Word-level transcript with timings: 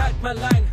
halt 0.00 0.22
mal 0.22 0.38
ein. 0.38 0.64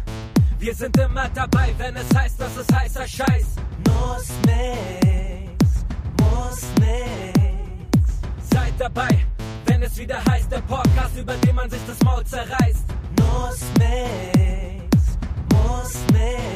Wir 0.59 0.73
sind 0.73 0.97
immer 0.97 1.29
dabei, 1.29 1.73
wenn 1.77 1.95
es 1.95 2.15
heißt, 2.15 2.39
dass 2.39 2.57
es 2.57 2.67
heißer 2.75 3.07
Scheiß. 3.07 3.45
Muss 3.85 4.29
nix, 4.45 5.85
muss 6.19 6.61
nix. 6.79 8.19
Seid 8.51 8.73
dabei, 8.79 9.25
wenn 9.65 9.83
es 9.83 9.97
wieder 9.97 10.23
heißt, 10.25 10.51
der 10.51 10.61
Podcast, 10.61 11.17
über 11.17 11.33
den 11.33 11.55
man 11.55 11.69
sich 11.69 11.81
das 11.87 11.99
Maul 12.03 12.23
zerreißt. 12.25 12.85
Muss 13.19 13.61
nix, 13.77 15.17
muss 15.51 15.93
nix. 16.11 16.47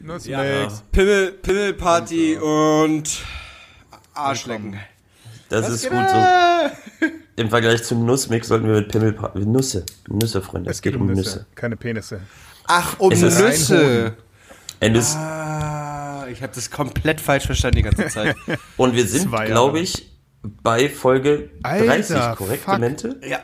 Nussmix. 0.00 0.82
Pimmel, 0.90 1.32
Pimmelparty 1.32 2.36
und 2.36 3.22
Arschlecken. 4.14 4.78
Das 5.48 5.68
ist 5.68 5.88
gut 5.88 6.08
so. 6.10 7.10
Im 7.40 7.48
Vergleich 7.48 7.82
zu 7.82 7.94
Nussmix 7.94 8.48
sollten 8.48 8.66
wir 8.66 8.74
mit 8.74 8.88
Pimmel 8.92 9.16
Nüsse. 9.46 9.86
Nüsse, 10.08 10.42
Freunde. 10.42 10.68
Es 10.70 10.82
geht 10.82 10.94
um 10.94 11.06
Nüsse, 11.06 11.46
keine 11.54 11.74
Penisse. 11.74 12.20
Ach, 12.66 12.98
um 12.98 13.10
Es 13.10 13.22
ist 13.22 13.40
Nüsse. 13.40 14.12
Es, 14.78 15.16
Ah, 15.16 16.26
ich 16.30 16.42
habe 16.42 16.52
das 16.54 16.70
komplett 16.70 17.18
falsch 17.18 17.46
verstanden 17.46 17.76
die 17.78 17.82
ganze 17.82 18.08
Zeit. 18.08 18.36
und 18.76 18.94
wir 18.94 19.06
sind, 19.06 19.30
glaube 19.46 19.80
ich, 19.80 20.10
bei 20.62 20.90
Folge 20.90 21.48
Alter, 21.62 21.86
30, 21.86 22.36
korrekt. 22.36 22.68
Demente? 22.68 23.16
ja. 23.26 23.38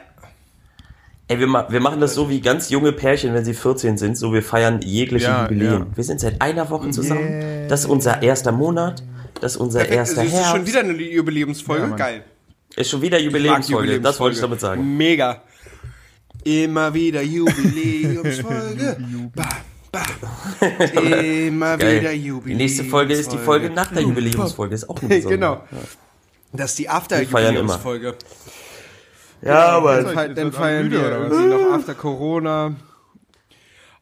Ey, 1.29 1.39
wir, 1.41 1.47
ma 1.47 1.67
wir 1.71 1.81
machen 1.81 1.99
das 2.01 2.15
so 2.15 2.29
wie 2.29 2.41
ganz 2.43 2.69
junge 2.69 2.93
Pärchen, 2.93 3.33
wenn 3.35 3.45
sie 3.47 3.55
14 3.55 3.97
sind, 3.99 4.17
so 4.19 4.33
wir 4.35 4.43
feiern 4.43 4.81
jegliche 4.83 5.25
Ja, 5.27 5.43
Jubiläen. 5.45 5.73
ja. 5.73 5.87
Wir 5.95 6.05
sind 6.05 6.21
seit 6.21 6.41
einer 6.43 6.69
Woche 6.71 6.91
zusammen. 6.91 7.29
Yeah. 7.29 7.69
Das 7.69 7.81
ist 7.81 7.87
unser 7.87 8.23
erster 8.23 8.53
Monat. 8.53 9.03
Das 9.41 9.53
ist 9.53 9.57
unser 9.59 9.89
erster 9.89 10.21
Es 10.23 10.29
ist 10.29 10.35
Herbst. 10.35 10.51
schon 10.53 10.67
wieder 10.67 10.81
eine 10.81 10.93
Jubiläumsfolge. 10.93 11.89
Ja. 11.89 11.97
Geil. 11.97 12.23
Ist 12.77 12.91
schon 12.91 13.03
wieder 13.03 13.19
Jubiläumsfolge. 13.19 14.01
Das 14.01 14.21
wollte 14.21 14.35
ich 14.37 14.41
damit 14.41 14.61
sagen. 14.61 14.97
Mega. 14.97 15.43
Immer 16.45 16.93
wieder 16.95 17.23
Jubiläumsfolge. 17.23 18.97
ba, 19.35 19.49
ba. 19.91 20.03
Immer 21.07 21.77
Geil. 21.79 22.01
wieder 22.01 22.13
Die 22.13 22.17
Jubiläumsfolge. 22.27 22.57
nächste 22.57 22.85
Folge 22.85 23.15
ist 23.15 23.33
die 23.33 23.39
Folge 23.39 23.71
nach 23.71 23.93
der 23.93 24.03
Jubiläumsfolge. 24.03 24.75
Ist 24.75 24.89
auch 24.89 25.03
eine 25.03 25.21
genau. 25.21 25.63
Das 26.53 26.71
ist 26.71 26.79
die 26.79 26.85
feiern 26.85 26.97
After-Jubiläumsfolge. 27.03 28.15
Ja, 29.43 29.67
aber 29.69 30.03
Dann, 30.03 30.15
fe- 30.15 30.27
Ist 30.29 30.39
dann 30.39 30.47
das 30.51 30.57
feiern 30.57 30.91
wir 30.91 31.11
irgendwie 31.11 31.47
noch 31.47 31.73
After 31.73 31.95
Corona. 31.95 32.75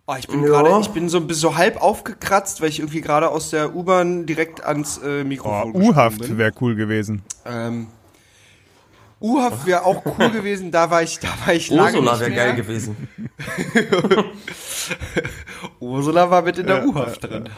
Oh, 0.06 0.14
ich 0.19 0.28
bin 0.28 0.42
Ja. 0.42 0.48
gerade, 0.48 0.81
ich 0.83 0.88
bin 0.91 1.09
so, 1.09 1.16
ein 1.16 1.27
bisschen 1.27 1.41
so 1.41 1.56
halb 1.56 1.81
aufgekratzt, 1.83 2.61
weil 2.61 2.69
ich 2.69 2.78
irgendwie 2.78 3.00
gerade 3.00 3.31
aus 3.31 3.50
der 3.50 3.75
U-Bahn 3.75 4.27
direkt 4.27 4.62
ans 4.62 4.98
äh, 4.98 5.22
Oh, 5.22 5.25
Mikrofon 5.25 5.72
gesprungen 5.72 5.97
U-Haft 5.97 6.36
wäre 6.38 6.53
cool 6.61 6.75
gewesen. 6.75 7.22
Ähm, 7.47 7.86
U-Haft 9.25 9.67
wäre 9.67 9.84
auch 9.84 10.05
cool 10.05 10.30
gewesen, 10.33 10.70
da 10.70 10.91
war 10.91 11.03
ich, 11.03 11.19
da 11.19 11.28
war 11.44 11.55
ich 11.55 11.70
lange 11.70 11.98
Ursula 11.98 12.20
wäre 12.20 12.30
geil 12.30 12.55
gewesen. 12.55 13.08
Ursula 15.81 16.31
war 16.31 16.42
mit 16.42 16.58
in 16.58 16.66
der 16.66 16.78
Ja, 16.78 16.84
U-Haft 16.84 17.25
drin. 17.25 17.48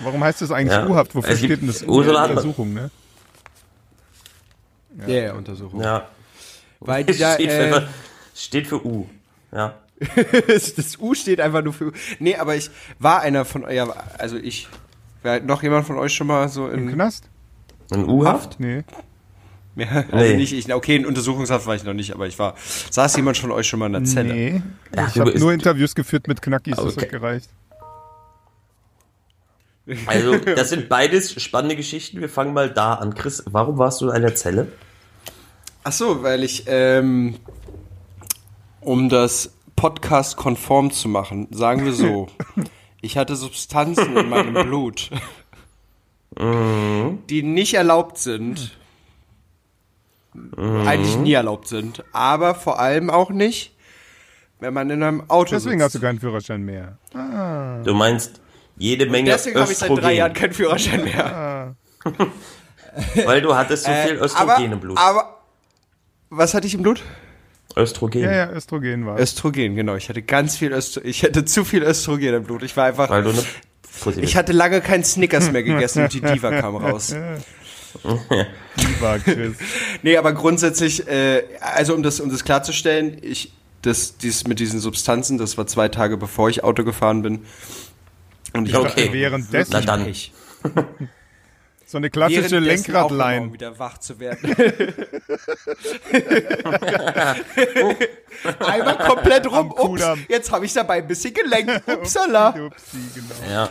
Warum 0.00 0.22
heißt 0.22 0.42
das 0.42 0.50
eigentlich 0.50 0.72
Ja. 0.72 0.86
U-Haft? 0.86 1.14
Wofür 1.14 1.36
steht 1.36 1.60
denn 1.62 1.66
das? 1.68 1.82
Ursula 1.82 2.26
Untersuchung, 2.26 2.74
ne? 2.74 2.90
Ja, 5.06 5.08
ja, 5.08 5.32
Untersuchung. 5.32 5.80
Ja. 5.80 6.08
Weil 6.80 7.04
die 7.06 7.16
da, 7.16 7.34
steht, 7.34 7.48
äh, 7.50 7.72
für, 7.72 7.88
steht 8.34 8.66
für 8.66 8.84
U. 8.86 9.08
Ja. 9.50 9.74
das 10.46 10.98
U 10.98 11.14
steht 11.14 11.40
einfach 11.40 11.62
nur 11.62 11.72
für 11.72 11.86
U. 11.86 11.92
Nee, 12.18 12.36
aber 12.36 12.54
ich 12.54 12.70
war 12.98 13.20
einer 13.22 13.44
von 13.46 13.64
euch, 13.64 13.74
ja, 13.76 13.88
also 14.18 14.36
ich, 14.36 14.68
war 15.22 15.40
noch 15.40 15.62
jemand 15.62 15.86
von 15.86 15.96
euch 15.96 16.12
schon 16.12 16.26
mal 16.26 16.48
so 16.50 16.68
Im 16.68 16.88
in 16.88 16.94
Knast? 16.94 17.30
Ein 17.90 18.08
U-Haft? 18.08 18.60
Nee. 18.60 18.84
Ja, 19.76 19.86
also 20.10 20.16
Nee. 20.16 20.36
nicht 20.36 20.52
ich, 20.52 20.72
okay, 20.72 20.96
in 20.96 21.06
Untersuchungshaft 21.06 21.66
war 21.66 21.74
ich 21.74 21.84
noch 21.84 21.94
nicht, 21.94 22.12
aber 22.14 22.26
ich 22.26 22.38
war, 22.38 22.54
saß 22.90 23.16
jemand 23.16 23.36
von 23.38 23.50
euch 23.50 23.66
schon 23.66 23.80
mal 23.80 23.86
in 23.86 23.92
der 23.94 24.04
Zelle? 24.04 24.32
Nee. 24.34 24.62
Ich 25.08 25.18
habe 25.18 25.38
nur 25.38 25.52
Interviews 25.52 25.94
geführt 25.94 26.28
mit 26.28 26.40
Knackis, 26.42 26.76
das 26.76 26.84
Okay. 26.96 27.02
hat 27.02 27.10
gereicht. 27.10 27.48
Also, 30.06 30.38
das 30.56 30.70
sind 30.70 30.88
beides 30.88 31.40
spannende 31.42 31.76
Geschichten. 31.76 32.20
Wir 32.20 32.28
fangen 32.28 32.54
mal 32.54 32.70
da 32.70 32.94
an. 32.94 33.14
Chris, 33.14 33.42
warum 33.46 33.78
warst 33.78 34.00
du 34.00 34.06
in 34.06 34.12
einer 34.12 34.34
Zelle? 34.34 34.68
Ach 35.82 35.92
so, 35.92 36.22
weil 36.22 36.42
ich, 36.44 36.64
ähm, 36.66 37.34
um 38.80 39.08
das 39.10 39.52
Podcast 39.76 40.36
konform 40.36 40.90
zu 40.90 41.08
machen, 41.08 41.48
sagen 41.50 41.84
wir 41.84 41.92
so, 41.92 42.28
ich 43.02 43.18
hatte 43.18 43.36
Substanzen 43.36 44.16
in 44.16 44.28
meinem 44.30 44.54
Blut, 44.54 45.10
die 47.28 47.42
nicht 47.42 47.74
erlaubt 47.74 48.16
sind, 48.18 48.78
eigentlich 50.56 51.16
nie 51.16 51.32
erlaubt 51.32 51.68
sind, 51.68 52.04
aber 52.12 52.54
vor 52.54 52.80
allem 52.80 53.10
auch 53.10 53.30
nicht, 53.30 53.74
wenn 54.60 54.74
man 54.74 54.90
in 54.90 55.02
einem 55.02 55.30
Auto 55.30 55.54
Deswegen 55.54 55.82
hast 55.82 55.92
sitzt. 55.92 56.02
du 56.02 56.06
keinen 56.06 56.20
Führerschein 56.20 56.62
mehr. 56.62 56.98
Du 57.84 57.94
meinst 57.94 58.40
jede 58.76 59.06
Menge 59.06 59.30
Deswegen 59.30 59.60
habe 59.60 59.70
ich 59.70 59.78
seit 59.78 59.90
drei 59.90 60.14
Jahren 60.14 60.32
keinen 60.32 60.52
Führerschein 60.52 61.04
mehr. 61.04 61.76
weil 63.24 63.40
du 63.40 63.54
hattest 63.54 63.84
so 63.84 63.92
viel 63.92 64.16
Östrogen 64.16 64.50
aber, 64.50 64.64
im 64.64 64.80
Blut. 64.80 64.98
aber, 64.98 65.38
was 66.30 66.54
hatte 66.54 66.66
ich 66.66 66.74
im 66.74 66.82
Blut? 66.82 67.02
Östrogen. 67.76 68.22
Ja, 68.22 68.32
ja, 68.32 68.50
Östrogen 68.50 69.06
war. 69.06 69.18
Östrogen, 69.18 69.74
genau. 69.74 69.96
Ich 69.96 70.08
hatte 70.08 70.22
ganz 70.22 70.56
viel 70.56 70.72
Östrogen. 70.72 71.08
Ich 71.08 71.24
hatte 71.24 71.44
zu 71.44 71.64
viel 71.64 71.82
Östrogen 71.82 72.34
im 72.34 72.44
Blut. 72.44 72.62
Ich 72.62 72.76
war 72.76 72.84
einfach. 72.84 73.10
Weil 73.10 73.24
du 73.24 73.30
eine 73.30 73.44
Pussy 74.00 74.20
Ich 74.20 74.36
hatte 74.36 74.52
lange 74.52 74.80
keinen 74.80 75.04
Snickers 75.04 75.50
mehr 75.50 75.62
gegessen 75.62 76.04
und 76.04 76.12
die 76.12 76.20
Diva 76.20 76.60
kam 76.60 76.76
raus. 76.76 77.14
Lieber 78.02 79.18
Chris. 79.20 79.56
Nee, 80.02 80.16
aber 80.16 80.32
grundsätzlich, 80.32 81.06
äh, 81.06 81.44
also 81.60 81.94
um 81.94 82.02
das, 82.02 82.20
um 82.20 82.30
das 82.30 82.44
klarzustellen, 82.44 83.18
ich, 83.22 83.52
das, 83.82 84.16
dieses 84.16 84.46
mit 84.46 84.60
diesen 84.60 84.80
Substanzen, 84.80 85.38
das 85.38 85.56
war 85.58 85.66
zwei 85.66 85.88
Tage 85.88 86.16
bevor 86.16 86.48
ich 86.48 86.64
Auto 86.64 86.84
gefahren 86.84 87.22
bin. 87.22 87.44
Und 88.52 88.68
ich 88.68 88.76
Okay. 88.76 89.10
Währenddessen. 89.12 89.72
Na 89.72 89.80
dann. 89.80 90.04
Pech. 90.04 90.32
So 91.94 91.98
eine 91.98 92.10
klassische 92.10 92.56
immer, 92.56 92.58
um 92.58 92.64
Lenkradline. 92.64 93.52
wieder 93.52 93.78
wach 93.78 93.98
zu 93.98 94.18
werden. 94.18 94.52
Einmal 98.58 98.98
komplett 98.98 99.48
rum. 99.48 99.70
Ups, 99.70 100.02
jetzt 100.28 100.50
habe 100.50 100.64
ich 100.64 100.72
dabei 100.72 100.94
ein 100.94 101.06
bisschen 101.06 101.32
gelenkt. 101.32 101.82
Upsala. 101.88 102.48
Upsi, 102.48 102.98
genau. 103.14 103.36
Ja. 103.48 103.70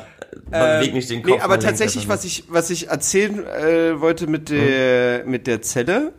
Man 0.50 0.80
bewegt 0.80 0.94
nicht 0.94 1.10
den 1.10 1.22
Kopf. 1.22 1.36
Nee, 1.36 1.42
aber 1.42 1.60
tatsächlich, 1.60 2.08
was 2.08 2.24
ich, 2.24 2.46
was 2.48 2.70
ich 2.70 2.88
erzählen 2.88 3.46
äh, 3.46 4.00
wollte 4.00 4.28
mit 4.28 4.48
der, 4.48 5.26
mit 5.26 5.46
der 5.46 5.62
Zelle, 5.62 6.14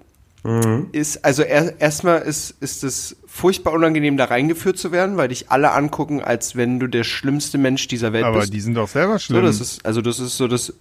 ist, 0.92 1.24
also 1.24 1.42
er, 1.42 1.80
erstmal 1.80 2.20
ist, 2.20 2.54
ist 2.60 2.84
es 2.84 3.16
furchtbar 3.26 3.72
unangenehm, 3.72 4.18
da 4.18 4.26
reingeführt 4.26 4.76
zu 4.76 4.92
werden, 4.92 5.16
weil 5.16 5.28
dich 5.28 5.50
alle 5.50 5.72
angucken, 5.72 6.20
als 6.20 6.54
wenn 6.54 6.78
du 6.78 6.86
der 6.86 7.04
schlimmste 7.04 7.56
Mensch 7.56 7.88
dieser 7.88 8.12
Welt 8.12 8.24
Aber 8.26 8.40
bist. 8.40 8.52
die 8.52 8.60
sind 8.60 8.74
doch 8.74 8.88
selber 8.88 9.14
so, 9.14 9.20
schlimm. 9.20 9.42
das 9.42 9.62
ist, 9.62 9.86
also 9.86 10.02
das 10.02 10.20
ist 10.20 10.36
so 10.36 10.48
das. 10.48 10.74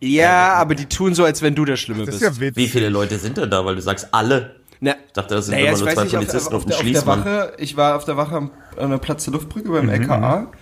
Ja, 0.00 0.54
aber 0.54 0.74
die 0.74 0.86
tun 0.86 1.14
so, 1.14 1.24
als 1.24 1.42
wenn 1.42 1.54
du 1.54 1.64
der 1.64 1.76
Schlimme 1.76 2.04
das 2.06 2.14
ist 2.16 2.20
bist. 2.20 2.36
ja 2.36 2.40
witzig. 2.40 2.56
Wie 2.56 2.68
viele 2.68 2.88
Leute 2.88 3.18
sind 3.18 3.36
denn 3.36 3.50
da? 3.50 3.64
Weil 3.64 3.74
du 3.76 3.82
sagst 3.82 4.08
alle. 4.12 4.56
Na, 4.80 4.92
Ich 5.06 5.12
dachte, 5.12 5.34
das 5.34 5.46
sind 5.46 5.54
naja, 5.56 5.66
immer 5.72 5.74
ich 5.76 5.80
nur 5.84 5.90
zwei 5.92 6.04
nicht, 6.04 6.14
auf, 6.16 6.20
Polizisten 6.26 6.54
auf, 6.54 6.64
der, 6.64 6.76
auf 6.76 6.80
der 6.82 6.86
Schließmann. 6.86 7.20
Wache, 7.24 7.52
ich 7.58 7.76
war 7.76 7.96
auf 7.96 8.04
der 8.04 8.16
Wache 8.16 8.34
am, 8.36 8.50
an 8.76 8.90
der 8.90 8.98
Platz 8.98 9.24
der 9.24 9.32
Luftbrücke 9.34 9.68
Mhm, 9.68 9.72
beim 9.72 9.88
LKA 9.88 10.52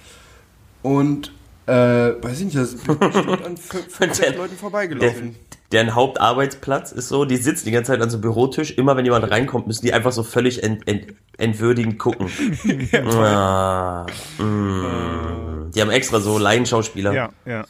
und 0.82 1.32
äh, 1.66 1.72
weiß 1.72 2.38
ich 2.38 2.44
nicht, 2.46 2.56
das 2.56 2.74
ist 2.74 2.86
bestimmt 2.86 3.44
an 3.44 3.56
fünf, 3.58 3.84
fünf 3.92 4.14
sechs 4.14 4.18
Der- 4.20 4.36
Leuten 4.36 4.50
Der, 4.50 4.58
vorbeigelaufen. 4.58 5.36
deren 5.72 5.94
Hauptarbeitsplatz 5.94 6.92
ist 6.92 7.08
so, 7.08 7.24
die 7.26 7.36
sitzen 7.36 7.66
die 7.66 7.72
ganze 7.72 7.92
Zeit 7.92 8.00
an 8.00 8.08
so 8.08 8.16
einem 8.16 8.22
Bürotisch. 8.22 8.70
Immer 8.70 8.96
wenn 8.96 9.04
jemand 9.04 9.30
reinkommt, 9.30 9.66
müssen 9.66 9.84
die 9.84 9.92
einfach 9.92 10.12
so 10.12 10.22
völlig 10.22 10.62
ent, 10.62 10.86
ent, 10.88 11.08
entwürdigend 11.36 11.98
gucken. 11.98 12.28
ah, 13.04 14.06
mm. 14.38 15.72
Die 15.74 15.80
haben 15.80 15.90
extra 15.90 16.20
so 16.20 16.38
Laienschauspieler, 16.38 17.12
Ja, 17.12 17.30
ja. 17.44 17.64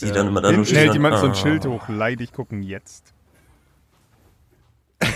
Die 0.00 0.12
dann 0.12 0.28
immer 0.28 0.40
da 0.40 0.52
nur 0.52 0.64
stehen. 0.64 0.92
jemand 0.92 1.18
so 1.18 1.26
ein 1.26 1.32
ah. 1.32 1.34
Schild 1.34 1.66
hoch. 1.66 1.88
Leidig 1.88 2.32
gucken 2.32 2.62
jetzt. 2.62 3.12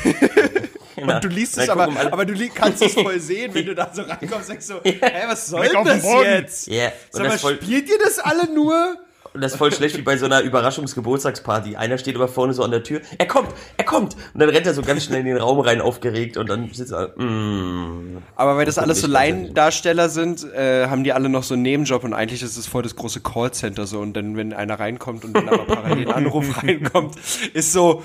Genau. 0.99 1.21
Du 1.21 1.29
liest 1.29 1.57
es 1.59 1.69
aber, 1.69 1.89
aber 2.13 2.25
du 2.25 2.35
kannst 2.49 2.83
es 2.83 2.95
voll 2.95 3.21
sehen, 3.21 3.55
wenn 3.55 3.67
du 3.67 3.75
da 3.75 3.91
so 3.93 4.03
reinkommst, 4.03 4.49
sagst 4.49 4.67
so, 4.67 4.81
hä, 4.83 5.01
was 5.29 5.47
soll 5.47 5.69
das 5.85 6.05
jetzt? 6.05 6.67
Ja, 6.67 6.87
und 6.87 6.93
Sag 7.11 7.29
mal, 7.29 7.39
voll, 7.39 7.57
spielt 7.63 7.89
ihr 7.89 7.99
das 7.99 8.19
alle 8.19 8.53
nur? 8.53 8.97
Und 9.35 9.43
das 9.43 9.53
ist 9.53 9.59
voll 9.59 9.73
schlecht 9.73 9.97
wie 9.97 10.03
bei 10.03 10.17
so 10.17 10.25
einer 10.25 10.41
Überraschungsgeburtstagsparty. 10.41 11.77
Einer 11.77 11.99
steht 11.99 12.17
aber 12.17 12.29
vorne 12.29 12.55
so 12.55 12.63
an 12.65 12.71
der 12.71 12.83
Tür. 12.83 13.01
Er 13.19 13.27
kommt, 13.27 13.51
er 13.77 13.85
kommt. 13.85 14.15
Und 14.35 14.41
dann 14.41 14.49
rennt 14.49 14.67
er 14.67 14.75
so 14.75 14.83
ganz 14.83 15.05
schnell 15.05 15.21
in 15.21 15.27
den 15.27 15.37
Raum 15.37 15.61
rein, 15.61 15.81
aufgeregt. 15.81 16.37
Und 16.37 16.49
dann 16.49 16.73
sitzt 16.73 16.93
er, 16.93 17.09
mm. 17.17 18.23
Aber 18.37 18.57
weil 18.57 18.65
das 18.65 18.79
alles 18.79 19.01
so 19.01 19.07
Laiendarsteller 19.07 20.09
sind, 20.09 20.45
äh, 20.55 20.87
haben 20.87 21.05
die 21.05 21.13
alle 21.13 21.29
noch 21.29 21.43
so 21.43 21.55
einen 21.55 21.63
Nebenjob 21.63 22.05
und 22.05 22.15
eigentlich 22.15 22.43
ist 22.43 22.57
es 22.57 22.67
voll 22.67 22.83
das 22.83 22.97
große 22.97 23.21
Callcenter 23.21 23.87
so. 23.87 24.01
Und 24.01 24.15
dann, 24.15 24.37
wenn 24.37 24.53
einer 24.53 24.81
reinkommt 24.81 25.25
und 25.25 25.35
dann 25.35 25.49
aber 25.49 25.67
parallel 25.67 26.09
ein 26.09 26.15
Anruf 26.15 26.63
reinkommt, 26.63 27.17
ist 27.53 27.73
so, 27.73 28.03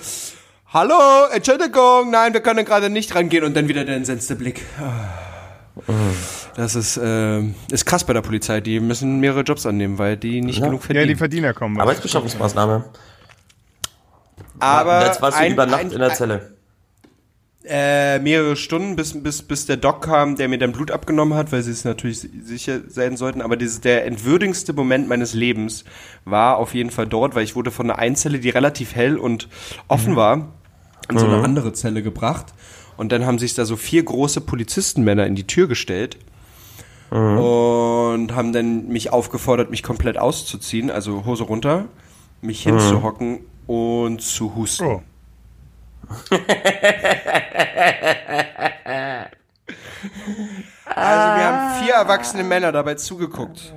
Hallo, 0.74 1.27
Entschuldigung, 1.31 2.10
nein, 2.10 2.33
wir 2.33 2.42
können 2.42 2.65
gerade 2.65 2.89
nicht 2.89 3.13
rangehen 3.15 3.44
und 3.44 3.56
dann 3.56 3.68
wieder 3.68 3.86
der 3.86 3.95
entsetzte 3.95 4.36
Blick. 4.36 4.65
Das 6.56 6.75
ist, 6.75 6.98
äh, 6.98 7.42
ist 7.72 7.86
krass 7.86 8.04
bei 8.04 8.14
der 8.14 8.22
Polizei. 8.22 8.62
Die 8.62 8.80
müssen 8.80 9.20
mehrere 9.20 9.42
Jobs 9.42 9.66
annehmen, 9.66 9.98
weil 9.98 10.18
die 10.18 10.42
nicht 10.42 10.60
Ja. 10.60 10.66
genug 10.66 10.81
Ja, 10.81 10.86
verdienen. 10.88 11.08
die 11.08 11.16
Verdiener 11.16 11.54
kommen. 11.54 11.80
Arbeitsbeschaffungsmaßnahme. 11.81 12.86
aber 14.60 15.06
Jetzt 15.08 15.22
warst 15.22 15.38
du 15.38 15.42
ein- 15.42 15.54
über 15.54 15.66
Nacht 15.66 15.81
ein- 15.81 15.92
in 15.92 16.00
der 16.00 16.14
Zelle. 16.14 16.54
Äh, 17.66 18.20
mehrere 18.20 18.56
Stunden, 18.58 18.96
bis, 18.98 19.22
bis, 19.24 19.42
bis 19.42 19.66
der 19.66 19.78
Doc 19.78 20.02
kam, 20.04 20.36
der 20.36 20.50
mir 20.50 20.58
dann 20.58 20.74
Blut 20.74 20.92
abgenommen 20.92 21.34
hat, 21.38 21.52
weil 21.54 21.64
sie 21.64 21.72
es 21.72 21.86
natürlich 21.86 22.20
sicher 22.20 22.81
sein 22.90 23.16
sollten. 23.16 23.42
Aber 23.42 23.56
dieses, 23.56 23.80
der 23.80 24.06
entwürdigste 24.06 24.74
Moment 24.74 25.08
meines 25.08 25.34
Lebens 25.34 25.86
war 26.25 26.58
auf 26.58 26.74
jeden 26.74 26.90
Fall 26.92 27.08
dort, 27.08 27.36
weil 27.36 27.44
ich 27.46 27.56
wurde 27.56 27.72
von 27.72 27.90
einer 27.90 28.00
Einzelle, 28.00 28.40
die 28.40 28.50
relativ 28.50 28.96
hell 28.96 29.18
und 29.18 29.48
offen 29.88 30.18
war, 30.18 30.50
in 31.10 31.18
so 31.18 31.25
eine 31.25 31.42
andere 31.44 31.72
Zelle 31.74 32.04
gebracht. 32.04 32.48
Und 32.98 33.12
dann 33.12 33.25
haben 33.25 33.40
sich 33.40 33.54
da 33.54 33.66
so 33.66 33.75
vier 33.75 34.04
große 34.04 34.42
Polizistenmänner 34.42 35.25
in 35.25 35.36
die 35.36 35.48
Tür 35.48 35.68
gestellt 35.68 36.18
und 37.10 38.36
haben 38.36 38.54
dann 38.54 38.88
mich 38.88 39.12
aufgefordert, 39.12 39.69
mich 39.69 39.84
komplett 39.84 40.18
auszuziehen, 40.18 40.90
also 40.90 41.25
Hose 41.25 41.44
runter, 41.44 41.86
mich 42.42 42.63
hinzuhocken 42.63 43.42
und 43.68 44.22
zu 44.22 44.56
husten. 44.56 44.86
Oh. 44.86 45.01
Also 50.86 51.34
mir 51.34 51.46
haben 51.46 51.84
vier 51.84 51.94
erwachsene 51.94 52.44
Männer 52.44 52.72
dabei 52.72 52.96
zugeguckt, 52.96 53.74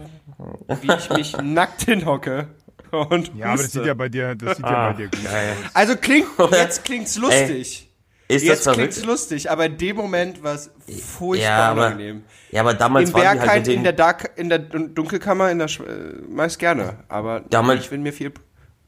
wie 0.80 0.92
ich 0.92 1.10
mich 1.10 1.36
nackt 1.42 1.82
hinhocke 1.82 2.48
und 2.90 3.34
Ja, 3.34 3.48
aber 3.48 3.62
das 3.62 3.72
sieht 3.72 3.84
ja 3.84 3.94
bei 3.94 4.08
dir, 4.08 4.34
das 4.34 4.56
sieht 4.56 4.66
ja 4.66 4.92
bei 4.92 4.96
dir 4.96 5.08
gut 5.08 5.26
aus. 5.26 5.34
Also 5.74 5.96
klingt, 5.96 6.28
jetzt 6.52 6.84
klingt's 6.84 7.16
lustig. 7.16 7.85
Ist 8.28 8.44
Jetzt 8.44 8.68
klingt's 8.68 8.98
verrückt? 9.02 9.30
lich, 9.30 9.48
aber 9.50 9.66
in 9.66 9.78
dem 9.78 9.94
Moment 9.96 10.42
war 10.42 10.54
es 10.54 10.70
furchtbar 11.00 11.48
Ja, 11.48 11.70
aber, 11.70 11.86
unangenehm. 11.86 12.24
ja, 12.50 12.60
aber 12.60 12.74
damals 12.74 13.10
Im 13.10 13.14
waren 13.14 13.22
die 13.22 13.28
halt 13.28 13.38
Berghain, 13.40 13.58
mit 13.58 13.66
den, 13.68 13.76
in 13.78 13.84
der 13.84 13.92
Dark, 13.92 14.30
in 14.36 14.48
der 14.48 14.58
Dun- 14.58 14.94
Dunkelkammer, 14.94 15.50
in 15.52 15.58
der 15.60 15.68
Sch 15.68 15.80
äh, 15.80 15.84
meist 16.28 16.58
gerne, 16.58 17.04
aber 17.08 17.40
Damals- 17.50 17.80
nicht, 17.82 17.92
wenn 17.92 18.02
mir 18.02 18.12
viel 18.12 18.32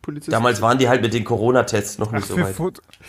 Polizisten. 0.03 0.33
damals 0.33 0.61
waren 0.61 0.79
die 0.79 0.89
halt 0.89 1.03
mit 1.03 1.15
den 1.15 1.23
Corona-Tests 1.23 1.99
noch 1.99 2.11
nicht 2.11 2.27
so 2.27 2.37
weit. 2.41 2.57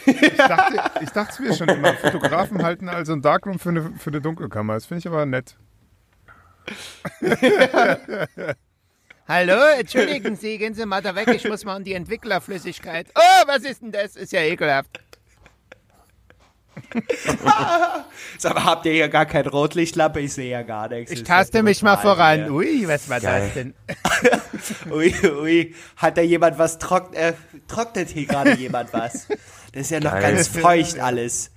Ich 0.05 0.37
dachte, 0.37 0.81
ich 1.01 1.09
dachte 1.09 1.31
es 1.33 1.39
mir 1.39 1.55
schon 1.55 1.69
immer, 1.69 1.93
Fotografen 1.95 2.61
halten 2.61 2.89
also 2.89 3.13
ein 3.13 3.21
Darkroom 3.23 3.57
für 3.57 3.69
eine, 3.69 3.93
für 3.97 4.11
eine 4.11 4.21
Dunkelkammer. 4.21 4.75
Das 4.75 4.85
finde 4.85 4.99
ich 4.99 5.07
aber 5.07 5.25
nett. 5.25 5.55
Hallo, 9.27 9.53
entschuldigen 9.77 10.35
Sie, 10.35 10.57
gehen 10.57 10.73
Sie 10.73 10.85
mal 10.85 11.01
da 11.01 11.15
weg, 11.15 11.27
ich 11.29 11.47
muss 11.47 11.63
mal 11.63 11.75
an 11.75 11.83
die 11.83 11.93
Entwicklerflüssigkeit. 11.93 13.07
Oh, 13.15 13.47
was 13.47 13.63
ist 13.63 13.81
denn 13.81 13.91
das? 13.91 14.15
Ist 14.15 14.31
ja 14.31 14.41
ekelhaft. 14.41 14.99
Sag 18.37 18.53
mal, 18.55 18.63
habt 18.65 18.85
ihr 18.85 18.93
hier 18.93 19.09
gar 19.09 19.25
kein 19.25 19.45
Rotlichtlampe? 19.47 20.19
Ich 20.21 20.33
sehe 20.33 20.49
ja 20.49 20.61
gar 20.63 20.89
nichts. 20.89 21.11
Ich 21.11 21.19
ja 21.19 21.25
taste 21.25 21.63
mich 21.63 21.81
mal 21.81 21.97
voran. 21.97 22.43
hier. 22.45 22.51
Ui, 22.51 22.87
was 22.87 23.09
war 23.09 23.19
Geil. 23.19 23.43
das 23.45 23.53
denn? 23.53 23.73
Ui, 24.91 25.13
ui, 25.41 25.75
hat 25.97 26.17
da 26.17 26.21
jemand 26.21 26.57
was 26.57 26.77
trocknet? 26.79 27.15
Äh, 27.19 27.33
trocknet 27.67 28.09
hier 28.09 28.25
gerade 28.25 28.55
jemand 28.55 28.93
was? 28.93 29.27
Das 29.73 29.81
ist 29.83 29.91
ja 29.91 29.99
noch 29.99 30.11
Geil. 30.11 30.33
ganz 30.35 30.47
feucht 30.47 30.99
alles. 30.99 31.51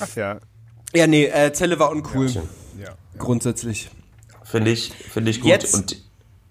Ach 0.00 0.14
ja. 0.16 0.38
Ja, 0.94 1.06
nee, 1.06 1.26
äh, 1.26 1.52
Zelle 1.52 1.78
war 1.78 1.90
uncool. 1.90 2.28
schön. 2.28 2.48
ja. 2.78 2.90
Grundsätzlich. 3.18 3.90
Finde 4.44 4.70
ich, 4.72 4.92
finde 4.92 5.30
ich 5.30 5.40
gut. 5.40 5.50
Jetzt- 5.50 5.74
Und, 5.74 5.96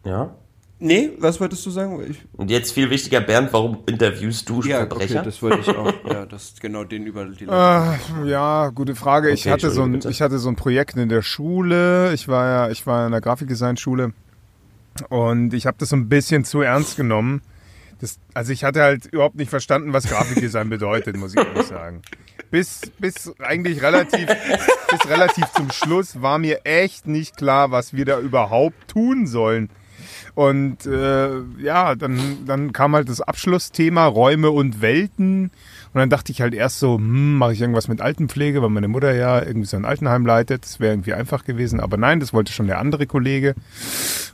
ja. 0.05 0.35
Nee, 0.81 1.11
was 1.19 1.41
wolltest 1.41 1.65
du 1.65 1.71
sagen? 1.71 2.01
Ich, 2.09 2.17
Und 2.33 2.49
jetzt 2.49 2.71
viel 2.71 2.89
wichtiger, 2.89 3.19
Bernd, 3.19 3.51
warum 3.51 3.79
interviewst 3.85 4.47
du 4.47 4.61
ja, 4.61 4.77
Verbrecher? 4.77 5.15
okay, 5.19 5.25
das 5.25 5.41
wollte 5.41 5.59
ich 5.59 5.67
auch. 5.75 5.93
Ja, 6.09 6.25
das 6.29 6.53
genau 6.61 6.85
den 6.85 7.05
über 7.05 7.25
die 7.25 7.43
Äh, 7.45 8.27
ja, 8.29 8.69
gute 8.69 8.95
Frage. 8.95 9.29
Ich 9.31 9.41
Okay, 9.41 9.51
hatte 9.51 9.71
so 9.71 9.83
ein, 9.83 9.91
bitte. 9.91 10.09
ich 10.09 10.21
hatte 10.21 10.39
so 10.39 10.47
ein 10.47 10.55
Projekt 10.55 10.95
in 10.95 11.09
der 11.09 11.21
Schule. 11.21 12.13
Ich 12.13 12.27
war 12.29 12.45
ja, 12.47 12.69
ich 12.71 12.87
war 12.87 13.05
in 13.05 13.11
der 13.11 13.19
Grafikdesign-Schule 13.19 14.13
und 15.09 15.53
ich 15.53 15.65
habe 15.65 15.77
das 15.79 15.89
so 15.89 15.95
ein 15.97 16.07
bisschen 16.07 16.45
zu 16.45 16.61
ernst 16.61 16.95
genommen. 16.95 17.41
Das, 17.99 18.17
also 18.33 18.53
ich 18.53 18.63
hatte 18.63 18.81
halt 18.81 19.05
überhaupt 19.07 19.35
nicht 19.35 19.49
verstanden, 19.49 19.91
was 19.91 20.07
Grafikdesign 20.07 20.69
bedeutet, 20.69 21.17
muss 21.17 21.33
ich 21.35 21.45
ehrlich 21.45 21.67
sagen. 21.67 22.01
Bis, 22.51 22.81
bis 22.97 23.33
eigentlich 23.39 23.81
relativ, 23.83 24.27
bis 24.89 25.09
relativ 25.09 25.45
zum 25.55 25.69
Schluss 25.71 26.21
war 26.21 26.39
mir 26.39 26.61
echt 26.63 27.05
nicht 27.05 27.35
klar, 27.37 27.71
was 27.71 27.93
wir 27.93 28.05
da 28.05 28.19
überhaupt 28.19 28.87
tun 28.87 29.27
sollen. 29.27 29.69
Und 30.35 30.85
äh, 30.85 31.29
ja, 31.61 31.95
dann, 31.95 32.19
dann 32.45 32.73
kam 32.73 32.95
halt 32.95 33.09
das 33.09 33.21
Abschlussthema 33.21 34.05
Räume 34.05 34.51
und 34.51 34.81
Welten. 34.81 35.51
Und 35.91 35.99
dann 35.99 36.09
dachte 36.09 36.31
ich 36.31 36.41
halt 36.41 36.53
erst 36.53 36.79
so, 36.79 36.97
hm, 36.97 37.37
mache 37.37 37.53
ich 37.53 37.61
irgendwas 37.61 37.87
mit 37.87 37.99
Altenpflege, 37.99 38.61
weil 38.61 38.69
meine 38.69 38.87
Mutter 38.87 39.13
ja 39.13 39.41
irgendwie 39.41 39.65
so 39.65 39.75
ein 39.75 39.85
Altenheim 39.85 40.25
leitet. 40.25 40.63
Das 40.63 40.79
wäre 40.79 40.93
irgendwie 40.93 41.13
einfach 41.13 41.45
gewesen. 41.45 41.79
Aber 41.79 41.97
nein, 41.97 42.19
das 42.19 42.33
wollte 42.33 42.53
schon 42.53 42.67
der 42.67 42.79
andere 42.79 43.07
Kollege. 43.07 43.55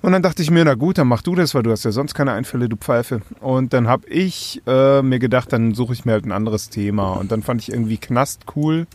Und 0.02 0.12
dann 0.12 0.22
dachte 0.22 0.42
ich 0.42 0.52
mir, 0.52 0.66
na 0.66 0.74
gut, 0.74 0.98
dann 0.98 1.08
mach 1.08 1.22
du 1.22 1.34
das, 1.36 1.56
weil 1.56 1.64
du 1.64 1.72
hast 1.72 1.86
ja 1.86 1.92
sonst 1.92 2.14
keine 2.14 2.34
Einfälle, 2.34 2.68
du 2.68 2.76
Pfeife. 2.76 3.22
Und 3.40 3.74
dann 3.74 3.88
habe 3.88 4.08
ich 4.10 4.62
äh, 4.68 5.02
mir 5.02 5.20
gedacht, 5.20 5.54
dann 5.54 5.74
suche 5.74 5.94
ich 5.94 6.06
mir 6.06 6.12
halt 6.12 6.26
ein 6.26 6.34
anderes 6.34 6.70
Thema. 6.70 7.14
Und 7.14 7.32
dann 7.32 7.42
fand 7.42 7.62
ich 7.62 7.72
irgendwie 7.72 7.98
Knast 7.98 8.44
cool. 8.56 8.86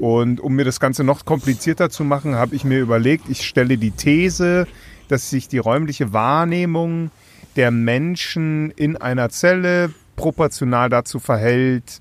Und 0.00 0.40
um 0.40 0.54
mir 0.54 0.64
das 0.64 0.80
Ganze 0.80 1.04
noch 1.04 1.24
komplizierter 1.24 1.90
zu 1.90 2.04
machen, 2.04 2.34
habe 2.34 2.54
ich 2.54 2.64
mir 2.64 2.80
überlegt, 2.80 3.28
ich 3.28 3.46
stelle 3.46 3.78
die 3.78 3.90
These, 3.90 4.66
dass 5.08 5.30
sich 5.30 5.48
die 5.48 5.58
räumliche 5.58 6.12
Wahrnehmung 6.12 7.10
der 7.56 7.70
Menschen 7.70 8.70
in 8.72 8.96
einer 8.96 9.30
Zelle 9.30 9.92
proportional 10.16 10.88
dazu 10.88 11.18
verhält, 11.18 12.00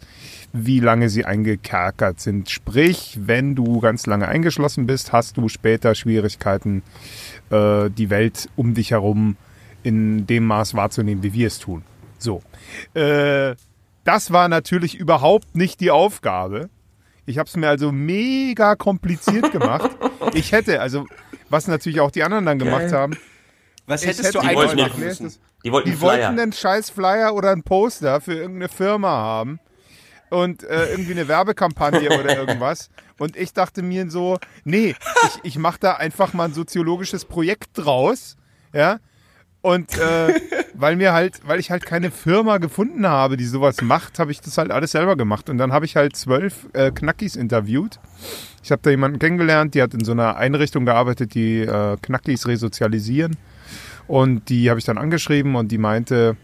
wie 0.53 0.79
lange 0.79 1.09
sie 1.09 1.25
eingekerkert 1.25 2.19
sind. 2.19 2.49
Sprich, 2.49 3.19
wenn 3.21 3.55
du 3.55 3.81
ganz 3.81 4.05
lange 4.05 4.27
eingeschlossen 4.27 4.87
bist, 4.87 5.11
hast 5.11 5.37
du 5.37 5.49
später 5.49 5.95
Schwierigkeiten, 5.95 6.81
äh, 7.49 7.89
die 7.89 8.09
Welt 8.09 8.49
um 8.55 8.73
dich 8.73 8.91
herum 8.91 9.35
in 9.83 10.25
dem 10.25 10.45
Maß 10.45 10.73
wahrzunehmen, 10.73 11.23
wie 11.23 11.33
wir 11.33 11.47
es 11.47 11.59
tun. 11.59 11.83
So. 12.17 12.41
Äh, 12.93 13.55
das 14.05 14.31
war 14.31 14.47
natürlich 14.47 14.95
überhaupt 14.95 15.55
nicht 15.55 15.79
die 15.81 15.91
Aufgabe. 15.91 16.69
Ich 17.25 17.37
habe 17.37 17.47
es 17.47 17.57
mir 17.57 17.67
also 17.67 17.91
mega 17.91 18.75
kompliziert 18.75 19.51
gemacht. 19.51 19.91
Ich 20.33 20.51
hätte, 20.51 20.81
also, 20.81 21.05
was 21.49 21.67
natürlich 21.67 21.99
auch 21.99 22.11
die 22.11 22.23
anderen 22.23 22.45
dann 22.45 22.59
gemacht 22.59 22.91
haben, 22.91 23.17
Was 23.87 24.01
Ich 24.01 24.07
hättest 24.09 24.23
hätte- 24.29 24.33
du 24.33 24.39
Die 24.41 24.47
eigentlich 24.47 24.57
wollten 24.69 24.81
machen 24.81 24.99
müssen? 25.03 25.33
Die 25.63 25.71
wollten 25.71 25.89
die 25.91 25.95
Flyer. 25.95 26.11
wollten 26.27 26.39
einen 26.39 26.53
scheiß 26.53 26.89
Flyer 26.89 27.33
oder 27.35 27.51
ein 27.51 27.63
Poster 27.63 28.19
für 28.21 28.33
irgendeine 28.33 28.69
Firma 28.69 29.09
haben 29.09 29.59
und 30.29 30.63
äh, 30.63 30.89
irgendwie 30.89 31.11
eine 31.11 31.27
Werbekampagne 31.27 32.07
oder 32.19 32.35
irgendwas. 32.37 32.89
Und 33.19 33.35
ich 33.35 33.53
dachte 33.53 33.81
mir 33.83 34.09
so, 34.09 34.37
nee, 34.63 34.95
ich, 35.23 35.39
ich 35.43 35.57
mache 35.57 35.79
da 35.79 35.93
einfach 35.93 36.33
mal 36.33 36.45
ein 36.45 36.53
soziologisches 36.53 37.25
Projekt 37.25 37.69
draus, 37.73 38.35
ja. 38.73 38.99
Und 39.65 39.97
äh, 39.97 40.31
weil 40.75 40.95
mir 40.95 41.11
halt, 41.13 41.39
weil 41.47 41.59
ich 41.59 41.71
halt 41.71 41.87
keine 41.87 42.11
Firma 42.11 42.59
gefunden 42.59 43.07
habe, 43.07 43.35
die 43.35 43.45
sowas 43.45 43.81
macht, 43.81 44.19
habe 44.19 44.31
ich 44.31 44.39
das 44.39 44.59
halt 44.59 44.69
alles 44.69 44.91
selber 44.91 45.15
gemacht. 45.15 45.49
Und 45.49 45.57
dann 45.57 45.73
habe 45.73 45.85
ich 45.85 45.95
halt 45.95 46.15
zwölf 46.15 46.67
äh, 46.73 46.91
Knackis 46.91 47.35
interviewt. 47.35 47.99
Ich 48.63 48.71
habe 48.71 48.83
da 48.83 48.91
jemanden 48.91 49.17
kennengelernt, 49.17 49.73
die 49.73 49.81
hat 49.81 49.95
in 49.95 50.05
so 50.05 50.11
einer 50.11 50.35
Einrichtung 50.37 50.85
gearbeitet, 50.85 51.33
die 51.33 51.61
äh, 51.61 51.97
Knackis 51.99 52.45
resozialisieren. 52.47 53.37
Und 54.07 54.49
die 54.49 54.69
habe 54.69 54.77
ich 54.79 54.85
dann 54.85 54.99
angeschrieben 54.99 55.55
und 55.55 55.71
die 55.71 55.79
meinte, 55.79 56.37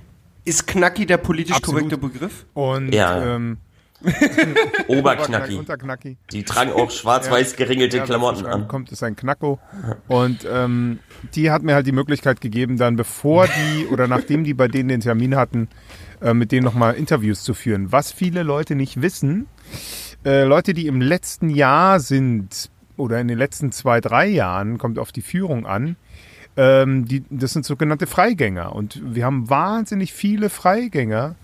Ist 0.43 0.65
Knacki 0.65 1.05
der 1.05 1.17
politisch 1.17 1.55
Absolut. 1.57 1.81
korrekte 1.91 1.98
Begriff? 2.00 2.46
und 2.55 2.91
Ja. 2.91 3.36
ähm, 3.36 3.57
Oberknacki. 4.88 5.55
Unterknacki. 5.57 6.17
Die 6.31 6.43
tragen 6.43 6.72
auch 6.72 6.89
schwarz-weiß 6.89 7.55
geringelte 7.55 7.98
Ja, 7.98 8.03
Klamotten 8.05 8.48
an. 8.48 8.67
kommt, 8.67 8.91
ist 8.91 9.03
ein 9.03 9.15
Knacko. 9.15 9.60
Und 10.07 10.39
ähm, 10.51 10.98
die 11.36 11.51
hat 11.51 11.63
mir 11.63 11.75
halt 11.75 11.88
die 11.88 11.92
Möglichkeit 11.92 12.42
gegeben, 12.42 12.78
dann 12.78 12.96
bevor 12.96 13.48
die 13.48 13.88
oder 13.88 14.08
nachdem 14.08 14.44
die 14.44 14.54
bei 14.54 14.68
denen 14.68 14.90
den 14.90 15.01
Termin 15.01 15.36
hatten, 15.36 15.68
äh, 16.22 16.34
mit 16.34 16.51
denen 16.51 16.63
nochmal 16.63 16.96
Interviews 16.96 17.44
zu 17.44 17.54
führen. 17.54 17.92
Was 17.92 18.12
viele 18.12 18.44
Leute 18.44 18.75
nicht 18.75 19.01
wissen, 19.01 19.48
äh, 20.25 20.44
Leute, 20.44 20.74
die 20.74 20.88
im 20.88 21.01
letzten 21.01 21.50
Jahr 21.50 22.00
sind 22.00 22.70
oder 22.98 23.20
in 23.20 23.28
den 23.28 23.38
letzten 23.38 23.72
zwei, 23.72 24.01
drei 24.01 24.28
Jahren, 24.28 24.78
kommt 24.78 25.00
auf 25.00 25.12
die 25.12 25.22
Führung 25.22 25.66
an, 25.66 25.96
ähm, 26.58 27.06
die, 27.06 27.24
das 27.30 27.54
sind 27.54 27.66
sogenannte 27.66 28.08
Freigänger. 28.08 28.75
Und 28.75 29.01
wir 29.04 29.25
haben 29.25 29.50
wahnsinnig 29.50 30.13
viele 30.13 30.50
Freigänger, 30.50 31.36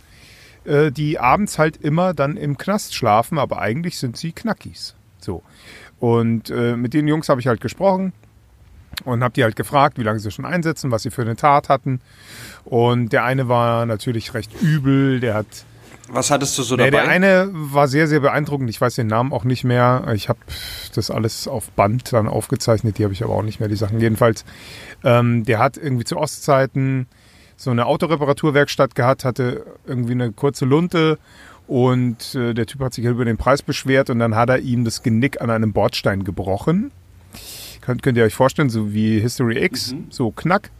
äh, 0.66 0.92
die 0.92 1.20
abends 1.20 1.58
halt 1.58 1.78
immer 1.78 2.14
dann 2.14 2.38
im 2.38 2.58
Knast 2.58 2.94
schlafen, 2.94 3.38
aber 3.38 3.60
eigentlich 3.60 3.98
sind 3.98 4.18
sie 4.18 4.32
Knackis. 4.32 4.96
So. 5.20 5.44
Und 6.00 6.52
äh, 6.52 6.76
mit 6.76 6.94
den 6.94 7.08
Jungs 7.08 7.30
habe 7.30 7.42
ich 7.42 7.48
halt 7.48 7.62
gesprochen 7.62 8.14
und 9.06 9.24
habe 9.24 9.34
die 9.34 9.44
halt 9.44 9.56
gefragt, 9.56 9.98
wie 9.98 10.04
lange 10.04 10.20
sie 10.20 10.32
schon 10.32 10.46
einsetzen, 10.46 10.92
was 10.92 11.04
sie 11.04 11.12
für 11.12 11.22
eine 11.22 11.36
Tat 11.36 11.70
hatten. 11.70 12.02
Und 12.66 13.14
der 13.14 13.24
eine 13.24 13.48
war 13.48 13.86
natürlich 13.86 14.34
recht 14.34 14.52
übel, 14.62 15.20
der 15.20 15.36
hat 15.36 15.48
Was 16.10 16.32
hattest 16.32 16.58
du 16.58 16.64
so 16.64 16.76
dabei? 16.76 16.90
der 16.90 17.08
eine 17.08 17.50
war 17.52 17.88
sehr, 17.88 18.08
sehr 18.08 18.20
beeindruckend. 18.20 18.70
Ich 18.70 18.82
weiß 18.82 18.96
den 18.96 19.08
Namen 19.08 19.34
auch 19.34 19.44
nicht 19.44 19.64
mehr. 19.64 20.06
Ich 20.14 20.30
habe 20.30 20.40
das 20.96 21.12
alles 21.12 21.48
auf 21.48 21.72
Band 21.72 22.12
dann 22.14 22.28
aufgezeichnet. 22.28 22.98
Die 22.98 23.04
habe 23.04 23.14
ich 23.14 23.24
aber 23.24 23.34
auch 23.34 23.44
nicht 23.44 23.60
mehr, 23.60 23.70
die 23.70 23.76
Sachen. 23.76 24.00
Jedenfalls, 24.00 24.46
ähm, 25.04 25.44
der 25.46 25.60
hat 25.60 25.78
irgendwie 25.78 26.06
zu 26.06 26.18
Ostzeiten 26.18 27.08
so 27.56 27.72
eine 27.72 27.88
Autoreparaturwerkstatt 27.88 28.96
gehabt, 28.96 29.26
hatte 29.26 29.66
irgendwie 29.86 30.12
eine 30.14 30.32
kurze 30.32 30.66
Lunte 30.66 31.18
und 31.68 32.36
äh, 32.36 32.54
der 32.54 32.66
Typ 32.66 32.82
hat 32.82 32.94
sich 32.94 33.06
halt 33.06 33.16
über 33.16 33.26
den 33.26 33.38
Preis 33.38 33.62
beschwert 33.62 34.10
und 34.10 34.20
dann 34.20 34.36
hat 34.36 34.50
er 34.50 34.60
ihm 34.60 34.86
das 34.86 35.04
Genick 35.04 35.42
an 35.42 35.50
einem 35.50 35.74
Bordstein 35.74 36.24
gebrochen. 36.24 36.92
Könnt, 37.88 38.04
könnt 38.04 38.18
ihr 38.18 38.26
euch 38.26 38.36
vorstellen, 38.36 38.70
so 38.70 38.92
wie 38.94 39.18
History 39.22 39.64
X, 39.64 39.96
so 40.10 40.32
knack. 40.32 40.72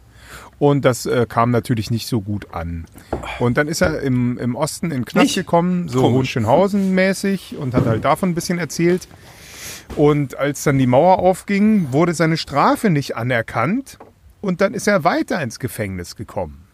Und 0.58 0.84
das 0.84 1.06
äh, 1.06 1.24
kam 1.26 1.50
natürlich 1.50 1.90
nicht 1.90 2.06
so 2.06 2.20
gut 2.20 2.52
an. 2.52 2.84
Und 3.38 3.56
dann 3.56 3.66
ist 3.66 3.80
er 3.80 4.02
im, 4.02 4.36
im 4.36 4.54
Osten 4.54 4.90
in 4.90 5.06
Knast 5.06 5.24
Nicht? 5.24 5.34
gekommen, 5.36 5.88
so. 5.88 6.02
Hohenschönhausen 6.02 6.94
mäßig 6.94 7.56
und 7.56 7.72
hat 7.72 7.86
halt 7.86 8.04
davon 8.04 8.28
ein 8.28 8.34
bisschen 8.34 8.58
erzählt. 8.58 9.08
Und 9.96 10.36
als 10.36 10.64
dann 10.64 10.76
die 10.76 10.86
Mauer 10.86 11.20
aufging, 11.20 11.94
wurde 11.94 12.12
seine 12.12 12.36
Strafe 12.36 12.90
nicht 12.90 13.16
anerkannt 13.16 13.98
und 14.42 14.60
dann 14.60 14.74
ist 14.74 14.86
er 14.86 15.02
weiter 15.02 15.40
ins 15.40 15.58
Gefängnis 15.58 16.14
gekommen. 16.14 16.64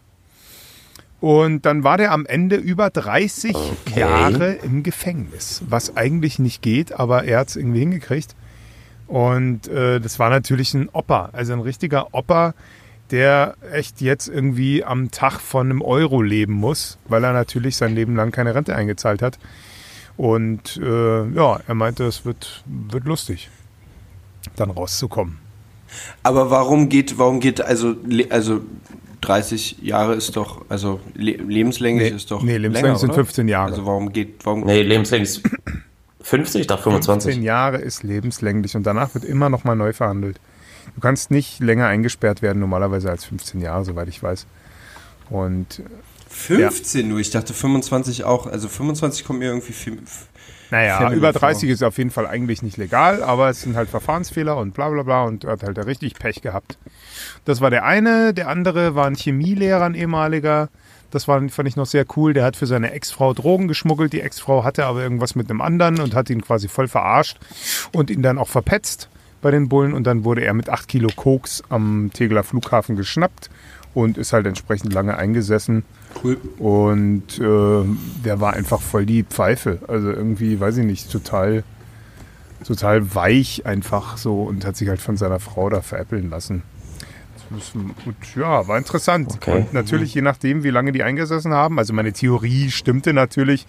Und 1.20 1.64
dann 1.64 1.84
war 1.84 1.96
der 1.96 2.10
am 2.10 2.26
Ende 2.26 2.56
über 2.56 2.90
30 2.90 3.54
Okay. 3.54 4.00
Jahre 4.00 4.54
im 4.64 4.82
Gefängnis, 4.82 5.62
was 5.68 5.96
eigentlich 5.96 6.40
nicht 6.40 6.60
geht, 6.60 6.92
aber 6.92 7.22
er 7.22 7.38
hat 7.38 7.50
es 7.50 7.56
irgendwie 7.56 7.78
hingekriegt. 7.78 8.34
Und 9.14 9.68
äh, 9.68 10.00
das 10.00 10.18
war 10.18 10.28
natürlich 10.28 10.74
ein 10.74 10.88
Opa, 10.92 11.28
also 11.32 11.52
ein 11.52 11.60
richtiger 11.60 12.12
Opa, 12.12 12.52
der 13.12 13.54
echt 13.72 14.00
jetzt 14.00 14.26
irgendwie 14.26 14.82
am 14.82 15.12
Tag 15.12 15.38
von 15.38 15.70
einem 15.70 15.82
Euro 15.82 16.20
leben 16.20 16.54
muss, 16.54 16.98
weil 17.06 17.22
er 17.22 17.32
natürlich 17.32 17.76
sein 17.76 17.94
Leben 17.94 18.16
lang 18.16 18.32
keine 18.32 18.56
Rente 18.56 18.74
eingezahlt 18.74 19.22
hat. 19.22 19.38
Und 20.16 20.80
äh, 20.82 21.28
ja, 21.28 21.60
er 21.64 21.74
meinte, 21.76 22.02
es 22.06 22.24
wird, 22.24 22.64
wird 22.66 23.04
lustig, 23.04 23.50
dann 24.56 24.70
rauszukommen. 24.72 25.38
Aber 26.24 26.50
warum 26.50 26.88
geht, 26.88 27.16
warum 27.16 27.38
geht, 27.38 27.60
also, 27.60 27.94
also 28.30 28.62
30 29.20 29.76
Jahre 29.80 30.16
ist 30.16 30.34
doch, 30.36 30.62
also 30.68 30.98
le 31.14 31.34
lebenslänglich 31.36 32.10
Nee, 32.10 32.16
ist 32.16 32.32
doch. 32.32 32.42
nee, 32.42 32.56
lebenslänglich 32.56 32.82
länger, 32.82 32.98
sind 32.98 33.10
oder? 33.10 33.18
15 33.18 33.46
Jahre. 33.46 33.70
Also 33.70 33.86
warum 33.86 34.12
geht, 34.12 34.44
warum. 34.44 34.64
Nee, 34.64 34.82
lebenslänglich 34.82 35.30
ist 35.30 35.42
50, 36.24 36.62
ich 36.62 36.66
dachte 36.66 36.84
25. 36.84 37.32
15 37.34 37.42
Jahre 37.42 37.76
ist 37.78 38.02
lebenslänglich 38.02 38.74
und 38.76 38.84
danach 38.84 39.14
wird 39.14 39.24
immer 39.24 39.50
noch 39.50 39.64
mal 39.64 39.76
neu 39.76 39.92
verhandelt. 39.92 40.40
Du 40.94 41.00
kannst 41.00 41.30
nicht 41.30 41.60
länger 41.60 41.86
eingesperrt 41.86 42.40
werden, 42.40 42.60
normalerweise 42.60 43.10
als 43.10 43.24
15 43.26 43.60
Jahre, 43.60 43.84
soweit 43.84 44.08
ich 44.08 44.22
weiß. 44.22 44.46
Und 45.28 45.82
15 46.28 47.06
nur, 47.06 47.20
ich 47.20 47.30
dachte 47.30 47.52
25 47.52 48.24
auch, 48.24 48.46
also 48.46 48.68
25 48.68 49.24
kommt 49.24 49.40
mir 49.40 49.46
irgendwie 49.46 49.72
viel. 49.72 49.98
naja, 50.70 50.98
Fälle 50.98 51.16
über 51.16 51.32
vor. 51.32 51.40
30 51.40 51.68
ist 51.68 51.82
auf 51.82 51.98
jeden 51.98 52.10
Fall 52.10 52.26
eigentlich 52.26 52.62
nicht 52.62 52.78
legal, 52.78 53.22
aber 53.22 53.50
es 53.50 53.60
sind 53.60 53.76
halt 53.76 53.90
Verfahrensfehler 53.90 54.56
und 54.56 54.72
bla 54.72 54.88
bla 54.88 55.02
bla 55.02 55.24
und 55.24 55.44
er 55.44 55.52
hat 55.52 55.62
halt 55.62 55.78
richtig 55.86 56.14
Pech 56.14 56.40
gehabt. 56.40 56.78
Das 57.44 57.60
war 57.60 57.70
der 57.70 57.84
eine, 57.84 58.32
der 58.32 58.48
andere 58.48 58.94
war 58.94 59.06
ein 59.06 59.14
Chemielehrer, 59.14 59.84
ein 59.84 59.94
ehemaliger. 59.94 60.70
Das 61.14 61.28
war, 61.28 61.40
fand 61.48 61.68
ich 61.68 61.76
noch 61.76 61.86
sehr 61.86 62.04
cool. 62.16 62.34
Der 62.34 62.44
hat 62.44 62.56
für 62.56 62.66
seine 62.66 62.90
Ex-Frau 62.90 63.34
Drogen 63.34 63.68
geschmuggelt. 63.68 64.12
Die 64.12 64.20
Ex-Frau 64.20 64.64
hatte 64.64 64.84
aber 64.84 65.00
irgendwas 65.00 65.36
mit 65.36 65.48
einem 65.48 65.60
anderen 65.60 66.00
und 66.00 66.12
hat 66.12 66.28
ihn 66.28 66.42
quasi 66.42 66.66
voll 66.66 66.88
verarscht 66.88 67.38
und 67.92 68.10
ihn 68.10 68.20
dann 68.20 68.36
auch 68.36 68.48
verpetzt 68.48 69.08
bei 69.40 69.52
den 69.52 69.68
Bullen. 69.68 69.92
Und 69.92 70.08
dann 70.08 70.24
wurde 70.24 70.42
er 70.42 70.54
mit 70.54 70.68
8 70.68 70.88
Kilo 70.88 71.08
Koks 71.14 71.62
am 71.68 72.10
Tegeler 72.12 72.42
Flughafen 72.42 72.96
geschnappt 72.96 73.48
und 73.94 74.18
ist 74.18 74.32
halt 74.32 74.44
entsprechend 74.46 74.92
lange 74.92 75.16
eingesessen. 75.16 75.84
Cool. 76.24 76.36
Und 76.58 77.38
äh, 77.38 77.84
der 78.24 78.40
war 78.40 78.54
einfach 78.54 78.80
voll 78.80 79.06
die 79.06 79.22
Pfeife. 79.22 79.78
Also 79.86 80.10
irgendwie, 80.10 80.58
weiß 80.58 80.78
ich 80.78 80.84
nicht, 80.84 81.12
total, 81.12 81.62
total 82.66 83.14
weich 83.14 83.64
einfach 83.66 84.16
so 84.16 84.42
und 84.42 84.66
hat 84.66 84.76
sich 84.76 84.88
halt 84.88 85.00
von 85.00 85.16
seiner 85.16 85.38
Frau 85.38 85.70
da 85.70 85.80
veräppeln 85.80 86.28
lassen. 86.28 86.64
Ist, 87.56 87.72
gut, 88.04 88.16
ja, 88.36 88.66
war 88.66 88.78
interessant. 88.78 89.34
Okay. 89.34 89.58
Und 89.58 89.72
natürlich, 89.72 90.14
je 90.14 90.22
nachdem, 90.22 90.62
wie 90.62 90.70
lange 90.70 90.92
die 90.92 91.02
eingesessen 91.02 91.52
haben, 91.52 91.78
also 91.78 91.92
meine 91.92 92.12
Theorie 92.12 92.70
stimmte 92.70 93.12
natürlich, 93.12 93.66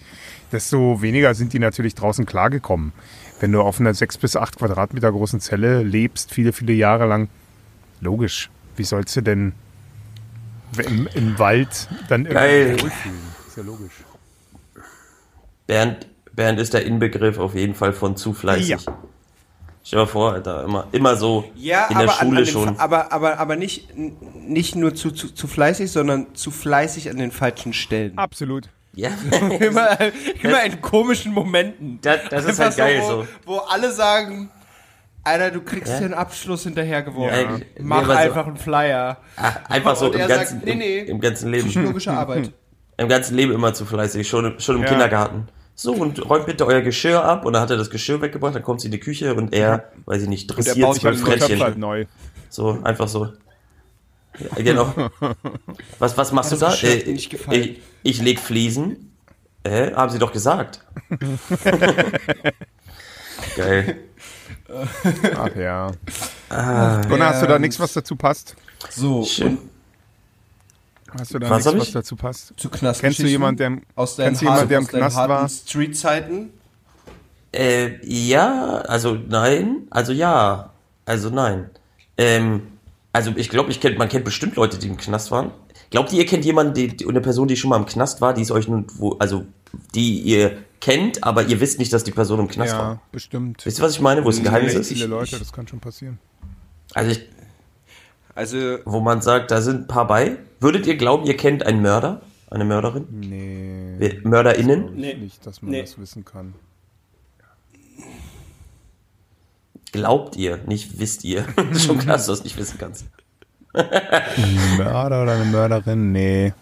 desto 0.52 1.02
weniger 1.02 1.34
sind 1.34 1.52
die 1.52 1.58
natürlich 1.58 1.94
draußen 1.94 2.26
klargekommen. 2.26 2.92
Wenn 3.40 3.52
du 3.52 3.60
auf 3.60 3.80
einer 3.80 3.94
6 3.94 4.18
bis 4.18 4.36
8 4.36 4.58
Quadratmeter 4.58 5.12
großen 5.12 5.40
Zelle 5.40 5.82
lebst, 5.82 6.32
viele, 6.32 6.52
viele 6.52 6.72
Jahre 6.72 7.06
lang, 7.06 7.28
logisch. 8.00 8.50
Wie 8.76 8.84
sollst 8.84 9.16
du 9.16 9.22
denn 9.22 9.52
im, 10.78 11.08
im 11.14 11.38
Wald 11.38 11.88
dann 12.08 12.26
irgendwie 12.26 12.82
wohlfühlen? 12.82 13.18
Ist 13.46 13.56
ja 13.56 13.62
logisch. 13.62 13.92
Bernd, 15.66 16.06
Bernd 16.32 16.60
ist 16.60 16.74
der 16.74 16.84
Inbegriff 16.84 17.38
auf 17.38 17.54
jeden 17.54 17.74
Fall 17.74 17.92
von 17.92 18.16
zu 18.16 18.32
fleißig. 18.32 18.68
Ja. 18.68 18.98
Stell 19.86 19.98
dir 20.00 20.04
mal 20.06 20.10
vor, 20.10 20.32
Alter, 20.32 20.64
immer, 20.64 20.88
immer 20.90 21.14
so 21.16 21.44
Ja, 21.54 21.86
in 21.86 21.98
der 21.98 22.08
aber, 22.08 22.12
an, 22.20 22.26
Schule 22.26 22.38
an 22.40 22.44
den, 22.44 22.52
schon. 22.52 22.76
Fa- 22.76 22.82
aber, 22.82 23.12
aber, 23.12 23.38
aber 23.38 23.54
nicht, 23.54 23.88
nicht 23.96 24.74
nur 24.74 24.94
zu, 24.96 25.12
zu, 25.12 25.32
zu 25.32 25.46
fleißig, 25.46 25.92
sondern 25.92 26.34
zu 26.34 26.50
fleißig 26.50 27.08
an 27.08 27.18
den 27.18 27.30
falschen 27.30 27.72
Stellen. 27.72 28.18
Absolut. 28.18 28.68
Ja, 28.94 29.10
immer, 29.60 29.96
immer 30.42 30.64
in 30.64 30.80
komischen 30.80 31.32
Momenten. 31.32 32.00
das, 32.02 32.20
das 32.30 32.46
ist 32.46 32.58
halt 32.58 32.76
geil 32.76 33.00
wo, 33.02 33.08
so. 33.08 33.26
Wo 33.44 33.56
alle 33.58 33.92
sagen, 33.92 34.50
Alter, 35.22 35.50
du 35.52 35.60
kriegst 35.60 35.92
Ja. 35.92 35.98
hier 35.98 36.06
einen 36.06 36.14
Abschluss 36.14 36.64
hinterhergeworfen. 36.64 37.58
Ja. 37.58 37.64
Mach 37.80 38.00
Nee, 38.00 38.06
so- 38.06 38.12
einfach 38.12 38.46
einen 38.48 38.56
Flyer. 38.56 39.18
Ah, 39.36 39.52
Einfach 39.68 39.94
so 39.94 40.10
im 40.10 40.18
ganzen, 40.26 40.56
sagt, 40.56 40.64
nee, 40.66 40.74
nee. 40.74 40.98
Im, 41.00 41.08
im 41.16 41.20
ganzen 41.20 41.50
Leben. 41.52 41.68
Psychologische 41.68 42.12
Arbeit. 42.12 42.52
Im 42.98 43.08
ganzen 43.08 43.36
Leben 43.36 43.52
immer 43.52 43.74
zu 43.74 43.84
fleißig, 43.84 44.26
schon, 44.26 44.46
im- 44.54 44.58
schon 44.58 44.76
im 44.76 44.82
Ja. 44.82 44.88
Kindergarten. 44.88 45.48
So, 45.78 45.92
und 45.92 46.28
räumt 46.28 46.46
bitte 46.46 46.66
euer 46.66 46.80
Geschirr 46.80 47.22
ab. 47.22 47.44
Und 47.44 47.52
dann 47.52 47.60
hat 47.62 47.70
er 47.70 47.76
das 47.76 47.90
Geschirr 47.90 48.20
weggebracht, 48.22 48.54
dann 48.54 48.62
kommt 48.62 48.80
sie 48.80 48.86
in 48.88 48.92
die 48.92 48.98
Küche 49.00 49.34
und 49.34 49.52
er, 49.52 49.92
weiß 50.06 50.22
ich 50.22 50.28
nicht, 50.28 50.50
er 50.50 50.54
dressiert 50.56 50.80
baut 50.80 50.96
zwölf 50.96 51.22
halt 51.22 51.40
Töpfe 51.40 51.48
halt 51.52 51.60
Frettchen. 51.60 51.80
neu. 51.80 52.06
So, 52.48 52.78
einfach 52.82 53.06
so. 53.08 53.28
Ja, 54.38 54.62
genau. 54.62 54.92
Was, 55.98 56.16
was 56.18 56.32
machst 56.32 56.52
Das 56.52 56.58
du 56.58 56.66
da? 56.66 56.74
Äh, 56.88 57.14
gefallen. 57.14 57.62
ich, 57.62 57.80
ich 58.02 58.22
leg 58.22 58.38
Fliesen. 58.40 59.12
Hä? 59.66 59.92
Haben 59.94 60.10
sie 60.12 60.18
doch 60.18 60.32
gesagt. 60.32 60.84
Geil. 63.56 63.96
Ach 65.36 65.56
ja. 65.56 65.90
Ah, 66.48 67.00
Gunnar, 67.02 67.30
hast 67.30 67.42
du 67.42 67.46
da 67.46 67.58
nichts, 67.58 67.78
was 67.80 67.92
dazu 67.92 68.16
passt? 68.16 68.56
So, 68.90 69.24
schön. 69.24 69.58
Hast 71.18 71.34
du 71.34 71.38
da 71.38 71.50
Was 71.50 71.64
nichts, 71.64 71.80
was 71.80 71.90
dazu 71.92 72.16
passt? 72.16 72.52
zu 72.56 72.68
Knast. 72.70 73.00
Kennst 73.00 73.18
du 73.20 73.26
jemanden, 73.26 73.58
der 73.58 73.66
im, 73.68 73.82
aus 73.94 74.16
kennst 74.16 74.40
du 74.42 74.46
jemanden, 74.46 74.68
der 74.68 74.78
im 74.78 74.84
aus 74.84 74.90
deinen 74.90 75.00
Knast 75.00 75.16
harten 75.16 75.30
war? 75.32 75.48
Street-Zeiten? 75.48 76.50
Äh, 77.52 78.04
ja, 78.06 78.78
also 78.86 79.14
nein, 79.14 79.86
also 79.90 80.12
ja, 80.12 80.72
also 81.04 81.30
nein. 81.30 81.70
Ähm, 82.18 82.62
also 83.12 83.32
ich 83.36 83.48
glaube, 83.48 83.70
ich 83.70 83.80
kennt, 83.80 83.98
man 83.98 84.08
kennt 84.08 84.24
bestimmt 84.24 84.56
Leute, 84.56 84.78
die 84.78 84.88
im 84.88 84.96
Knast 84.96 85.30
waren. 85.30 85.52
Glaubt 85.90 86.12
ihr, 86.12 86.18
ihr 86.18 86.26
kennt 86.26 86.44
jemanden, 86.44 86.74
die, 86.74 86.88
die, 86.96 87.06
eine 87.08 87.20
Person, 87.20 87.48
die 87.48 87.56
schon 87.56 87.70
mal 87.70 87.76
im 87.76 87.86
Knast 87.86 88.20
war, 88.20 88.34
die 88.34 88.42
ist 88.42 88.50
euch 88.50 88.68
nun, 88.68 88.86
wo, 88.96 89.12
also 89.18 89.46
die 89.94 90.18
ihr 90.20 90.58
kennt, 90.80 91.24
aber 91.24 91.44
ihr 91.44 91.60
wisst 91.60 91.78
nicht, 91.78 91.92
dass 91.92 92.04
die 92.04 92.10
Person 92.10 92.40
im 92.40 92.48
Knast 92.48 92.72
Ja, 92.72 92.78
war. 92.78 93.00
bestimmt. 93.12 93.64
Wisst 93.64 93.78
ihr, 93.78 93.82
was 93.84 93.92
ich 93.92 94.00
meine, 94.00 94.24
wo 94.24 94.28
es 94.28 94.38
ein 94.38 94.44
Geheimnis 94.44 94.74
ist? 94.74 94.88
viele 94.88 95.06
Leute, 95.06 95.36
ich- 95.36 95.38
das 95.38 95.52
kann 95.52 95.66
schon 95.66 95.80
passieren. 95.80 96.18
Also 96.92 97.10
ich, 97.12 97.26
Also, 98.36 98.78
wo 98.84 99.00
man 99.00 99.22
sagt, 99.22 99.50
da 99.50 99.60
sind 99.60 99.82
ein 99.82 99.86
paar 99.88 100.06
bei. 100.06 100.36
Würdet 100.60 100.86
ihr 100.86 100.96
glauben, 100.96 101.26
ihr 101.26 101.36
kennt 101.36 101.64
einen 101.66 101.82
Mörder, 101.82 102.20
eine 102.50 102.64
Mörderin, 102.64 103.06
Nee. 103.10 104.20
MörderInnen? 104.22 104.94
Nee. 104.94 105.14
Nicht, 105.14 105.44
dass 105.46 105.62
man 105.62 105.70
Nee. 105.72 105.80
das 105.80 105.98
wissen 105.98 106.24
kann. 106.24 106.54
Glaubt 109.92 110.36
ihr, 110.36 110.58
nicht 110.66 110.98
wisst 110.98 111.24
ihr. 111.24 111.46
Das 111.56 111.66
ist 111.78 111.84
schon 111.86 111.98
klar, 111.98 112.16
dass 112.16 112.26
du 112.26 112.32
das 112.32 112.44
nicht 112.44 112.56
wissen 112.58 112.76
kannst. 112.78 113.06
Ein 113.72 114.76
Mörder 114.78 115.22
oder 115.22 115.32
eine 115.32 115.44
Mörderin? 115.46 116.12
Nee. 116.12 116.52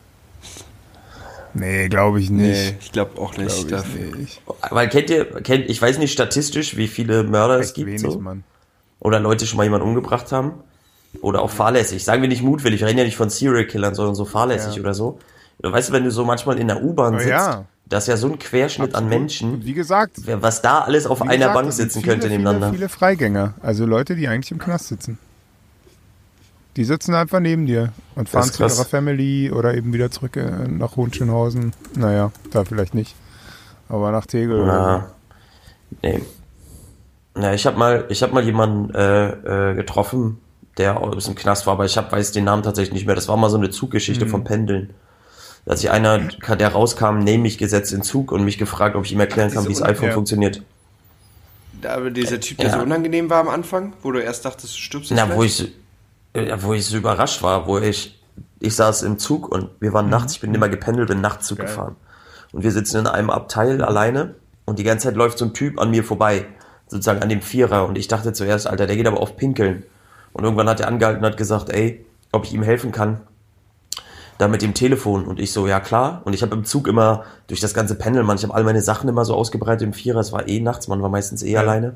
Nee, 1.55 1.89
glaube 1.89 2.19
ich 2.21 2.31
nicht. 2.31 2.73
nee, 2.73 2.77
ich 2.81 2.91
glaube 2.93 3.21
auch 3.21 3.37
nicht. 3.37 3.69
Glaub 3.69 3.85
nicht. 4.17 4.41
Weil 4.71 4.89
kennt 4.89 5.11
ihr, 5.11 5.25
kennt, 5.43 5.69
ich 5.71 5.81
weiß 5.81 5.99
nicht 5.99 6.13
statistisch, 6.13 6.77
wie 6.77 6.89
viele 6.89 7.23
Mörder 7.23 7.59
es 7.61 7.67
Echt 7.69 7.75
gibt. 7.77 7.87
wenig, 7.89 8.01
so. 8.03 8.19
Mann. 8.19 8.43
oder 8.99 9.21
Leute 9.21 9.47
schon 9.47 9.57
mal 9.59 9.63
jemanden 9.65 9.87
umgebracht 9.87 10.33
haben 10.33 10.53
oder 11.21 11.43
auch 11.43 11.51
fahrlässig. 11.51 12.05
Sagen 12.05 12.23
wir 12.23 12.29
nicht 12.29 12.43
mutwillig, 12.43 12.81
wir 12.81 12.89
reden 12.89 12.99
ja 12.99 13.05
nicht 13.05 13.17
von 13.17 13.31
Serial 13.31 13.67
Killern, 13.67 13.95
sondern 13.95 14.15
so 14.15 14.25
fahrlässig 14.25 14.77
Ja. 14.77 14.81
oder 14.81 14.95
so. 14.95 15.19
Du 15.63 15.73
weißt, 15.73 15.93
wenn 15.93 16.05
du 16.05 16.11
so 16.11 16.25
manchmal 16.25 16.59
in 16.59 16.69
der 16.69 16.83
U-Bahn 16.83 17.19
sitzt, 17.19 17.29
ja. 17.31 17.65
das 17.87 18.05
ist 18.05 18.09
ja 18.09 18.17
so 18.17 18.29
ein 18.29 18.39
Querschnitt 18.39 18.95
an 18.95 19.05
Und 19.05 19.11
Menschen, 19.11 19.65
wie 19.65 19.73
gesagt, 19.73 20.17
was 20.27 20.63
da 20.63 20.81
alles 20.81 21.07
auf 21.07 21.23
einer 21.23 21.37
gesagt, 21.37 21.55
Bank 21.55 21.73
sitzen 21.73 22.01
viele, 22.01 22.13
könnte 22.13 22.27
viele, 22.27 22.39
nebeneinander. 22.39 22.73
Viele 22.73 22.89
Freigänger, 22.89 23.55
also 23.63 23.87
Leute, 23.87 24.17
die 24.17 24.29
eigentlich 24.29 24.51
im 24.51 24.59
Knast 24.59 24.89
sitzen. 24.89 25.19
Die 26.77 26.85
sitzen 26.85 27.15
einfach 27.15 27.39
neben 27.39 27.67
dir 27.67 27.93
und 28.17 28.29
fahren 28.29 28.51
zu 28.51 28.65
ihrer. 28.65 28.85
Family 28.85 29.53
oder 29.53 29.75
eben 29.75 29.93
wieder 29.93 30.11
zurück 30.11 30.37
äh, 30.37 30.67
nach 30.67 30.97
Hohenschönhausen. 30.97 31.73
Naja, 31.95 32.33
da 32.51 32.65
vielleicht 32.65 32.95
nicht. 32.95 33.15
Aber 33.89 34.11
nach 34.11 34.27
Tegel. 34.27 34.61
oder 34.61 34.67
Na, 34.67 35.11
nee. 36.03 36.23
Na, 37.37 37.55
ich 37.55 37.65
habe 37.67 37.79
mal, 37.79 38.07
ich 38.09 38.23
habe 38.23 38.35
mal 38.35 38.45
jemanden 38.45 38.93
äh, 38.95 39.71
äh, 39.71 39.75
getroffen, 39.75 40.41
der 40.79 41.01
aus 41.01 41.25
dem 41.27 41.35
Knast 41.35 41.67
war, 41.67 41.75
aber 41.75 41.85
ich 41.85 41.97
hab, 41.97 42.11
weiß 42.13 42.33
den 42.33 42.45
Namen 42.45 42.63
tatsächlich 42.63 42.95
nicht 42.95 43.07
mehr. 43.07 43.15
Das 43.15 43.29
war 43.29 43.37
mal 43.37 43.51
so 43.51 43.57
eine 43.57 43.69
Mhm. 43.69 43.73
Zuggeschichte 43.73 44.27
vom 44.27 44.45
Pendeln. 44.45 44.91
Da 45.65 45.73
hat 45.73 45.79
sich 45.79 45.91
einer, 45.91 46.19
der 46.19 46.69
rauskam, 46.69 47.19
neben 47.21 47.43
mich 47.43 47.57
gesetzt 47.59 47.93
in 47.93 48.03
Zug 48.03 48.33
und 48.33 48.45
mich 48.45 48.59
gefragt, 48.59 48.97
ob 48.97 49.05
ich 49.05 49.13
ihm 49.13 49.21
erklären 49.21 49.51
kann, 49.51 49.65
wie 49.67 49.73
das 49.73 49.83
iPhone 49.83 50.09
ja. 50.09 50.15
funktioniert. 50.15 50.63
Aber 51.87 52.11
dieser 52.11 52.41
Typ, 52.41 52.59
der 52.59 52.69
Ja. 52.69 52.77
so 52.77 52.83
unangenehm 52.83 53.31
war 53.31 53.41
am 53.41 53.49
Anfang, 53.49 53.93
wo 54.03 54.11
du 54.13 54.19
erst 54.21 54.45
dachtest, 54.45 54.75
du 54.75 54.79
stirbst 54.79 55.11
jetzt 55.11 55.19
Na, 55.29 55.35
wo 55.35 55.43
ich, 55.43 55.57
so- 55.57 55.65
wo 56.59 56.73
ich 56.75 56.85
so 56.87 56.97
überrascht 56.97 57.43
war, 57.43 57.67
wo 57.67 57.79
ich, 57.79 58.21
ich 58.61 58.75
saß 58.75 59.03
im 59.03 59.19
Zug 59.19 59.49
und 59.49 59.69
wir 59.81 59.93
waren 59.93 60.09
nachts, 60.09 60.35
ich 60.35 60.41
bin 60.41 60.55
immer 60.55 60.69
gependelt, 60.69 61.09
bin 61.09 61.21
Nachtzug 61.21 61.59
Geil. 61.59 61.67
gefahren. 61.67 61.97
Und 62.53 62.63
wir 62.63 62.71
sitzen 62.73 62.99
in 62.99 63.07
einem 63.07 63.31
Abteil 63.31 63.83
alleine 63.83 64.35
und 64.65 64.79
die 64.79 64.85
ganze 64.85 65.09
Zeit 65.09 65.17
läuft 65.17 65.39
so 65.39 65.45
ein 65.45 65.53
Typ 65.55 65.79
an 65.81 65.91
mir 65.91 66.05
vorbei, 66.05 66.47
sozusagen 66.89 67.23
an 67.23 67.29
dem 67.29 67.43
Vierer. 67.43 67.87
Und 67.87 67.99
ich 67.99 68.09
dachte 68.09 68.33
zuerst, 68.33 68.67
Alter, 68.67 68.87
der 68.87 68.97
geht 68.97 69.07
aber 69.07 69.21
auf 69.21 69.37
Pinkeln. 69.37 69.83
Und 70.35 70.45
irgendwann 70.45 70.69
hat 70.69 70.81
er 70.81 70.89
angehalten 70.89 71.25
und 71.25 71.31
hat 71.31 71.39
gesagt, 71.39 71.71
ey, 71.71 72.05
ob 72.33 72.45
ich 72.45 72.53
ihm 72.53 72.63
helfen 72.63 72.93
kann. 72.93 73.23
da 74.39 74.49
mit 74.49 74.63
dem 74.63 74.75
Telefon. 74.75 75.25
Und 75.27 75.39
ich 75.39 75.53
so, 75.53 75.67
ja 75.67 75.81
klar. 75.81 76.23
Und 76.25 76.33
ich 76.33 76.43
habe 76.43 76.55
im 76.55 76.65
Zug 76.65 76.89
immer 76.89 77.25
durch 77.47 77.61
das 77.61 77.73
ganze 77.73 77.95
Pendel, 77.95 78.25
man, 78.25 78.37
ich 78.37 78.43
habe 78.43 78.55
all 78.55 78.65
meine 78.65 78.83
Sachen 78.83 79.09
immer 79.09 79.25
so 79.25 79.35
ausgebreitet 79.35 79.83
im 79.83 79.93
Vierer. 79.93 80.21
Es 80.21 80.33
war 80.33 80.49
eh 80.49 80.61
nachts, 80.61 80.89
man 80.89 81.01
war 81.03 81.09
meistens 81.09 81.43
eh 81.43 81.57
alleine. 81.57 81.95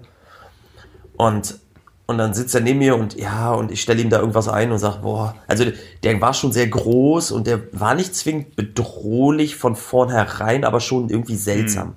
Und, 1.16 1.58
und 2.06 2.18
dann 2.18 2.32
sitzt 2.32 2.54
er 2.54 2.60
neben 2.60 2.78
mir 2.78 2.94
und 2.94 3.18
ja, 3.18 3.52
und 3.52 3.72
ich 3.72 3.82
stelle 3.82 4.00
ihm 4.00 4.08
da 4.08 4.20
irgendwas 4.20 4.48
ein 4.48 4.70
und 4.70 4.78
sag, 4.78 5.02
boah, 5.02 5.34
also 5.48 5.64
der 6.04 6.20
war 6.20 6.32
schon 6.32 6.52
sehr 6.52 6.68
groß 6.68 7.32
und 7.32 7.48
der 7.48 7.60
war 7.72 7.96
nicht 7.96 8.14
zwingend 8.14 8.54
bedrohlich 8.54 9.56
von 9.56 9.74
vornherein, 9.74 10.64
aber 10.64 10.78
schon 10.78 11.10
irgendwie 11.10 11.34
seltsam. 11.34 11.94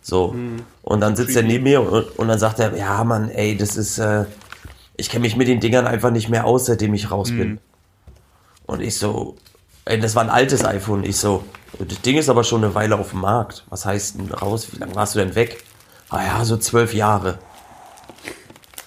So. 0.00 0.34
Und 0.82 1.00
dann 1.00 1.16
sitzt 1.16 1.36
er 1.36 1.42
neben 1.42 1.64
mir 1.64 1.80
und, 1.82 2.18
und 2.18 2.28
dann 2.28 2.38
sagt 2.38 2.60
er, 2.60 2.76
ja, 2.76 3.02
Mann, 3.02 3.30
ey, 3.30 3.56
das 3.56 3.76
ist, 3.76 3.98
äh, 3.98 4.26
ich 5.02 5.10
kenne 5.10 5.22
mich 5.22 5.34
mit 5.34 5.48
den 5.48 5.58
Dingern 5.58 5.88
einfach 5.88 6.12
nicht 6.12 6.28
mehr 6.28 6.44
aus, 6.44 6.66
seitdem 6.66 6.94
ich 6.94 7.10
raus 7.10 7.30
bin. 7.30 7.58
Und 8.66 8.80
ich 8.80 8.96
so, 8.96 9.34
ey, 9.84 9.98
das 9.98 10.14
war 10.14 10.22
ein 10.22 10.30
altes 10.30 10.64
iPhone. 10.64 11.02
Ich 11.02 11.16
so, 11.16 11.42
das 11.80 12.00
Ding 12.02 12.16
ist 12.16 12.28
aber 12.28 12.44
schon 12.44 12.62
eine 12.62 12.76
Weile 12.76 12.96
auf 12.96 13.10
dem 13.10 13.20
Markt. 13.20 13.64
Was 13.68 13.84
heißt 13.84 14.20
denn 14.20 14.30
raus? 14.30 14.68
Wie 14.70 14.78
lange 14.78 14.94
warst 14.94 15.16
du 15.16 15.18
denn 15.18 15.34
weg? 15.34 15.64
Ah 16.08 16.22
ja, 16.24 16.44
so 16.44 16.56
zwölf 16.56 16.94
Jahre. 16.94 17.40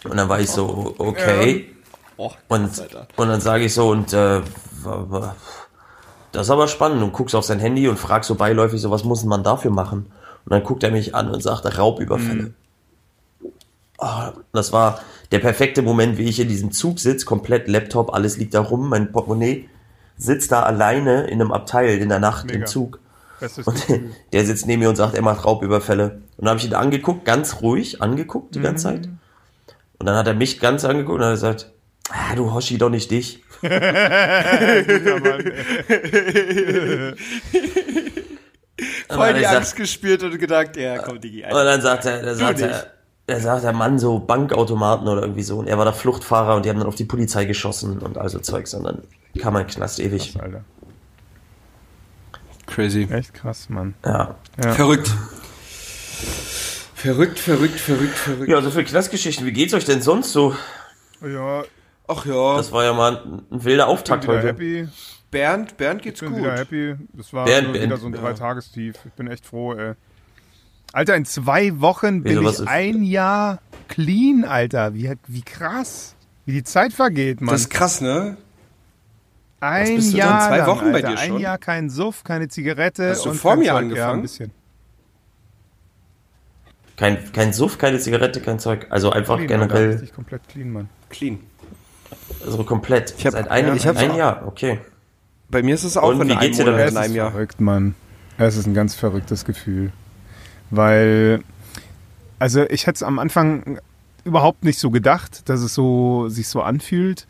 Und 0.06 0.16
dann 0.16 0.30
war 0.30 0.40
ich 0.40 0.50
so, 0.50 0.96
okay. 1.00 1.70
Oh, 2.16 2.32
Und, 2.48 2.82
und 3.18 3.28
dann 3.28 3.42
sage 3.42 3.66
ich 3.66 3.74
so, 3.74 3.90
und 3.90 4.14
äh, 4.14 4.40
das 6.32 6.44
ist 6.44 6.50
aber 6.50 6.70
spannend. 6.70 7.04
Und 7.04 7.12
guckst 7.12 7.36
auf 7.36 7.44
sein 7.44 7.60
Handy 7.60 7.90
und 7.90 8.00
fragst 8.00 8.30
so 8.30 8.36
beiläufig 8.36 8.80
so, 8.80 8.90
was 8.90 9.04
muss 9.04 9.26
man 9.26 9.44
dafür 9.44 9.72
machen? 9.72 10.06
Und 10.46 10.54
dann 10.54 10.64
guckt 10.64 10.82
er 10.84 10.92
mich 10.92 11.14
an 11.14 11.30
und 11.30 11.44
sagt, 11.44 11.78
Raubüberfälle. 11.78 12.54
Ah, 13.98 14.32
das 14.54 14.72
war 14.72 15.02
der 15.32 15.40
perfekte 15.40 15.82
Moment, 15.82 16.18
wie 16.18 16.30
ich 16.30 16.40
in 16.40 16.48
diesem 16.48 16.72
Zug 16.72 17.00
sitze, 17.00 17.26
komplett 17.26 17.68
Laptop, 17.68 18.14
alles 18.14 18.38
liegt 18.38 18.54
da 18.54 18.62
rum, 18.62 18.90
mein 18.90 19.12
Portemonnaie, 19.12 19.68
sitzt 20.18 20.52
da 20.52 20.64
alleine 20.64 21.28
in 21.28 21.42
einem 21.42 21.52
Abteil 21.52 21.98
in 21.98 22.10
der 22.10 22.20
Nacht 22.20 22.46
Mega. 22.46 22.60
im 22.60 22.66
Zug. 22.66 23.00
Und 23.66 23.86
der 24.34 24.46
sitzt 24.46 24.68
neben 24.68 24.82
mir 24.82 24.90
und 24.90 24.96
sagt, 24.96 25.16
er 25.16 25.22
macht 25.22 25.46
Raubüberfälle. 25.46 26.22
Und 26.38 26.46
dann 26.46 26.50
habe 26.50 26.60
ich 26.60 26.66
ihn 26.66 26.74
angeguckt, 26.74 27.26
ganz 27.26 27.62
ruhig 27.62 28.02
angeguckt 28.02 28.56
die 28.56 28.62
ganze 28.62 28.86
Zeit. 28.86 29.10
Und 29.98 30.06
dann 30.06 30.16
hat 30.16 30.28
er 30.28 30.34
mich 30.34 30.60
ganz 30.60 30.86
angeguckt 30.86 31.20
und 31.20 31.26
hat 31.26 31.34
gesagt, 31.34 31.72
ah, 32.10 32.36
du 32.36 32.54
Hoshi, 32.54 32.78
doch 32.78 32.90
nicht 32.90 33.12
dich. 33.12 33.44
Voll 39.10 39.34
die 39.34 39.48
Angst 39.48 39.76
gespielt 39.76 40.24
und 40.24 40.38
gedacht, 40.38 40.76
ja, 40.76 41.00
komm, 41.00 41.20
Digi, 41.20 41.44
Und 41.44 41.52
dann 41.52 41.82
sagt 41.82 42.06
er, 42.06 42.22
dann 42.22 42.36
sagt 42.36 42.60
er, 42.60 42.95
er 43.28 43.40
sagt 43.40 43.64
der 43.64 43.74
Mann 43.74 43.98
so 44.00 44.20
Bankautomaten 44.20 45.08
oder 45.08 45.22
irgendwie 45.22 45.44
so. 45.44 45.58
Und 45.58 45.68
er 45.68 45.78
war 45.78 45.86
der 45.86 45.94
Fluchtfahrer 45.94 46.56
und 46.56 46.66
die 46.66 46.70
haben 46.70 46.78
dann 46.78 46.88
auf 46.88 46.96
die 46.96 47.06
Polizei 47.06 47.46
geschossen 47.46 48.00
und 48.00 48.18
also 48.18 48.40
Zeugs. 48.40 48.74
Und 48.74 48.84
dann 48.84 49.02
kam 49.40 49.56
er 49.56 49.62
in 49.62 49.68
den 49.68 49.74
Knast 49.76 50.00
ewig. 50.00 50.40
Alter. 50.40 50.64
Crazy. 52.68 53.08
Echt 53.12 53.34
krass, 53.34 53.70
Mann. 53.70 53.94
Ja. 54.06 54.36
Verrückt. 54.60 55.12
Verrückt, 56.96 57.40
verrückt, 57.40 57.80
verrückt, 57.80 58.18
verrückt. 58.18 58.50
Ja, 58.50 58.62
so 58.62 58.72
viel 58.72 58.84
Knastgeschichten. 58.84 59.46
Wie 59.46 59.52
geht's 59.52 59.74
euch 59.74 59.86
denn 59.86 60.02
sonst 60.02 60.32
so? 60.32 60.56
Ja, 61.22 61.64
Ach 62.08 62.26
ja, 62.26 62.58
Das 62.58 62.72
war 62.72 62.84
ja 62.84 62.94
mal 62.94 63.18
ein, 63.18 63.42
ein 63.52 63.64
wilder 63.64 63.84
ich 63.84 63.88
bin 63.88 63.94
Auftakt 63.94 64.28
heute. 64.28 64.48
happy. 64.48 64.88
Bernd, 65.32 65.76
Bernd 65.78 66.02
geht's 66.02 66.22
Ich 66.22 66.28
bin 66.28 66.36
gut. 66.38 66.44
wieder 66.46 66.58
happy. 66.58 66.96
Das 67.14 67.34
war 67.34 67.46
Bernd, 67.46 67.64
nur 67.68 67.74
Bernd, 67.74 67.86
wieder 67.88 67.98
so 67.98 68.08
ein 68.08 68.14
ja. 68.14 68.22
Dreitagestief. 68.22 68.96
Ich 69.06 69.14
bin 69.14 69.28
echt 69.28 69.46
froh, 69.46 69.74
ey. 69.74 69.94
Alter, 70.96 71.16
in 71.16 71.26
zwei 71.26 71.82
Wochen 71.82 72.24
bin 72.24 72.40
Wieso, 72.40 72.64
ich 72.64 72.70
ein 72.70 73.04
Jahr 73.04 73.60
clean, 73.90 74.46
Alter. 74.46 74.94
Wie, 74.94 75.12
wie 75.28 75.42
krass. 75.42 76.16
Wie 76.46 76.54
die 76.54 76.64
Zeit 76.64 76.94
vergeht, 76.94 77.42
Mann. 77.42 77.54
Das 77.54 77.62
ist 77.62 77.70
krass, 77.70 78.00
ne? 78.00 78.38
ein 79.60 79.96
bist 79.96 80.14
du 80.14 80.18
dann? 80.18 80.28
Jahr 80.30 80.48
Zwei 80.48 80.58
lang, 80.60 80.68
Wochen 80.68 80.92
bei 80.92 80.96
Alter. 81.04 81.08
dir 81.10 81.20
Ein 81.20 81.28
schon? 81.30 81.40
Jahr 81.42 81.58
kein 81.58 81.90
Suff, 81.90 82.24
keine 82.24 82.48
Zigarette. 82.48 83.10
Hast 83.10 83.26
du 83.26 83.32
und 83.32 83.36
vor 83.36 83.56
mir 83.58 83.64
Zeug. 83.64 83.68
Ja, 83.74 83.78
angefangen? 83.78 84.20
ein 84.20 84.22
bisschen. 84.22 84.52
Kein, 86.98 87.32
kein 87.34 87.52
Suff, 87.52 87.78
keine 87.78 88.00
Zigarette, 88.00 88.40
kein 88.40 88.60
Zeug. 88.60 88.88
Also 88.90 89.10
einfach 89.12 89.38
Clean, 89.38 89.52
Alter. 89.52 89.68
generell, 89.68 89.90
Richtig 89.92 90.14
komplett 90.14 90.48
clean, 90.48 90.72
Mann. 90.72 90.90
Clean. 91.10 91.40
also 92.46 92.64
komplett. 92.64 93.14
Ich 93.18 93.26
hab- 93.26 93.34
Seit 93.34 93.50
einem, 93.52 93.76
ich 93.76 93.86
hab- 93.86 93.98
ein 93.98 94.16
Jahr, 94.16 94.48
okay. 94.48 94.80
Bei 95.50 95.62
mir 95.62 95.76
ist 95.76 95.84
es 95.84 95.98
auch 95.98 96.08
Und 96.10 96.22
in 96.22 96.28
wie 96.30 96.32
einem 96.32 96.40
geht's 96.42 96.58
dir 96.58 96.66
damit? 96.66 96.80
in 96.82 96.88
Es 96.88 96.96
einem 96.96 97.12
ist 97.12 97.16
Jahr. 97.18 97.32
verrückt, 97.32 97.60
Mann. 97.60 97.96
Es 98.38 98.56
ist 98.56 98.66
ein 98.66 98.74
ganz 98.74 98.96
verrücktes 98.96 99.44
Gefühl. 99.46 99.92
Weil, 100.72 101.44
also 102.40 102.64
ich 102.70 102.88
hätte 102.88 102.96
es 102.96 103.04
am 103.04 103.20
Anfang 103.20 103.80
überhaupt 104.24 104.64
nicht 104.64 104.80
so 104.80 104.90
gedacht, 104.90 105.48
dass 105.50 105.62
es 105.62 105.74
so 105.74 106.28
sich 106.30 106.48
so 106.48 106.62
anfühlt 106.62 107.28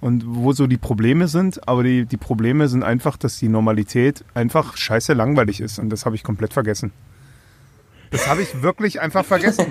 und 0.00 0.24
wo 0.26 0.52
so 0.52 0.66
die 0.66 0.78
Probleme 0.78 1.28
sind. 1.28 1.68
Aber 1.68 1.82
die, 1.82 2.06
die 2.06 2.16
Probleme 2.16 2.68
sind 2.68 2.82
einfach, 2.82 3.16
dass 3.16 3.38
die 3.38 3.48
Normalität 3.48 4.24
einfach 4.34 4.76
scheiße 4.76 5.12
langweilig 5.12 5.60
ist. 5.60 5.78
Und 5.78 5.90
das 5.90 6.06
habe 6.06 6.16
ich 6.16 6.22
komplett 6.22 6.52
vergessen. 6.52 6.92
Das 8.10 8.26
habe 8.26 8.42
ich 8.42 8.62
wirklich 8.62 9.00
einfach 9.00 9.24
vergessen. 9.24 9.66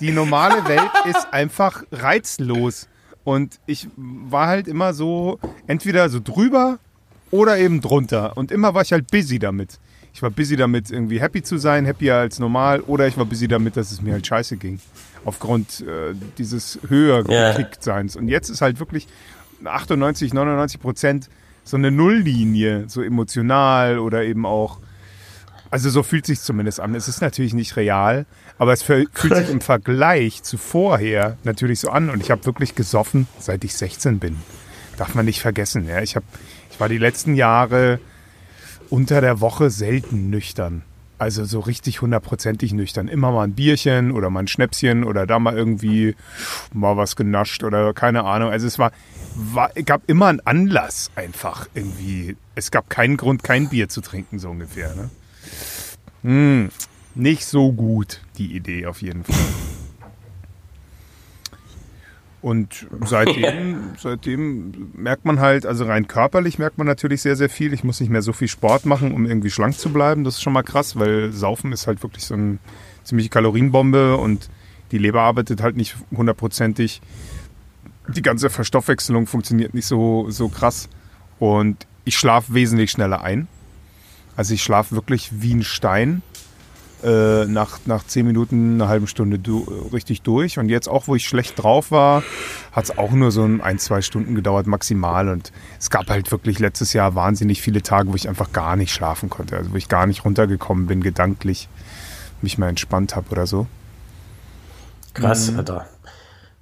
Die 0.00 0.12
normale 0.12 0.68
Welt 0.68 0.90
ist 1.06 1.32
einfach 1.32 1.82
reizlos. 1.90 2.88
Und 3.24 3.58
ich 3.66 3.88
war 3.96 4.46
halt 4.46 4.68
immer 4.68 4.94
so, 4.94 5.40
entweder 5.66 6.08
so 6.08 6.20
drüber 6.22 6.78
oder 7.30 7.58
eben 7.58 7.80
drunter. 7.80 8.36
Und 8.36 8.52
immer 8.52 8.74
war 8.74 8.82
ich 8.82 8.92
halt 8.92 9.10
busy 9.10 9.38
damit. 9.38 9.78
Ich 10.18 10.22
war 10.22 10.30
busy 10.30 10.56
damit, 10.56 10.90
irgendwie 10.90 11.20
happy 11.20 11.44
zu 11.44 11.58
sein, 11.58 11.86
happier 11.86 12.16
als 12.16 12.40
normal, 12.40 12.80
oder 12.80 13.06
ich 13.06 13.16
war 13.16 13.24
busy 13.24 13.46
damit, 13.46 13.76
dass 13.76 13.92
es 13.92 14.02
mir 14.02 14.14
halt 14.14 14.26
scheiße 14.26 14.56
ging. 14.56 14.80
Aufgrund 15.24 15.82
äh, 15.82 16.12
dieses 16.38 16.80
höher 16.88 17.22
gekickt 17.22 17.84
Seins. 17.84 18.16
Und 18.16 18.26
jetzt 18.26 18.48
ist 18.48 18.60
halt 18.60 18.80
wirklich 18.80 19.06
98, 19.62 20.34
99 20.34 20.80
Prozent 20.80 21.28
so 21.62 21.76
eine 21.76 21.92
Nulllinie, 21.92 22.88
so 22.88 23.00
emotional 23.00 24.00
oder 24.00 24.24
eben 24.24 24.44
auch. 24.44 24.80
Also 25.70 25.88
so 25.88 26.02
fühlt 26.02 26.26
sich 26.26 26.40
zumindest 26.40 26.80
an. 26.80 26.96
Es 26.96 27.06
ist 27.06 27.20
natürlich 27.20 27.54
nicht 27.54 27.76
real, 27.76 28.26
aber 28.58 28.72
es 28.72 28.82
fühlt 28.82 29.16
sich 29.16 29.50
im 29.50 29.60
Vergleich 29.60 30.42
zu 30.42 30.58
vorher 30.58 31.38
natürlich 31.44 31.78
so 31.78 31.90
an. 31.90 32.10
Und 32.10 32.20
ich 32.24 32.32
habe 32.32 32.44
wirklich 32.44 32.74
gesoffen, 32.74 33.28
seit 33.38 33.62
ich 33.62 33.76
16 33.76 34.18
bin. 34.18 34.36
Darf 34.96 35.14
man 35.14 35.26
nicht 35.26 35.40
vergessen. 35.40 35.86
Ja? 35.86 36.02
Ich, 36.02 36.16
hab, 36.16 36.24
ich 36.72 36.80
war 36.80 36.88
die 36.88 36.98
letzten 36.98 37.36
Jahre 37.36 38.00
unter 38.90 39.20
der 39.20 39.40
Woche 39.40 39.70
selten 39.70 40.30
nüchtern. 40.30 40.82
Also 41.18 41.44
so 41.44 41.58
richtig 41.58 42.00
hundertprozentig 42.00 42.72
nüchtern. 42.72 43.08
Immer 43.08 43.32
mal 43.32 43.42
ein 43.42 43.54
Bierchen 43.54 44.12
oder 44.12 44.30
mal 44.30 44.40
ein 44.40 44.48
Schnäpschen 44.48 45.02
oder 45.02 45.26
da 45.26 45.40
mal 45.40 45.56
irgendwie 45.56 46.14
mal 46.72 46.96
was 46.96 47.16
genascht 47.16 47.64
oder 47.64 47.92
keine 47.92 48.24
Ahnung. 48.24 48.50
Also 48.50 48.68
es 48.68 48.78
war, 48.78 48.92
war 49.34 49.70
gab 49.84 50.02
immer 50.06 50.26
einen 50.26 50.40
Anlass 50.40 51.10
einfach 51.16 51.66
irgendwie. 51.74 52.36
Es 52.54 52.70
gab 52.70 52.88
keinen 52.88 53.16
Grund, 53.16 53.42
kein 53.42 53.68
Bier 53.68 53.88
zu 53.88 54.00
trinken, 54.00 54.38
so 54.38 54.50
ungefähr. 54.50 54.94
Ne? 54.94 55.10
Hm, 56.22 56.68
nicht 57.16 57.46
so 57.46 57.72
gut, 57.72 58.20
die 58.38 58.54
Idee 58.54 58.86
auf 58.86 59.02
jeden 59.02 59.24
Fall. 59.24 59.34
Und 62.40 62.86
seitdem, 63.04 63.94
seitdem 63.98 64.92
merkt 64.94 65.24
man 65.24 65.40
halt, 65.40 65.66
also 65.66 65.84
rein 65.84 66.06
körperlich 66.06 66.58
merkt 66.58 66.78
man 66.78 66.86
natürlich 66.86 67.22
sehr, 67.22 67.36
sehr 67.36 67.48
viel. 67.48 67.72
Ich 67.72 67.82
muss 67.82 68.00
nicht 68.00 68.10
mehr 68.10 68.22
so 68.22 68.32
viel 68.32 68.48
Sport 68.48 68.86
machen, 68.86 69.12
um 69.12 69.26
irgendwie 69.26 69.50
schlank 69.50 69.76
zu 69.76 69.90
bleiben. 69.90 70.24
Das 70.24 70.34
ist 70.34 70.42
schon 70.42 70.52
mal 70.52 70.62
krass, 70.62 70.96
weil 70.96 71.32
Saufen 71.32 71.72
ist 71.72 71.86
halt 71.86 72.02
wirklich 72.02 72.24
so 72.24 72.34
eine 72.34 72.58
ziemliche 73.02 73.30
Kalorienbombe 73.30 74.16
und 74.16 74.48
die 74.92 74.98
Leber 74.98 75.22
arbeitet 75.22 75.62
halt 75.62 75.76
nicht 75.76 75.96
hundertprozentig. 76.16 77.00
Die 78.08 78.22
ganze 78.22 78.50
Verstoffwechselung 78.50 79.26
funktioniert 79.26 79.74
nicht 79.74 79.86
so, 79.86 80.30
so 80.30 80.48
krass. 80.48 80.88
Und 81.38 81.86
ich 82.04 82.16
schlafe 82.16 82.54
wesentlich 82.54 82.90
schneller 82.90 83.22
ein. 83.22 83.48
Also 84.36 84.54
ich 84.54 84.62
schlafe 84.62 84.94
wirklich 84.94 85.42
wie 85.42 85.54
ein 85.54 85.64
Stein. 85.64 86.22
Äh, 87.04 87.44
nach, 87.44 87.78
nach 87.86 88.04
zehn 88.04 88.26
Minuten, 88.26 88.74
eine 88.74 88.88
halbe 88.88 89.06
Stunde 89.06 89.38
du, 89.38 89.60
richtig 89.92 90.22
durch. 90.22 90.58
Und 90.58 90.68
jetzt 90.68 90.88
auch, 90.88 91.06
wo 91.06 91.14
ich 91.14 91.28
schlecht 91.28 91.62
drauf 91.62 91.92
war, 91.92 92.24
hat 92.72 92.84
es 92.84 92.98
auch 92.98 93.12
nur 93.12 93.30
so 93.30 93.44
ein, 93.44 93.60
ein, 93.60 93.78
zwei 93.78 94.02
Stunden 94.02 94.34
gedauert 94.34 94.66
maximal. 94.66 95.28
Und 95.28 95.52
es 95.78 95.90
gab 95.90 96.08
halt 96.10 96.32
wirklich 96.32 96.58
letztes 96.58 96.92
Jahr 96.92 97.14
wahnsinnig 97.14 97.62
viele 97.62 97.82
Tage, 97.82 98.10
wo 98.10 98.16
ich 98.16 98.28
einfach 98.28 98.52
gar 98.52 98.74
nicht 98.74 98.92
schlafen 98.92 99.30
konnte. 99.30 99.56
Also 99.56 99.72
wo 99.72 99.76
ich 99.76 99.88
gar 99.88 100.06
nicht 100.06 100.24
runtergekommen 100.24 100.86
bin, 100.86 101.00
gedanklich 101.00 101.68
mich 102.42 102.58
mal 102.58 102.68
entspannt 102.68 103.14
habe 103.14 103.30
oder 103.30 103.46
so. 103.46 103.66
Krass, 105.14 105.50
Mhm. 105.50 105.58
Alter. 105.58 105.86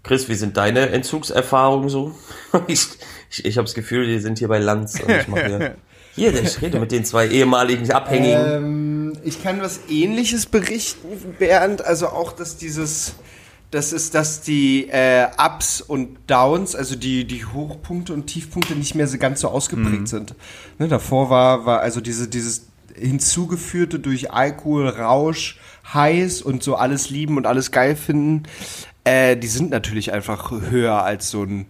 Chris, 0.03 0.29
wie 0.29 0.35
sind 0.35 0.57
deine 0.57 0.91
Entzugserfahrungen 0.91 1.89
so? 1.89 2.15
Ich, 2.69 2.87
ich, 3.31 3.45
ich 3.45 3.57
habe 3.57 3.65
das 3.65 3.75
Gefühl, 3.75 4.07
die 4.07 4.19
sind 4.19 4.39
hier 4.39 4.49
bei 4.49 4.59
Lanz. 4.59 5.01
Und 5.01 5.11
ich 5.11 5.29
mache 5.29 5.47
hier, 5.47 5.75
hier, 6.17 6.43
ich 6.43 6.61
rede 6.63 6.81
mit 6.81 6.91
den 6.93 7.05
zwei 7.05 7.29
ehemaligen 7.29 7.91
Abhängigen. 7.91 8.45
Ähm, 8.47 9.13
ich 9.23 9.43
kann 9.43 9.61
was 9.61 9.81
ähnliches 9.89 10.47
berichten, 10.47 11.09
Bernd. 11.39 11.85
Also 11.85 12.09
auch, 12.09 12.33
dass 12.33 12.57
dieses, 12.57 13.15
das 13.71 13.93
ist, 13.93 14.15
dass 14.15 14.41
die 14.41 14.89
äh, 14.89 15.27
Ups 15.39 15.81
und 15.81 16.17
Downs, 16.27 16.75
also 16.75 16.97
die, 16.97 17.27
die 17.27 17.45
Hochpunkte 17.45 18.13
und 18.15 18.27
Tiefpunkte 18.27 18.75
nicht 18.75 18.95
mehr 18.95 19.07
so 19.07 19.19
ganz 19.19 19.41
so 19.41 19.49
ausgeprägt 19.49 20.09
sind. 20.09 20.35
Ne, 20.79 20.89
davor 20.89 21.31
war, 21.31 21.67
war 21.67 21.81
also 21.81 22.01
diese, 22.01 22.29
dieses 22.29 22.67
hinzugeführte 22.95 23.99
durch 23.99 24.33
Alkohol, 24.33 24.89
Rausch, 24.89 25.59
heiß 25.93 26.43
und 26.43 26.63
so 26.63 26.77
alles 26.77 27.11
lieben 27.11 27.37
und 27.37 27.47
alles 27.47 27.71
geil 27.71 27.95
finden, 27.95 28.45
äh, 29.05 29.37
die 29.37 29.47
sind 29.47 29.71
natürlich 29.71 30.13
einfach 30.13 30.51
höher 30.51 31.03
als 31.03 31.31
so 31.31 31.43
ein 31.45 31.67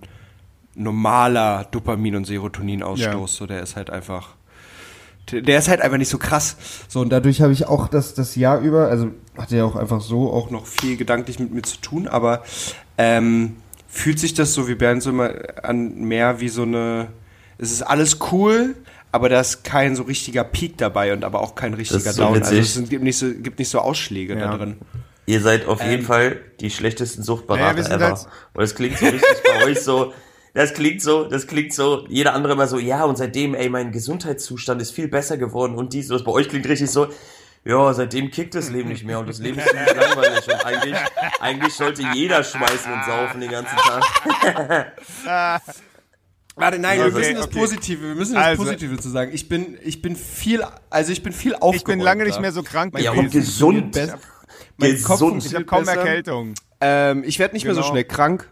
normaler 0.75 1.67
Dopamin- 1.71 2.17
und 2.17 2.27
Serotoninausstoß. 2.27 3.33
Ja. 3.33 3.39
So, 3.39 3.47
der 3.47 3.63
ist 3.63 3.77
halt 3.77 3.91
einfach 3.91 4.36
der 5.33 5.59
ist 5.59 5.69
halt 5.69 5.81
einfach 5.81 5.99
nicht 5.99 6.09
so 6.09 6.19
krass. 6.19 6.57
So, 6.89 7.01
und 7.01 7.11
dadurch 7.11 7.41
habe 7.41 7.53
ich 7.53 7.67
auch 7.67 7.89
das, 7.89 8.15
das 8.15 8.37
Jahr 8.37 8.61
über, 8.61 8.89
also 8.89 9.11
hatte 9.37 9.57
ja 9.57 9.65
auch 9.65 9.77
einfach 9.77 10.01
so 10.01 10.33
auch 10.33 10.51
noch 10.51 10.67
viel 10.67 10.97
gedanklich 10.97 11.39
mit 11.39 11.53
mir 11.53 11.62
zu 11.62 11.79
tun, 11.79 12.07
aber 12.09 12.43
ähm, 12.99 13.57
fühlt 13.89 14.19
sich 14.19 14.35
das 14.35 14.55
so 14.55 14.69
wie 14.69 14.75
Bernd 14.75 15.03
so 15.03 15.11
immer 15.11 15.31
an 15.62 16.05
mehr 16.05 16.41
wie 16.41 16.49
so 16.49 16.62
eine, 16.62 17.09
es 17.59 17.73
ist 17.73 17.83
alles 17.83 18.19
cool, 18.33 18.75
aber 19.12 19.29
da 19.29 19.41
ist 19.41 19.65
kein 19.65 19.97
so 19.97 20.03
richtiger 20.05 20.45
Peak 20.45 20.77
dabei 20.79 21.12
und 21.12 21.25
aber 21.25 21.41
auch 21.41 21.55
kein 21.55 21.75
richtiger 21.75 22.12
so 22.12 22.23
Down. 22.23 22.35
Also 22.35 22.51
witzig. 22.53 22.61
es 22.61 22.75
sind- 22.75 22.91
gibt 22.91 23.03
nicht 23.05 23.19
so, 23.19 23.27
gibt 23.33 23.59
nicht 23.59 23.69
so 23.71 23.81
Ausschläge 23.81 24.35
da 24.35 24.41
Ja. 24.53 24.57
drin. 24.57 24.77
Ihr 25.29 25.41
seid 25.41 25.67
auf 25.67 25.81
jeden 25.83 26.01
Ähm. 26.01 26.05
Fall 26.05 26.37
die 26.61 26.71
schlechtesten 26.71 27.21
Naja, 27.23 27.27
Suchtberater 27.27 27.83
sind 27.83 27.93
ever. 27.95 28.05
halt- 28.11 28.27
Und 28.55 28.62
das 28.62 28.75
klingt 28.77 28.97
so 28.99 29.07
richtig 29.07 29.25
bei 29.45 29.65
euch 29.65 29.81
so. 29.81 30.12
Das 30.57 30.73
klingt 30.73 31.03
so, 31.03 31.25
das 31.25 31.47
klingt 31.47 31.75
so, 31.75 32.07
jeder 32.09 32.33
andere 32.33 32.55
immer 32.55 32.66
so, 32.66 32.79
ja, 32.79 33.05
und 33.05 33.16
seitdem, 33.19 33.55
ey, 33.55 33.69
mein 33.69 33.92
Gesundheitszustand 33.92 34.81
ist 34.81 34.90
viel 34.90 35.07
besser 35.07 35.37
geworden 35.37 35.75
und 35.75 35.92
dies, 35.92 36.09
das 36.09 36.25
bei 36.25 36.33
euch 36.33 36.49
klingt 36.49 36.66
richtig 36.66 36.90
so, 36.90 37.09
ja, 37.64 37.92
seitdem 37.92 38.31
kickt 38.31 38.55
das 38.55 38.71
Leben 38.71 38.88
nicht 38.88 39.05
mehr 39.05 39.19
und 39.19 39.29
das 39.29 39.38
Leben 39.38 39.59
ist 39.59 39.69
ziemlich 39.69 39.95
langweilig 39.95 40.47
und 40.49 40.64
eigentlich, 40.64 40.97
eigentlich 41.40 41.75
sollte 41.75 42.03
jeder 42.14 42.42
schmeißen 42.42 42.90
und 42.90 43.05
saufen 43.05 43.40
den 43.42 43.51
ganzen 43.51 43.77
Tag. 43.77 44.92
Warte, 46.59 46.79
nein, 46.79 47.01
Okay, 47.01 47.09
wir 47.12 47.19
müssen 47.19 47.35
das 47.35 47.47
okay. 47.49 47.59
Positive, 47.59 48.03
wir 48.09 48.14
müssen 48.14 48.35
das 48.35 48.45
Also- 48.45 48.62
Positive 48.64 48.97
zu 48.97 49.11
sagen. 49.11 49.31
Ich 49.35 49.49
bin, 49.51 49.77
ich 49.85 50.01
bin 50.01 50.16
viel, 50.16 50.64
also 50.88 51.12
ich 51.12 51.23
bin 51.23 51.35
viel 51.35 51.53
Ich 51.53 51.61
aufgeräumter. 51.61 51.92
bin 51.92 52.01
lange 52.01 52.25
nicht 52.25 52.40
mehr 52.40 52.53
so 52.53 52.62
krank 52.62 52.99
Ja, 52.99 53.11
gewesen. 53.12 53.25
und 53.27 53.31
gesund. 53.33 53.92
Besser. 53.92 54.19
Mein 54.79 55.03
Kopf 55.03 55.21
Gesund. 55.21 55.45
Ich 55.45 55.55
habe 55.55 55.66
kaum 55.66 55.85
besser. 55.85 55.99
Erkältung. 55.99 56.55
Ähm, 56.81 57.25
ich 57.27 57.38
werde 57.38 57.53
nicht 57.55 57.64
mehr 57.66 57.75
so 57.75 57.81
Genau. 57.83 57.90
schnell 57.92 58.05
krank. 58.05 58.49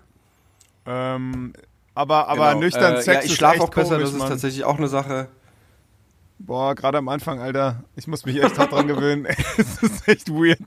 Ähm, 0.87 1.55
aber 1.95 2.29
aber 2.29 2.49
Genau. 2.51 2.61
nüchtern 2.61 2.95
äh, 2.95 3.03
Sex 3.03 3.07
Ja, 3.07 3.19
ich 3.21 3.25
ist 3.31 3.37
schlafe 3.37 3.61
auch 3.63 3.69
besser, 3.71 3.91
komisch, 3.97 4.03
das 4.05 4.13
ist 4.13 4.19
Mann. 4.19 4.29
tatsächlich 4.29 4.65
auch 4.65 4.77
eine 4.79 4.89
Sache. 4.89 5.29
Boah, 6.39 6.75
gerade 6.75 6.99
am 6.99 7.09
Anfang, 7.09 7.41
Alter. 7.41 7.85
Ich 7.97 8.07
muss 8.07 8.27
mich 8.27 8.43
echt 8.43 8.59
hart 8.59 8.73
dran 8.73 8.87
gewöhnen. 8.89 9.27
Es 9.57 9.83
ist 9.83 10.09
echt 10.09 10.29
weird. 10.31 10.59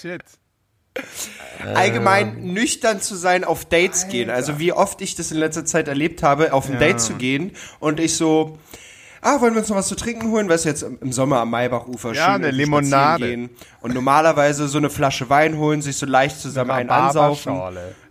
Shit. 0.00 0.22
Allgemein 1.74 2.52
nüchtern 2.52 3.00
zu 3.00 3.14
sein, 3.14 3.44
auf 3.44 3.64
Dates 3.64 4.08
gehen. 4.08 4.30
Also 4.30 4.58
wie 4.58 4.72
oft 4.72 5.00
ich 5.00 5.14
das 5.14 5.30
in 5.30 5.38
letzter 5.38 5.64
Zeit 5.64 5.88
erlebt 5.88 6.22
habe, 6.22 6.52
auf 6.52 6.66
ein 6.66 6.74
Ja. 6.74 6.78
Date 6.78 7.00
zu 7.00 7.14
gehen 7.14 7.52
und 7.80 8.00
ich 8.00 8.16
so, 8.16 8.58
ah, 9.22 9.40
wollen 9.40 9.54
wir 9.54 9.60
uns 9.60 9.68
noch 9.68 9.76
was 9.76 9.88
zu 9.88 9.96
trinken 9.96 10.30
holen? 10.30 10.48
Weißt 10.48 10.64
du, 10.64 10.68
jetzt 10.68 10.82
im 10.82 11.12
Sommer 11.12 11.38
am 11.40 11.50
Maibachufer 11.50 12.14
Ja, 12.14 12.34
eine 12.34 12.46
irgendwie 12.46 12.62
Limonade. 12.64 13.26
Gehen 13.26 13.50
und 13.80 13.94
normalerweise 13.94 14.68
so 14.68 14.78
eine 14.78 14.90
Flasche 14.90 15.28
Wein 15.30 15.56
holen, 15.56 15.82
sich 15.82 15.96
so 15.96 16.06
leicht 16.06 16.40
zusammen 16.40 16.70
einen 16.70 16.90
ansaufen. 16.90 17.60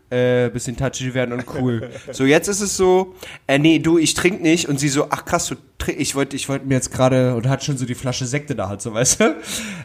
Äh, 0.10 0.50
bisschen 0.52 0.78
touchy 0.78 1.14
werden 1.14 1.34
und 1.34 1.44
cool. 1.60 1.90
so, 2.14 2.24
jetzt 2.24 2.48
ist 2.48 2.62
es 2.62 2.78
so, 2.78 3.14
äh, 3.46 3.60
nee, 3.60 3.80
du, 3.80 3.98
ich 3.98 4.14
trink 4.14 4.42
nicht. 4.42 4.70
Und 4.70 4.80
sie 4.80 4.88
so, 4.88 5.08
ach 5.10 5.26
krass, 5.26 5.48
du 5.48 5.56
trink, 5.78 6.00
ich 6.00 6.16
wollte 6.16 6.38
ich 6.38 6.48
wollte 6.48 6.66
mir 6.66 6.76
jetzt 6.76 6.94
gerade, 6.94 7.36
und 7.36 7.50
hat 7.50 7.62
schon 7.66 7.78
so 7.78 7.86
die 7.86 7.94
Flasche 7.94 8.26
Sekte 8.26 8.56
da 8.56 8.70
halt, 8.70 8.82
so, 8.82 8.94
weißt 8.94 9.20
du? 9.20 9.36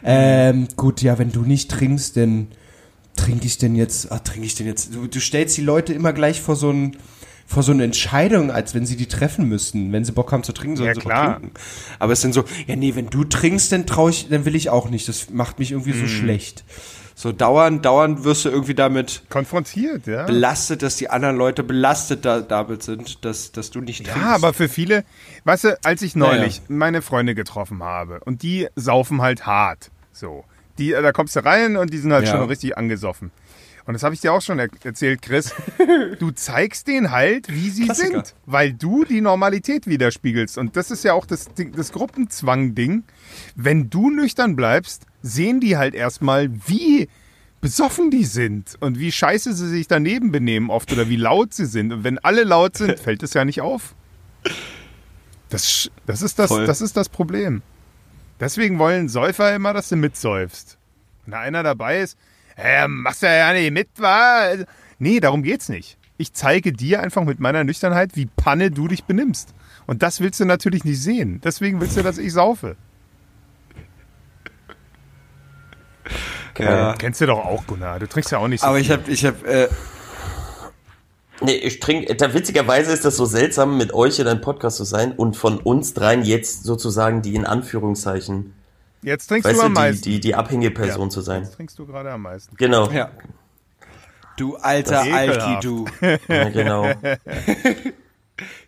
Ähm, 0.05 0.69
gut, 0.77 1.01
ja, 1.01 1.19
wenn 1.19 1.33
du 1.33 1.41
nicht 1.41 1.69
trinkst, 1.71 2.15
dann 2.15 2.47
trinke 3.17 3.45
ich 3.45 3.57
denn 3.57 3.75
jetzt, 3.75 4.13
ah, 4.13 4.19
trinke 4.19 4.45
ich 4.45 4.55
denn 4.55 4.65
jetzt, 4.65 4.95
du, 4.95 5.07
du 5.07 5.19
stellst 5.19 5.57
die 5.57 5.61
Leute 5.61 5.93
immer 5.93 6.13
gleich 6.13 6.39
vor 6.41 6.55
so 6.55 6.71
ein, 6.71 6.95
vor 7.45 7.61
so 7.61 7.73
eine 7.73 7.83
Entscheidung, 7.83 8.49
als 8.49 8.73
wenn 8.73 8.85
sie 8.85 8.95
die 8.95 9.07
treffen 9.07 9.49
müssten. 9.49 9.91
Wenn 9.91 10.05
sie 10.05 10.13
Bock 10.13 10.31
haben 10.31 10.43
zu 10.43 10.53
trinken, 10.53 10.77
sollen 10.77 10.87
Ja, 10.87 10.95
sie 10.95 11.01
klar. 11.01 11.39
trinken. 11.39 11.53
Aber 11.99 12.13
es 12.13 12.21
sind 12.21 12.33
so, 12.33 12.45
ja, 12.65 12.77
nee, 12.77 12.95
wenn 12.95 13.07
du 13.07 13.25
trinkst, 13.25 13.73
dann 13.73 13.85
trau 13.85 14.07
ich, 14.07 14.29
dann 14.29 14.45
will 14.45 14.55
ich 14.55 14.69
auch 14.69 14.89
nicht. 14.89 15.09
Das 15.09 15.29
macht 15.31 15.59
mich 15.59 15.71
irgendwie 15.71 15.91
Mhm. 15.93 15.99
so 15.99 16.07
schlecht. 16.07 16.63
So 17.15 17.31
dauernd, 17.31 17.85
dauernd 17.85 18.23
wirst 18.23 18.45
du 18.45 18.49
irgendwie 18.49 18.73
damit 18.73 19.21
Konfrontiert, 19.29 20.07
ja. 20.07 20.23
belastet, 20.25 20.81
dass 20.81 20.95
die 20.97 21.09
anderen 21.09 21.37
Leute 21.37 21.63
belastet 21.63 22.25
da, 22.25 22.41
damit 22.41 22.81
sind, 22.83 23.23
dass, 23.23 23.51
dass 23.51 23.69
du 23.69 23.81
nicht 23.81 24.03
trinkst. 24.05 24.21
Ja, 24.21 24.33
aber 24.35 24.51
für 24.53 24.67
viele, 24.67 25.03
weißt 25.43 25.63
du, 25.65 25.77
als 25.83 26.01
ich 26.01 26.15
neulich 26.15 26.61
Naja. 26.61 26.75
meine 26.79 27.01
Freunde 27.03 27.35
getroffen 27.35 27.83
habe 27.83 28.19
und 28.25 28.41
die 28.41 28.67
saufen 28.75 29.21
halt 29.21 29.45
hart, 29.45 29.91
so. 30.11 30.43
Die, 30.79 30.89
da 30.89 31.11
kommst 31.11 31.35
du 31.35 31.45
rein 31.45 31.77
und 31.77 31.93
die 31.93 31.99
sind 31.99 32.11
halt 32.11 32.25
Ja. 32.25 32.31
schon 32.31 32.47
richtig 32.49 32.75
angesoffen. 32.77 33.29
Und 33.85 33.93
das 33.93 34.01
habe 34.03 34.15
ich 34.15 34.21
dir 34.21 34.31
auch 34.33 34.41
schon 34.41 34.57
er 34.59 34.69
erzählt, 34.83 35.21
Chris. 35.21 35.53
Du 36.19 36.31
zeigst 36.31 36.87
denen 36.87 37.11
halt, 37.11 37.47
wie 37.53 37.69
sie 37.69 37.83
Klassiker. 37.85 38.07
sind, 38.23 38.33
weil 38.45 38.71
du 38.73 39.03
die 39.03 39.19
Normalität 39.21 39.85
widerspiegelst. 39.87 40.57
Und 40.57 40.75
das 40.77 40.89
ist 40.89 41.03
ja 41.03 41.13
auch 41.13 41.25
das, 41.25 41.53
Ding- 41.53 41.73
das 41.75 41.91
Gruppenzwang-Ding. 41.91 43.03
Wenn 43.55 43.89
du 43.89 44.09
nüchtern 44.09 44.55
bleibst, 44.55 45.03
sehen 45.23 45.59
die 45.59 45.77
halt 45.77 45.95
erstmal, 45.95 46.49
wie 46.67 47.09
besoffen 47.61 48.11
die 48.11 48.25
sind 48.25 48.75
und 48.81 48.99
wie 48.99 49.11
scheiße 49.11 49.53
sie 49.53 49.69
sich 49.69 49.87
daneben 49.87 50.31
benehmen 50.31 50.69
oft 50.69 50.91
oder 50.91 51.07
wie 51.09 51.15
laut 51.15 51.53
sie 51.53 51.65
sind. 51.65 51.93
Und 51.93 52.03
wenn 52.03 52.19
alle 52.19 52.43
laut 52.43 52.77
sind, 52.77 52.99
fällt 52.99 53.23
es 53.23 53.33
ja 53.33 53.45
nicht 53.45 53.61
auf. 53.61 53.95
Das, 55.49 55.89
das, 56.05 56.21
ist 56.21 56.37
das, 56.37 56.49
Voll. 56.49 56.67
das 56.67 56.81
ist 56.81 56.97
das 56.97 57.09
Problem. 57.09 57.61
Deswegen 58.39 58.79
wollen 58.79 59.07
Säufer 59.07 59.55
immer, 59.55 59.73
dass 59.73 59.89
du 59.89 59.95
mitsäufst. 59.95 60.77
Wenn 61.23 61.31
da 61.31 61.39
einer 61.39 61.63
dabei 61.63 62.01
ist, 62.01 62.17
äh, 62.57 62.87
machst 62.87 63.23
du 63.23 63.27
ja 63.27 63.53
nicht 63.53 63.71
mit, 63.71 63.87
wa? 63.95 64.53
Nee, 64.99 65.21
darum 65.21 65.41
geht's 65.41 65.69
nicht. 65.69 65.97
Ich 66.17 66.33
zeige 66.33 66.73
dir 66.73 67.01
einfach 67.01 67.23
mit 67.23 67.39
meiner 67.39 67.63
Nüchternheit, 67.63 68.15
wie 68.15 68.25
Panne 68.25 68.71
du 68.71 68.89
dich 68.89 69.05
benimmst. 69.05 69.53
Und 69.85 70.03
das 70.03 70.19
willst 70.19 70.39
du 70.39 70.45
natürlich 70.45 70.83
nicht 70.83 71.01
sehen. 71.01 71.39
Deswegen 71.43 71.79
willst 71.79 71.97
du, 71.97 72.03
dass 72.03 72.17
ich 72.17 72.33
saufe. 72.33 72.75
Ja. 76.59 76.93
Kennst 76.97 77.21
du 77.21 77.25
doch 77.25 77.45
auch, 77.45 77.65
Gunnar. 77.67 77.99
Du 77.99 78.07
trinkst 78.07 78.31
ja 78.31 78.37
auch 78.37 78.47
nicht 78.47 78.61
so 78.61 78.67
Aber 78.67 78.77
viel. 78.77 78.85
ich 78.85 78.91
habe, 78.91 79.11
ich 79.11 79.25
habe, 79.25 79.47
äh, 79.47 79.69
Nee, 81.41 81.55
ich 81.55 81.79
trinke, 81.81 82.15
da 82.15 82.33
witzigerweise 82.33 82.93
ist 82.93 83.03
das 83.03 83.17
so 83.17 83.25
seltsam, 83.25 83.77
mit 83.77 83.93
euch 83.93 84.19
in 84.19 84.27
einem 84.27 84.39
Podcast 84.39 84.77
zu 84.77 84.85
sein 84.85 85.11
und 85.11 85.35
von 85.35 85.57
uns 85.59 85.93
dreien 85.93 86.23
jetzt 86.23 86.63
sozusagen 86.63 87.21
die 87.21 87.35
in 87.35 87.45
Anführungszeichen, 87.45 88.53
Jetzt 89.01 89.27
trinkst 89.27 89.49
weißt 89.49 89.59
du 89.59 89.65
am 89.65 89.73
die, 89.73 89.79
meisten. 89.79 90.03
die, 90.03 90.19
die 90.21 90.35
abhängige 90.35 90.71
Person 90.71 91.11
zu 91.11 91.19
sein. 91.21 91.43
Jetzt 91.43 91.55
trinkst 91.55 91.77
du 91.77 91.85
gerade 91.85 92.11
am 92.11 92.21
meisten. 92.21 92.55
Genau, 92.55 92.89
ja. 92.89 93.11
Du 94.37 94.55
alter 94.55 95.01
Alki, 95.01 95.59
du. 95.61 95.85
ja, 96.27 96.49
genau. 96.49 96.83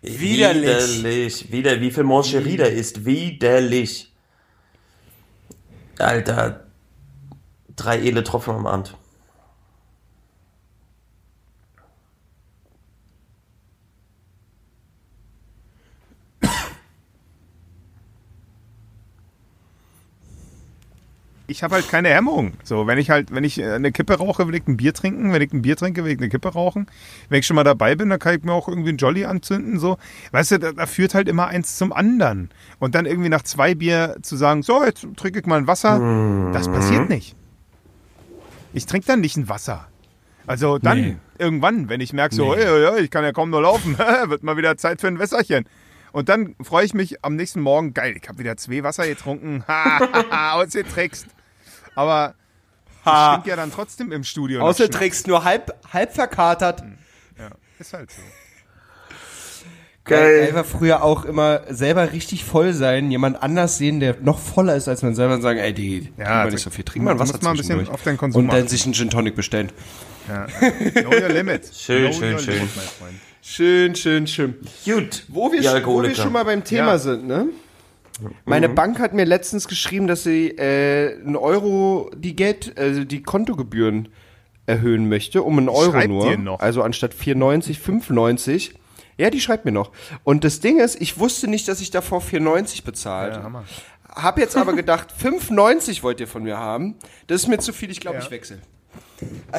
Widerlich. 0.02 1.02
Widerlich. 1.02 1.52
Wieder, 1.52 1.80
wie 1.80 1.90
viel 1.90 2.04
Mancherie 2.04 2.56
da 2.58 2.66
ist. 2.66 3.06
Widerlich. 3.06 4.12
Alter. 5.98 6.65
Drei 7.76 8.00
edle 8.00 8.24
Tropfen 8.24 8.54
am 8.54 8.66
Abend. 8.66 8.96
Ich 21.48 21.62
habe 21.62 21.76
halt 21.76 21.88
keine 21.88 22.08
Hemmung. 22.08 22.54
So, 22.64 22.86
wenn 22.86 22.98
ich 22.98 23.10
halt, 23.10 23.32
wenn 23.32 23.44
ich 23.44 23.60
äh, 23.60 23.74
eine 23.74 23.92
Kippe 23.92 24.14
rauche, 24.14 24.48
will 24.48 24.54
ich 24.56 24.66
ein 24.66 24.76
Bier 24.76 24.92
trinken. 24.92 25.32
Wenn 25.32 25.42
ich 25.42 25.52
ein 25.52 25.62
Bier 25.62 25.76
trinke, 25.76 26.04
will 26.04 26.12
ich 26.12 26.18
eine 26.18 26.28
Kippe 26.28 26.48
rauchen. 26.52 26.86
Wenn 27.28 27.38
ich 27.38 27.46
schon 27.46 27.54
mal 27.54 27.62
dabei 27.64 27.94
bin, 27.94 28.08
dann 28.08 28.18
kann 28.18 28.36
ich 28.36 28.42
mir 28.42 28.52
auch 28.52 28.68
irgendwie 28.68 28.88
einen 28.88 28.98
Jolly 28.98 29.24
anzünden. 29.26 29.78
So, 29.78 29.96
weißt 30.32 30.50
du, 30.52 30.58
da, 30.58 30.72
da 30.72 30.86
führt 30.86 31.14
halt 31.14 31.28
immer 31.28 31.46
eins 31.46 31.76
zum 31.76 31.92
anderen. 31.92 32.50
Und 32.78 32.94
dann 32.94 33.06
irgendwie 33.06 33.28
nach 33.28 33.42
zwei 33.42 33.74
Bier 33.74 34.16
zu 34.22 34.36
sagen, 34.36 34.62
so, 34.62 34.84
jetzt 34.84 35.06
trinke 35.16 35.38
ich 35.38 35.46
mal 35.46 35.58
ein 35.58 35.66
Wasser, 35.66 36.50
das 36.52 36.68
passiert 36.68 37.08
nicht. 37.08 37.36
Ich 38.76 38.84
trinke 38.86 39.06
dann 39.06 39.20
nicht 39.20 39.36
ein 39.36 39.48
Wasser. 39.48 39.88
Also 40.46 40.78
dann 40.78 41.00
Nee. 41.00 41.16
irgendwann, 41.38 41.88
wenn 41.88 42.00
ich 42.00 42.12
merke, 42.12 42.34
so, 42.34 42.54
Nee. 42.54 42.62
ja, 42.62 42.96
ich 42.98 43.10
kann 43.10 43.24
ja 43.24 43.32
kaum 43.32 43.50
nur 43.50 43.62
laufen, 43.62 43.96
wird 44.28 44.42
mal 44.42 44.56
wieder 44.56 44.76
Zeit 44.76 45.00
für 45.00 45.08
ein 45.08 45.18
Wässerchen. 45.18 45.66
Und 46.12 46.28
dann 46.28 46.54
freue 46.62 46.84
ich 46.84 46.94
mich 46.94 47.24
am 47.24 47.36
nächsten 47.36 47.60
Morgen, 47.60 47.94
geil, 47.94 48.16
ich 48.20 48.28
habe 48.28 48.38
wieder 48.38 48.56
zwei 48.56 48.82
Wasser 48.82 49.06
getrunken, 49.06 49.64
ausgetrickst. 50.30 51.26
Aber 51.94 52.34
ich 53.00 53.06
Ha. 53.06 53.32
stinke 53.34 53.48
ja 53.50 53.56
dann 53.56 53.70
trotzdem 53.72 54.12
im 54.12 54.24
Studio. 54.24 54.60
trägst 54.88 55.26
nur 55.26 55.44
halb, 55.44 55.72
halb 55.92 56.12
verkatert. 56.12 56.82
Ja, 57.38 57.50
ist 57.78 57.92
halt 57.92 58.10
so. 58.10 58.20
Geil. 60.06 60.46
Einfach 60.48 60.64
früher 60.64 61.02
auch 61.02 61.24
immer 61.24 61.62
selber 61.68 62.12
richtig 62.12 62.44
voll 62.44 62.72
sein, 62.72 63.10
jemand 63.10 63.42
anders 63.42 63.76
sehen, 63.78 64.00
der 64.00 64.16
noch 64.22 64.38
voller 64.38 64.76
ist 64.76 64.88
als 64.88 65.02
man 65.02 65.14
selber 65.14 65.34
und 65.34 65.42
sagen, 65.42 65.58
ey, 65.58 65.72
die, 65.74 66.12
trink 66.16 66.18
mal 66.28 66.50
nicht 66.50 66.62
so 66.62 66.70
viel, 66.70 66.84
trink 66.84 67.04
mal 67.04 67.10
ein 67.12 67.16
du 67.16 67.22
Wasser 67.22 67.32
musst 67.32 67.42
mal 67.42 67.50
ein 67.50 67.56
bisschen 67.56 67.88
auf 67.88 68.02
deinen 68.02 68.16
Konsum 68.16 68.42
Und 68.44 68.48
dann 68.48 68.58
achten. 68.60 68.68
sich 68.68 68.84
einen 68.84 68.94
Gin 68.94 69.10
Tonic 69.10 69.34
bestellen. 69.34 69.72
Ja. 70.28 70.46
Know 71.02 71.10
your 71.10 71.28
limit. 71.28 71.70
Schön, 71.74 72.04
know 72.10 72.12
schön, 72.12 72.32
your 72.34 72.38
schön. 72.38 72.54
Limit, 72.54 72.76
mein 72.76 72.84
Freund. 72.86 73.14
Schön, 73.42 73.94
schön, 73.94 74.26
schön. 74.26 74.54
Gut. 74.84 75.24
Wo 75.28 75.52
wir, 75.52 75.60
die 75.60 75.86
wo 75.86 76.02
wir 76.02 76.14
schon 76.14 76.32
mal 76.32 76.44
beim 76.44 76.64
Thema 76.64 76.92
Ja. 76.92 76.98
sind, 76.98 77.26
ne? 77.28 77.46
Meine 78.44 78.68
Bank 78.68 78.98
hat 78.98 79.12
mir 79.12 79.24
letztens 79.24 79.68
geschrieben, 79.68 80.06
dass 80.06 80.22
sie 80.24 80.48
äh, 80.48 81.20
einen 81.20 81.36
Euro 81.36 82.10
die 82.16 82.34
Geld, 82.34 82.72
also 82.78 83.04
die 83.04 83.22
Kontogebühren 83.22 84.08
erhöhen 84.64 85.08
möchte, 85.08 85.42
um 85.42 85.58
einen 85.58 85.68
Euro 85.68 85.92
Schreibt 85.92 86.08
nur. 86.08 86.28
dir 86.28 86.38
noch. 86.38 86.60
Also 86.60 86.82
anstatt 86.82 87.14
4,90, 87.14 87.76
5,90. 87.78 88.70
Ja, 89.18 89.30
die 89.30 89.40
schreibt 89.40 89.64
mir 89.64 89.72
noch. 89.72 89.92
Und 90.24 90.44
das 90.44 90.60
Ding 90.60 90.78
ist, 90.78 91.00
ich 91.00 91.18
wusste 91.18 91.48
nicht, 91.48 91.68
dass 91.68 91.80
ich 91.80 91.90
davor 91.90 92.20
4,90 92.20 92.84
bezahlt. 92.84 93.36
Ja, 93.36 93.42
Hammer. 93.42 93.64
Hab 94.08 94.38
jetzt 94.38 94.56
aber 94.56 94.74
gedacht, 94.74 95.08
5,90 95.22 96.02
wollt 96.02 96.20
ihr 96.20 96.28
von 96.28 96.42
mir 96.42 96.58
haben. 96.58 96.96
Das 97.26 97.42
ist 97.42 97.48
mir 97.48 97.58
zu 97.58 97.72
viel, 97.72 97.90
ich 97.90 98.00
glaube, 98.00 98.18
Ja. 98.18 98.22
ich 98.24 98.30
wechsle. 98.30 98.58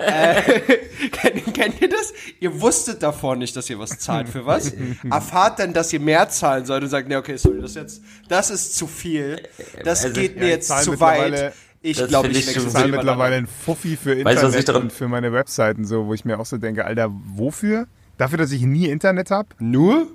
äh, 0.00 0.42
kennt, 1.12 1.54
kennt 1.54 1.80
ihr 1.80 1.88
das? 1.88 2.12
Ihr 2.40 2.60
wusstet 2.60 3.02
davor 3.02 3.36
nicht, 3.36 3.56
dass 3.56 3.68
ihr 3.70 3.78
was 3.78 3.98
zahlt 3.98 4.28
für 4.28 4.44
was. 4.46 4.72
Erfahrt 5.10 5.58
dann, 5.58 5.72
dass 5.72 5.92
ihr 5.92 6.00
mehr 6.00 6.28
zahlen 6.28 6.66
sollt 6.66 6.82
und 6.82 6.88
sagt, 6.90 7.08
nee, 7.08 7.16
okay, 7.16 7.36
sorry, 7.36 7.60
das 7.60 7.74
jetzt, 7.74 8.02
das 8.28 8.50
ist 8.50 8.76
zu 8.76 8.86
viel. 8.86 9.42
Das 9.84 10.04
Also, 10.04 10.20
geht 10.20 10.36
mir 10.36 10.44
ja, 10.44 10.50
jetzt 10.50 10.68
zu 10.84 10.98
weit. 11.00 11.54
Ich 11.82 12.04
glaube, 12.08 12.28
ich 12.28 12.48
ich 12.56 12.68
zahle 12.68 12.88
mittlerweile 12.92 13.36
ein 13.36 13.46
Fuffi 13.46 13.96
für 13.96 14.22
Weißt 14.24 14.42
Internet 14.42 14.68
daran- 14.68 14.82
und 14.82 14.92
für 14.92 15.08
meine 15.08 15.32
Webseiten 15.32 15.84
so, 15.84 16.06
wo 16.06 16.14
ich 16.14 16.24
mir 16.24 16.40
auch 16.40 16.46
so 16.46 16.58
denke, 16.58 16.84
Alter, 16.84 17.08
wofür? 17.10 17.86
Dafür, 18.16 18.38
dass 18.38 18.52
ich 18.52 18.62
nie 18.62 18.86
Internet 18.86 19.30
habe? 19.30 19.48
Nur? 19.58 20.08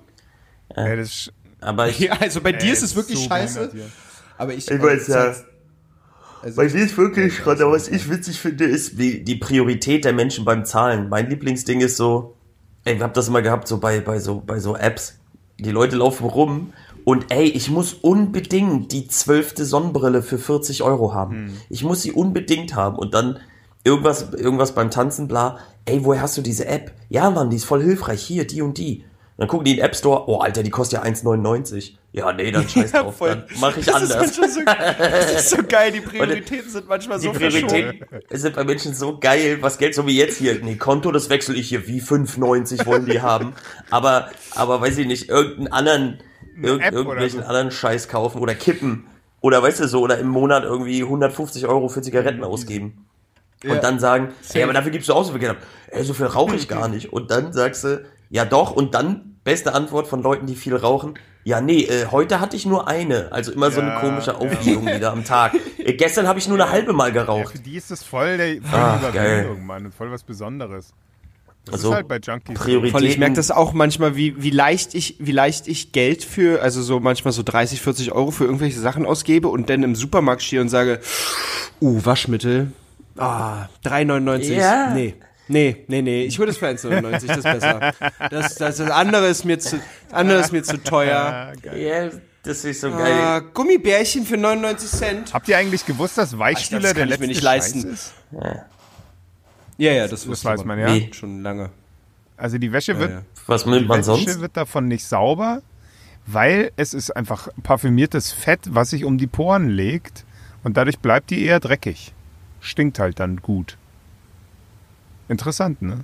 Ey, 0.69 0.97
das 0.97 1.09
ist, 1.09 1.33
Aber 1.59 1.89
ich, 1.89 1.99
Ja, 1.99 2.13
also 2.13 2.41
bei 2.41 2.51
dir 2.51 2.67
ey, 2.67 2.73
ist 2.73 2.83
es 2.83 2.95
wirklich 2.95 3.19
so 3.19 3.27
scheiße. 3.27 3.71
Aber 4.37 4.53
ich, 4.53 4.69
Ich 4.69 4.81
weiß, 4.81 5.07
ja. 5.07 5.35
Also, 6.41 6.55
Bei 6.55 6.63
mir 6.63 6.83
ist 6.83 6.97
wirklich 6.97 7.37
gerade, 7.37 7.69
was 7.69 7.87
ich 7.87 8.09
witzig 8.09 8.39
finde, 8.39 8.65
ist 8.65 8.97
wie 8.97 9.19
die 9.19 9.35
Priorität 9.35 10.05
der 10.05 10.13
Menschen 10.13 10.43
beim 10.43 10.65
Zahlen. 10.65 11.07
Mein 11.07 11.29
Lieblingsding 11.29 11.81
ist 11.81 11.97
so, 11.97 12.35
ey, 12.83 12.95
ich 12.95 13.01
hab 13.01 13.13
das 13.13 13.27
immer 13.27 13.43
gehabt, 13.43 13.67
so 13.67 13.79
bei, 13.79 13.99
bei 13.99 14.17
so, 14.17 14.41
bei 14.41 14.59
so 14.59 14.75
Apps. 14.75 15.19
Die 15.59 15.69
Leute 15.69 15.97
laufen 15.97 16.25
rum 16.25 16.73
und 17.03 17.31
ey, 17.31 17.43
ich 17.43 17.69
muss 17.69 17.93
unbedingt 17.93 18.91
die 18.91 19.07
zwölfte 19.07 19.65
Sonnenbrille 19.65 20.23
für 20.23 20.39
40 20.39 20.81
Euro 20.81 21.13
haben. 21.13 21.55
Ich 21.69 21.83
muss 21.83 22.01
sie 22.01 22.11
unbedingt 22.11 22.73
haben 22.75 22.95
und 22.97 23.13
dann 23.13 23.39
irgendwas, 23.83 24.33
irgendwas 24.33 24.73
beim 24.73 24.91
Tanzen, 24.91 25.27
bla. 25.27 25.59
Ey, 25.85 26.03
woher 26.05 26.21
hast 26.21 26.37
du 26.37 26.41
diese 26.41 26.65
App? 26.67 26.91
Ja, 27.09 27.29
Mann, 27.29 27.49
die 27.49 27.55
ist 27.57 27.65
voll 27.65 27.81
hilfreich. 27.83 28.21
Hier, 28.21 28.45
die 28.45 28.61
und 28.61 28.77
die. 28.77 29.03
dann 29.37 29.47
gucken 29.47 29.65
die 29.65 29.71
in 29.71 29.77
den 29.77 29.85
App 29.85 29.95
Store, 29.95 30.29
oh 30.29 30.37
Alter, 30.39 30.61
die 30.63 30.69
kostet 30.69 30.99
ja 31.03 31.05
1,99. 31.09 31.93
Ja, 32.13 32.31
nee, 32.33 32.51
dann 32.51 32.67
scheiß 32.69 32.91
drauf, 32.91 33.17
voll. 33.17 33.29
dann 33.29 33.45
mach 33.59 33.75
ich 33.77 33.85
das 33.85 34.03
Ist 34.03 34.11
anders. 34.11 34.37
manchmal 34.37 34.49
so, 34.49 34.61
das 34.99 35.31
ist 35.33 35.49
so 35.49 35.57
geil, 35.67 35.91
die 35.93 36.01
Prioritäten 36.01 36.69
sind 36.69 36.87
manchmal 36.89 37.19
Die 37.19 37.25
so. 37.27 37.31
Prioritäten 37.31 38.05
sind 38.29 38.55
bei 38.55 38.63
Menschen 38.65 38.93
so 38.93 39.17
geil, 39.17 39.57
was 39.61 39.77
Geld, 39.77 39.95
so 39.95 40.05
wie 40.05 40.17
jetzt 40.17 40.37
hier. 40.37 40.59
Nee, 40.61 40.75
Konto, 40.75 41.11
das 41.11 41.29
wechsle 41.29 41.55
ich 41.55 41.69
hier, 41.69 41.87
wie 41.87 42.01
5,90 42.01 42.85
wollen 42.85 43.05
die 43.05 43.21
haben. 43.21 43.53
Aber, 43.89 44.29
aber 44.53 44.81
weiß 44.81 44.97
ich 44.99 45.07
nicht, 45.07 45.29
irgendeinen 45.29 45.67
anderen, 45.71 46.19
irg 46.61 46.81
App 46.83 46.93
irgendwelchen 46.93 47.39
so. 47.41 47.45
anderen 47.47 47.71
Scheiß 47.71 48.07
kaufen 48.09 48.39
oder 48.41 48.53
kippen. 48.55 49.05
Oder 49.39 49.63
weißt 49.63 49.79
du 49.79 49.87
so, 49.87 50.01
oder 50.01 50.19
im 50.19 50.27
Monat 50.27 50.63
irgendwie 50.65 51.01
150 51.01 51.65
Euro 51.65 51.87
für 51.89 52.01
Mhm. 52.01 52.03
Zigaretten 52.03 52.43
ausgeben. 52.43 53.07
Ja. 53.63 53.73
Und 53.73 53.83
dann 53.83 53.99
sagen, 53.99 54.29
ey, 54.53 54.63
aber 54.63 54.73
dafür 54.73 54.91
gibst 54.91 55.07
du 55.09 55.13
auch 55.13 55.23
so 55.23 55.31
viel 55.31 55.39
Geld. 55.39 55.51
ab. 55.51 55.57
Ey, 55.91 56.03
so 56.03 56.13
viel 56.13 56.25
rauche 56.25 56.55
ich 56.55 56.67
gar 56.67 56.87
nicht. 56.87 57.13
Und 57.13 57.29
dann 57.31 57.53
sagst 57.53 57.83
du, 57.83 58.03
ja 58.29 58.45
doch, 58.45 58.71
und 58.71 58.95
dann, 58.95 59.35
beste 59.43 59.73
Antwort 59.73 60.07
von 60.07 60.21
Leuten, 60.23 60.45
die 60.47 60.55
viel 60.55 60.75
rauchen, 60.75 61.15
ja 61.43 61.59
nee, 61.61 61.81
äh, 61.85 62.05
heute 62.11 62.39
hatte 62.39 62.55
ich 62.55 62.65
nur 62.67 62.87
eine. 62.87 63.31
Also 63.31 63.51
immer 63.51 63.71
so 63.71 63.81
eine 63.81 63.89
Ja, 63.91 63.99
komische 63.99 64.31
ja. 64.31 64.37
Aufregung 64.37 64.85
wieder 64.87 65.11
am 65.11 65.23
Tag. 65.25 65.53
Äh, 65.83 65.93
gestern 65.93 66.27
habe 66.27 66.37
ich 66.37 66.47
nur 66.47 66.61
eine 66.61 66.71
halbe 66.71 66.93
Mal 66.93 67.07
Ja, 67.07 67.23
geraucht. 67.23 67.53
für 67.53 67.57
die 67.59 67.75
ist 67.75 67.89
das 67.89 68.03
voll, 68.03 68.37
der, 68.37 68.61
voll 68.61 68.99
die 69.09 69.17
geil. 69.17 69.39
Überwindung, 69.41 69.65
Mann, 69.65 69.85
und 69.85 69.95
voll 69.95 70.11
was 70.11 70.21
Besonderes. 70.21 70.93
Das 71.65 71.73
Also, 71.73 71.89
ist 71.89 71.95
halt 71.95 72.07
bei 72.07 72.17
Junkies. 72.19 72.57
so. 72.59 72.63
Priorität- 72.65 72.91
Voll, 72.91 73.03
ich 73.05 73.17
merke 73.17 73.35
das 73.35 73.49
auch 73.49 73.73
manchmal, 73.73 74.15
wie, 74.15 74.41
wie 74.43 74.51
leicht 74.51 74.93
ich, 74.93 75.15
wie 75.19 75.31
leicht 75.31 75.67
ich 75.67 75.91
Geld 75.91 76.23
für, 76.23 76.61
also 76.61 76.83
so 76.83 76.99
manchmal 76.99 77.31
so 77.33 77.41
30, 77.41 77.81
40 77.81 78.11
Euro 78.11 78.29
für 78.29 78.45
irgendwelche 78.45 78.79
Sachen 78.79 79.05
ausgebe 79.07 79.47
und 79.47 79.69
dann 79.71 79.81
im 79.81 79.95
Supermarkt 79.95 80.43
stehe 80.43 80.61
und 80.61 80.69
sage, 80.69 80.99
uh, 81.81 82.05
Waschmittel, 82.05 82.71
ah, 83.17 83.69
3,99. 83.83 84.53
Ja. 84.53 84.93
Nee. 84.93 85.15
Nee, 85.47 85.83
nee, 85.87 86.01
nee, 86.01 86.23
ich 86.23 86.39
hole 86.39 86.47
das 86.47 86.57
für 86.57 86.67
1,99, 86.67 87.27
das 87.27 87.37
ist 87.37 87.43
besser. 87.43 87.93
Das, 88.29 88.55
das, 88.55 88.77
das 88.77 88.89
andere 88.89 89.27
ist 89.27 89.43
mir 89.43 89.59
zu, 89.59 89.77
das 90.07 90.13
andere 90.13 90.39
ist 90.39 90.53
mir 90.53 90.63
zu 90.63 90.81
teuer. 90.81 91.07
Ja, 91.09 91.51
geil. 91.61 91.81
Ja, 91.81 92.19
das 92.43 92.63
ist 92.63 92.79
so 92.79 92.89
geil. 92.89 93.11
Ah, 93.11 93.39
Gummibärchen 93.39 94.25
für 94.25 94.37
99 94.37 94.89
Cent. 94.89 95.33
Habt 95.33 95.49
ihr 95.49 95.57
eigentlich 95.57 95.85
gewusst, 95.85 96.17
dass 96.17 96.37
Weichspüler 96.37 96.81
das 96.81 96.93
der 96.93 97.01
kann 97.01 97.03
ich 97.03 97.09
letzte 97.09 97.21
mir 97.23 97.27
nicht 97.27 97.43
Scheiß 97.43 97.75
leisten. 97.75 97.93
ist? 97.93 98.13
Ja, 99.77 99.91
ja, 99.91 100.03
das, 100.03 100.21
Das 100.21 100.27
wusste 100.27 100.47
weiß 100.47 100.63
man, 100.63 100.79
ja. 100.79 100.93
Wie? 100.93 101.11
Schon 101.13 101.41
lange. 101.41 101.69
Also 102.37 102.57
die 102.57 102.71
Wäsche 102.71 102.97
wird, 102.97 103.11
ja. 103.11 103.21
Was 103.47 103.65
nimmt 103.65 103.87
man 103.87 103.99
Wäsche 103.99 104.05
sonst? 104.05 104.39
wird 104.39 104.55
davon 104.55 104.87
nicht 104.87 105.05
sauber, 105.05 105.61
weil 106.25 106.71
es 106.77 106.93
ist 106.93 107.11
einfach 107.11 107.49
parfümiertes 107.61 108.31
Fett, 108.31 108.61
was 108.69 108.91
sich 108.91 109.05
um 109.05 109.17
die 109.17 109.27
Poren 109.27 109.69
legt 109.69 110.23
und 110.63 110.77
dadurch 110.77 110.99
bleibt 110.99 111.29
die 111.29 111.45
eher 111.45 111.59
dreckig. 111.59 112.13
Stinkt 112.61 112.99
halt 112.99 113.19
dann 113.19 113.37
gut. 113.37 113.77
Interessant, 115.27 115.81
ne? 115.81 116.03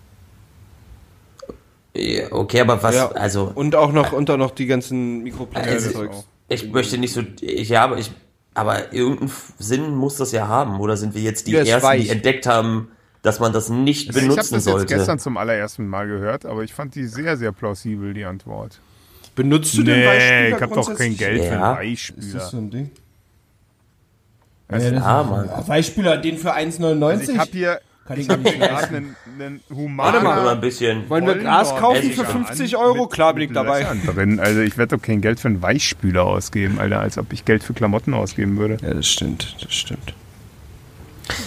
Ja, 1.95 2.31
Okay, 2.31 2.61
aber 2.61 2.81
was, 2.83 2.95
Ja. 2.95 3.11
also, 3.11 3.51
Und 3.55 3.75
auch 3.75 3.91
noch, 3.91 4.11
und 4.11 4.29
auch 4.29 4.37
noch 4.37 4.51
die 4.51 4.65
ganzen 4.67 5.17
Ja, 5.17 5.23
Mikroplastik-Zeugs. 5.23 6.15
das 6.15 6.23
auch. 6.25 6.27
ich 6.49 6.71
möchte 6.71 6.97
nicht 6.97 7.13
so, 7.13 7.21
ich, 7.41 7.69
ja, 7.69 7.83
aber 7.83 7.97
ich, 7.97 8.11
aber 8.53 8.93
irgendeinen 8.93 9.31
Sinn 9.59 9.95
muss 9.95 10.17
das 10.17 10.31
ja 10.31 10.47
haben, 10.47 10.79
oder 10.79 10.97
sind 10.97 11.15
wir 11.15 11.21
jetzt 11.21 11.47
die 11.47 11.51
Ja, 11.53 11.63
Ersten, 11.63 11.97
die 12.01 12.09
entdeckt 12.09 12.45
haben, 12.45 12.89
dass 13.23 13.39
man 13.39 13.51
das 13.53 13.69
nicht 13.69 14.09
ich 14.09 14.15
habe 14.15 14.21
benutzen 14.21 14.53
das 14.55 14.63
sollte? 14.63 14.81
jetzt 14.81 14.99
gestern 14.99 15.19
zum 15.19 15.37
allerersten 15.37 15.87
Mal 15.87 16.07
gehört, 16.07 16.45
aber 16.45 16.63
ich 16.63 16.73
fand 16.73 16.95
die 16.95 17.05
sehr, 17.05 17.37
sehr 17.37 17.51
plausibel, 17.51 18.13
die 18.13 18.25
Antwort. 18.25 18.79
Benutzt 19.35 19.75
du 19.77 19.83
den 19.83 19.99
Nee, 19.99 20.05
Weichspüler 20.05 20.55
ich 20.57 20.61
habe 20.61 20.75
doch 20.75 20.95
kein? 20.95 21.15
Geld 21.17 21.43
für 21.45 21.53
Ja. 21.53 21.73
einen 21.73 21.93
Ist 21.93 22.09
das 22.09 22.17
Weichspüler. 22.17 22.39
so 22.49 22.57
ein 22.57 22.69
Ding? 22.71 22.91
Also, 24.69 24.89
ja, 24.89 25.23
Mann. 25.23 25.49
Weichspüler, 25.67 26.17
den 26.17 26.37
für 26.37 26.53
1,99? 26.55 27.31
ich 27.31 27.37
habe 27.37 27.49
hier, 27.51 27.79
Kann 28.07 28.19
ich 28.19 28.27
nicht 28.27 28.59
gerade 28.59 28.87
einen, 28.87 29.15
einen 29.39 29.61
Warte 29.69 29.75
humanen 29.75 30.23
mal. 30.23 30.39
Immer 30.39 30.51
ein 30.51 30.61
bisschen. 30.61 31.09
Wollen 31.09 31.25
wir 31.25 31.35
Gras 31.35 31.75
kaufen 31.75 32.11
für 32.11 32.25
an 32.25 32.45
50 32.45 32.75
Euro? 32.77 33.07
Klar 33.07 33.33
bin 33.33 33.43
ich 33.43 33.51
dabei. 33.53 33.85
Drin. 34.05 34.39
Also 34.39 34.61
ich 34.61 34.77
werde 34.77 34.97
doch 34.97 35.01
kein 35.03 35.21
Geld 35.21 35.39
für 35.39 35.47
einen 35.47 35.61
Weichspüler 35.61 36.23
ausgeben, 36.23 36.79
Alter, 36.79 36.99
als 36.99 37.17
ob 37.17 37.31
ich 37.31 37.45
Geld 37.45 37.63
für 37.63 37.73
Klamotten 37.73 38.13
ausgeben 38.13 38.57
würde. 38.57 38.77
Ja, 38.81 38.93
das 38.93 39.07
stimmt, 39.07 39.55
das 39.61 39.73
stimmt. 39.73 40.13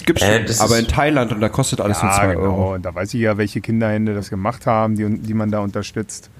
Gibt's 0.05 0.23
Äh, 0.23 0.37
schon, 0.39 0.47
das 0.47 0.61
aber 0.61 0.79
in 0.79 0.87
Thailand 0.89 1.33
und 1.33 1.41
da 1.41 1.49
kostet 1.49 1.81
alles 1.81 2.03
nur 2.03 2.13
Ah, 2.13 2.17
2 2.19 2.27
genau. 2.35 2.43
Euro. 2.43 2.75
Und 2.75 2.83
da 2.85 2.95
weiß 2.95 3.15
ich 3.15 3.21
ja, 3.21 3.39
welche 3.39 3.61
Kinderhände 3.61 4.15
das 4.15 4.29
gemacht 4.31 4.67
haben, 4.67 4.95
die, 4.97 5.19
die 5.21 5.35
man 5.35 5.51
da 5.51 5.61
unterstützt. 5.61 6.31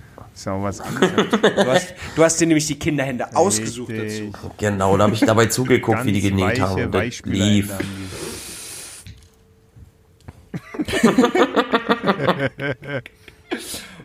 Ist 0.41 0.47
ja 0.47 0.53
auch 0.55 0.63
was 0.63 0.81
anderes. 0.81 1.27
Du 1.41 1.67
hast, 1.71 1.95
du 2.17 2.25
hast 2.25 2.41
dir 2.41 2.47
nämlich 2.47 2.67
die 2.67 2.79
Kinderhände 2.79 3.37
ausgesucht 3.37 3.91
Richtig. 3.91 4.33
dazu. 4.33 4.51
Genau, 4.59 4.97
da 4.97 5.05
habe 5.05 5.15
ich 5.15 5.21
dabei 5.21 5.47
zugeguckt, 5.57 6.05
wie 6.07 6.13
die 6.13 6.21
Ganz 6.23 6.31
genäht 6.35 6.61
weiche 6.61 6.63
haben. 6.63 6.83
Und 6.85 6.95
das 6.95 7.21
lief. 7.25 7.71
die. 7.79 8.01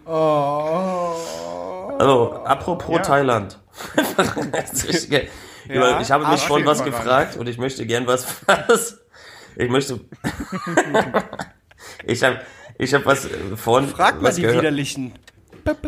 Also, 1.98 2.34
apropos 2.44 2.96
Ja. 2.98 3.02
Thailand. 3.02 3.60
ich, 4.90 5.10
Ja, 5.10 6.00
ich 6.02 6.12
habe 6.12 6.28
mich 6.28 6.42
schon 6.42 6.66
was 6.66 6.78
voran. 6.80 6.92
gefragt 6.94 7.38
und 7.38 7.48
ich 7.50 7.58
möchte 7.58 7.86
gern 7.86 8.06
was. 8.06 8.28
was 8.46 9.00
ich 9.56 9.70
möchte. 9.70 10.00
ich 12.06 12.24
habe 12.24 12.42
ich 12.78 12.94
hab 12.94 13.06
was 13.06 13.26
äh, 13.26 13.30
vorhin 13.56 13.90
Frag 13.90 14.22
mal 14.22 14.30
was, 14.30 14.36
die 14.36 14.42
gehört, 14.44 14.60
widerlichen. 14.60 15.14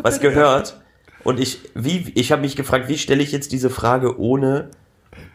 Was 0.02 0.20
gehört 0.20 0.80
und 1.24 1.40
ich 1.40 1.60
wie 1.74 2.12
ich 2.14 2.32
habe 2.32 2.42
mich 2.42 2.56
gefragt, 2.56 2.88
wie 2.88 2.98
stelle 2.98 3.22
ich 3.22 3.32
jetzt 3.32 3.52
diese 3.52 3.70
Frage 3.70 4.18
ohne 4.18 4.70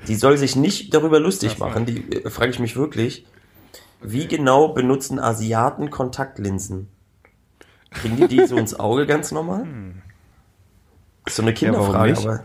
die 0.08 0.16
soll 0.16 0.38
sich 0.38 0.56
nicht 0.56 0.94
darüber 0.94 1.20
lustig 1.20 1.60
machen, 1.60 1.86
die 1.86 2.12
äh, 2.12 2.30
frage 2.30 2.52
ich 2.52 2.60
mich 2.60 2.76
wirklich. 2.76 3.26
Wie 4.02 4.28
genau 4.28 4.70
benutzen 4.70 5.18
Asiaten 5.18 5.90
Kontaktlinsen? 5.90 6.90
Kriegen 7.92 8.18
die 8.18 8.28
die 8.28 8.46
so 8.46 8.58
ins 8.58 8.78
Auge 8.78 9.06
ganz 9.06 9.32
normal? 9.32 9.66
Ist 11.26 11.38
so 11.38 11.42
eine 11.42 11.54
Kinderfrage, 11.54 12.12
nicht? 12.12 12.26
aber. 12.26 12.44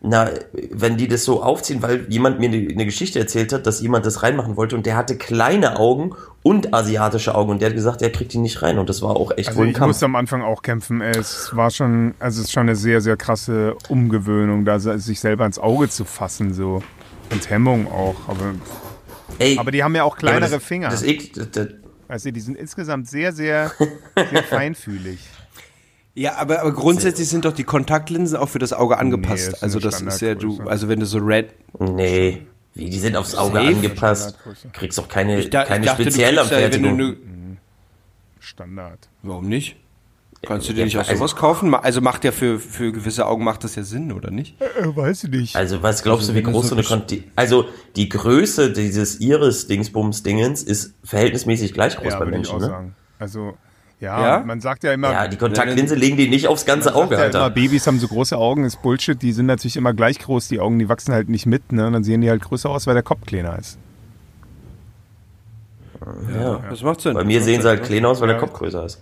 Na, 0.00 0.30
wenn 0.70 0.96
die 0.96 1.08
das 1.08 1.24
so 1.24 1.42
aufziehen, 1.42 1.82
weil 1.82 2.06
jemand 2.08 2.38
mir 2.38 2.48
eine 2.48 2.68
eine 2.70 2.84
Geschichte 2.84 3.18
erzählt 3.18 3.52
hat, 3.52 3.66
dass 3.66 3.80
jemand 3.80 4.06
das 4.06 4.22
reinmachen 4.22 4.56
wollte 4.56 4.76
und 4.76 4.86
der 4.86 4.96
hatte 4.96 5.16
kleine 5.16 5.76
Augen 5.76 6.14
und 6.44 6.72
asiatische 6.72 7.34
Augen 7.34 7.50
und 7.50 7.60
der 7.60 7.70
hat 7.70 7.74
gesagt, 7.74 8.00
er 8.00 8.10
kriegt 8.10 8.32
die 8.32 8.38
nicht 8.38 8.62
rein 8.62 8.78
und 8.78 8.88
das 8.88 9.02
war 9.02 9.16
auch 9.16 9.32
echt 9.36 9.48
Also 9.48 9.58
wohl 9.58 9.66
ein 9.66 9.70
ich 9.70 9.76
Kampf. 9.76 9.88
musste 9.88 10.04
am 10.04 10.14
Anfang 10.14 10.42
auch 10.42 10.62
kämpfen. 10.62 11.00
Es 11.00 11.50
war 11.56 11.72
schon, 11.72 12.14
also 12.20 12.40
es 12.40 12.46
ist 12.46 12.52
schon 12.52 12.62
eine 12.62 12.76
sehr, 12.76 13.00
sehr 13.00 13.16
krasse 13.16 13.74
Umgewöhnung, 13.88 14.64
da 14.64 14.78
sich 14.78 15.18
selber 15.18 15.44
ins 15.46 15.58
Auge 15.58 15.88
zu 15.88 16.04
fassen, 16.04 16.54
so. 16.54 16.80
Und 17.32 17.50
Hemmung 17.50 17.90
auch. 17.90 18.28
Aber, 18.28 18.54
Ey, 19.40 19.58
aber 19.58 19.72
die 19.72 19.82
haben 19.82 19.96
ja 19.96 20.04
auch 20.04 20.14
ja, 20.14 20.20
kleinere 20.20 20.50
das, 20.52 20.64
Finger. 20.64 20.90
Das, 20.90 21.02
das, 21.02 21.68
das, 22.08 22.22
du, 22.22 22.32
die 22.32 22.40
sind 22.40 22.56
insgesamt 22.56 23.08
sehr, 23.08 23.32
sehr, 23.32 23.72
sehr 24.30 24.42
feinfühlig. 24.48 25.18
Ja, 26.18 26.34
aber, 26.36 26.60
aber 26.62 26.72
grundsätzlich 26.72 27.28
sind 27.28 27.44
doch 27.44 27.52
die 27.52 27.62
Kontaktlinsen 27.62 28.36
auch 28.36 28.48
für 28.48 28.58
das 28.58 28.72
Auge 28.72 28.98
angepasst. 28.98 29.46
Nee, 29.46 29.52
das 29.52 29.62
also 29.62 29.78
das 29.78 30.00
ist 30.02 30.20
ja 30.20 30.34
du, 30.34 30.60
also 30.66 30.88
wenn 30.88 30.98
du 30.98 31.06
so 31.06 31.18
red, 31.18 31.54
nee, 31.78 32.42
wie, 32.74 32.90
die 32.90 32.98
sind 32.98 33.14
aufs 33.16 33.36
Auge 33.36 33.58
Safe? 33.58 33.68
angepasst. 33.68 34.38
Kriegst 34.72 34.98
auch 34.98 35.08
keine, 35.08 35.38
Ich 35.38 35.50
da- 35.50 35.64
keine 35.64 35.84
ich 35.84 35.90
dachte, 35.90 36.02
spezielle 36.02 36.38
kriegst 36.38 36.50
ja, 36.50 36.56
Anfertigung. 36.56 36.96
ne- 36.96 37.16
Standard. 38.40 39.08
Warum 39.22 39.48
nicht? 39.48 39.76
Kannst 40.46 40.68
du 40.68 40.72
dir 40.72 40.84
nicht 40.84 40.96
auch 40.96 41.00
also- 41.00 41.14
sowas 41.16 41.36
kaufen? 41.36 41.74
Also 41.74 42.00
macht 42.00 42.24
ja 42.24 42.32
für, 42.32 42.58
für 42.60 42.92
gewisse 42.92 43.26
Augen 43.26 43.42
macht 43.44 43.64
das 43.64 43.74
ja 43.74 43.82
Sinn, 43.82 44.12
oder 44.12 44.30
nicht? 44.30 44.60
Äh, 44.60 44.96
weiß 44.96 45.24
ich 45.24 45.30
nicht. 45.30 45.56
Also 45.56 45.82
was 45.82 46.02
glaubst 46.02 46.28
du, 46.28 46.34
wie 46.34 46.42
groß 46.42 46.68
so 46.68 46.74
eine 46.76 46.84
Konti 46.84 47.24
Also 47.36 47.66
die 47.96 48.08
Größe 48.08 48.72
dieses 48.72 49.20
Iris-Dingsbums-Dingens 49.20 50.62
ist 50.62 50.94
verhältnismäßig 51.04 51.74
gleich 51.74 51.96
groß 51.96 52.12
ja, 52.12 52.18
bei 52.18 52.26
würde 52.26 52.38
ich 52.40 52.48
auch 52.48 52.52
Menschen, 52.54 52.60
ne? 52.60 52.66
sagen. 52.66 52.94
Also, 53.18 53.54
ja, 54.00 54.20
Ja? 54.38 54.44
man 54.44 54.60
sagt 54.60 54.84
ja 54.84 54.92
immer, 54.92 55.10
Ja, 55.12 55.28
die 55.28 55.36
Kontaktlinse 55.36 55.94
legen 55.94 56.16
die 56.16 56.28
nicht 56.28 56.46
aufs 56.48 56.64
ganze 56.66 56.90
man 56.90 56.98
Auge, 57.04 57.16
sagt 57.16 57.34
ja 57.34 57.40
immer, 57.40 57.44
Alter. 57.46 57.54
Babys 57.54 57.86
haben 57.86 57.98
so 57.98 58.08
große 58.08 58.36
Augen, 58.36 58.64
ist 58.64 58.80
Bullshit. 58.82 59.20
Die 59.20 59.32
sind 59.32 59.46
natürlich 59.46 59.76
immer 59.76 59.92
gleich 59.92 60.18
groß, 60.18 60.48
die 60.48 60.60
Augen, 60.60 60.78
die 60.78 60.88
wachsen 60.88 61.12
halt 61.12 61.28
nicht 61.28 61.46
mit, 61.46 61.72
ne? 61.72 61.86
Und 61.86 61.92
dann 61.94 62.04
sehen 62.04 62.20
die 62.20 62.30
halt 62.30 62.42
größer 62.42 62.70
aus, 62.70 62.86
weil 62.86 62.94
der 62.94 63.02
Kopf 63.02 63.26
kleiner 63.26 63.58
ist. 63.58 63.78
Ja. 66.32 66.60
Das 66.70 66.82
macht 66.82 67.00
Sinn. 67.00 67.14
Bei 67.14 67.24
mir 67.24 67.42
sehen 67.42 67.60
sie 67.60 67.68
halt 67.68 67.84
Sinn, 67.84 67.88
klein 67.98 68.04
aus, 68.06 68.20
weil 68.20 68.28
der 68.28 68.36
Ja. 68.36 68.42
Kopf 68.42 68.52
größer 68.54 68.84
ist. 68.84 69.00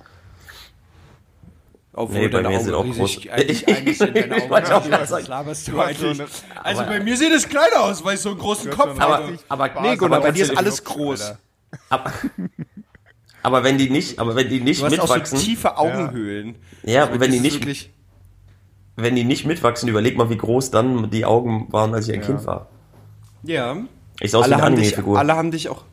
Obwohl 1.93 2.21
Nee, 2.21 2.29
bei 2.29 2.43
deine 2.43 2.49
mir 2.49 2.55
Augen 2.57 2.65
sind 2.65 2.75
auch 2.75 2.85
groß. 2.85 3.19
Eigentlich, 3.31 3.69
eigentlich 3.69 3.99
sind 3.99 4.17
deine 4.17 4.35
Augen 4.37 4.51
wollte 4.51 4.77
auch 4.77 4.91
Was 4.91 5.29
laberst 5.29 5.69
du 5.69 5.81
eigentlich? 5.81 6.23
Also 6.63 6.81
Aber- 6.83 6.91
bei 6.91 7.01
mir 7.01 7.17
sieht 7.17 7.33
es 7.33 7.49
klein 7.49 7.69
aus, 7.79 8.05
weil 8.05 8.15
ich 8.15 8.21
so 8.21 8.31
einen 8.31 8.39
großen 8.39 8.71
Kopf 8.71 8.99
habe. 8.99 9.35
Aber, 9.49 9.69
aber, 9.71 9.81
Nee, 9.83 9.97
Gunnar, 9.97 10.19
aber, 10.19 10.27
bei 10.29 10.33
dir 10.33 10.45
ist 10.45 10.57
alles 10.57 10.83
groß. 10.85 11.35
Aber, 11.91 12.13
aber 13.47 13.63
wenn 13.65 13.79
die 13.79 13.89
nicht, 13.91 14.19
aber 14.19 14.35
wenn 14.35 14.49
die 14.49 14.61
nicht 14.61 14.81
Du 14.83 14.87
hast 14.87 14.99
auch 14.99 15.07
so 15.07 15.15
mitwachsen, 15.15 15.39
tiefe 15.39 15.77
Augenhöhlen. 15.79 16.57
ja, 16.83 17.03
Also 17.03 17.13
und 17.15 17.21
wenn 17.21 17.31
die 17.31 17.39
nicht, 17.41 17.61
wirklich- 17.61 17.91
wenn 18.97 19.15
die 19.15 19.25
nicht 19.25 19.47
mitwachsen, 19.47 19.89
überleg 19.89 20.17
mal, 20.17 20.31
wie 20.31 20.37
groß 20.37 20.71
dann 20.73 21.11
die 21.11 21.25
Augen 21.25 21.69
waren, 21.71 21.95
als 21.95 22.09
ich 22.09 22.15
ein 22.15 22.21
Ja. 22.23 22.27
Kind 22.27 22.45
war. 22.47 22.67
Ja. 23.45 23.77
Ich 24.21 24.31
sah 24.33 24.39
aus 24.39 24.45
wie 24.45 24.47
Alle 24.47 24.57
eine 24.57 24.63
haben, 24.65 24.77
dich, 24.77 24.87
Anime-Figur. 24.89 25.19
alle 25.19 25.37
haben 25.37 25.51
dich 25.53 25.69
auch. 25.69 25.85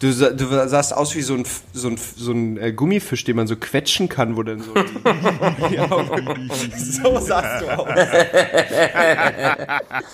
Du, 0.00 0.08
du 0.08 0.68
sahst 0.68 0.96
aus 0.96 1.14
wie 1.14 1.20
so 1.20 1.34
ein, 1.34 1.44
so 1.74 1.88
ein, 1.88 1.98
so 2.16 2.32
ein 2.32 2.56
äh, 2.56 2.72
Gummifisch, 2.72 3.22
den 3.24 3.36
man 3.36 3.46
so 3.46 3.54
quetschen 3.56 4.08
kann, 4.08 4.34
wo 4.36 4.42
dann 4.42 4.60
so. 4.62 4.72
Die, 4.72 5.78
Augen, 5.78 6.50
so 6.74 7.20
sahst 7.20 7.62
du 7.62 7.68
aus. 7.78 7.86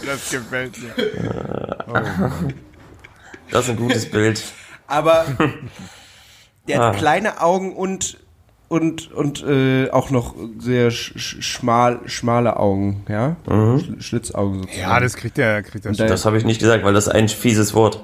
Das 0.04 0.30
gefällt 0.30 0.76
mir. 0.82 0.92
Das 3.50 3.64
ist 3.64 3.70
ein 3.70 3.76
gutes 3.76 4.10
Bild. 4.10 4.42
Aber 4.88 5.24
der 6.68 6.78
hat 6.78 6.94
Ah. 6.94 6.98
kleine 6.98 7.40
Augen 7.40 7.74
und 7.74 8.18
und 8.68 9.12
und 9.12 9.44
äh, 9.44 9.90
auch 9.90 10.10
noch 10.10 10.34
sehr 10.58 10.90
sch 10.90 11.12
sch 11.16 11.36
schmal 11.42 12.00
schmale 12.06 12.56
Augen, 12.58 13.04
ja, 13.08 13.36
Schl 13.46 14.00
Schlitzaugen 14.00 14.62
sozusagen. 14.62 14.80
Ja, 14.80 14.98
das 15.00 15.14
kriegt 15.14 15.38
er, 15.38 15.62
kriegt 15.62 15.86
er 15.86 15.92
Das 15.92 16.24
habe 16.24 16.36
ich 16.38 16.44
nicht 16.44 16.58
gesagt, 16.58 16.84
weil 16.84 16.92
das 16.94 17.06
ist 17.06 17.12
ein 17.14 17.28
fieses 17.28 17.74
Wort. 17.74 18.02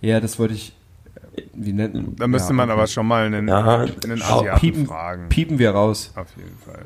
ja, 0.00 0.20
das 0.20 0.38
wollte 0.38 0.54
ich. 0.54 0.72
Wie 1.52 1.72
nennt? 1.72 2.20
Da 2.20 2.28
müsste 2.28 2.50
ja, 2.50 2.54
man 2.54 2.70
okay. 2.70 2.78
aber 2.78 2.86
schon 2.86 3.06
mal 3.08 3.26
einen, 3.26 3.48
Ja, 3.48 3.80
einen 4.04 4.22
Asiaten 4.22 4.60
piepen, 4.60 4.86
fragen. 4.86 5.28
piepen 5.28 5.58
wir 5.58 5.72
raus. 5.72 6.12
Auf 6.14 6.28
jeden 6.36 6.56
Fall. 6.64 6.84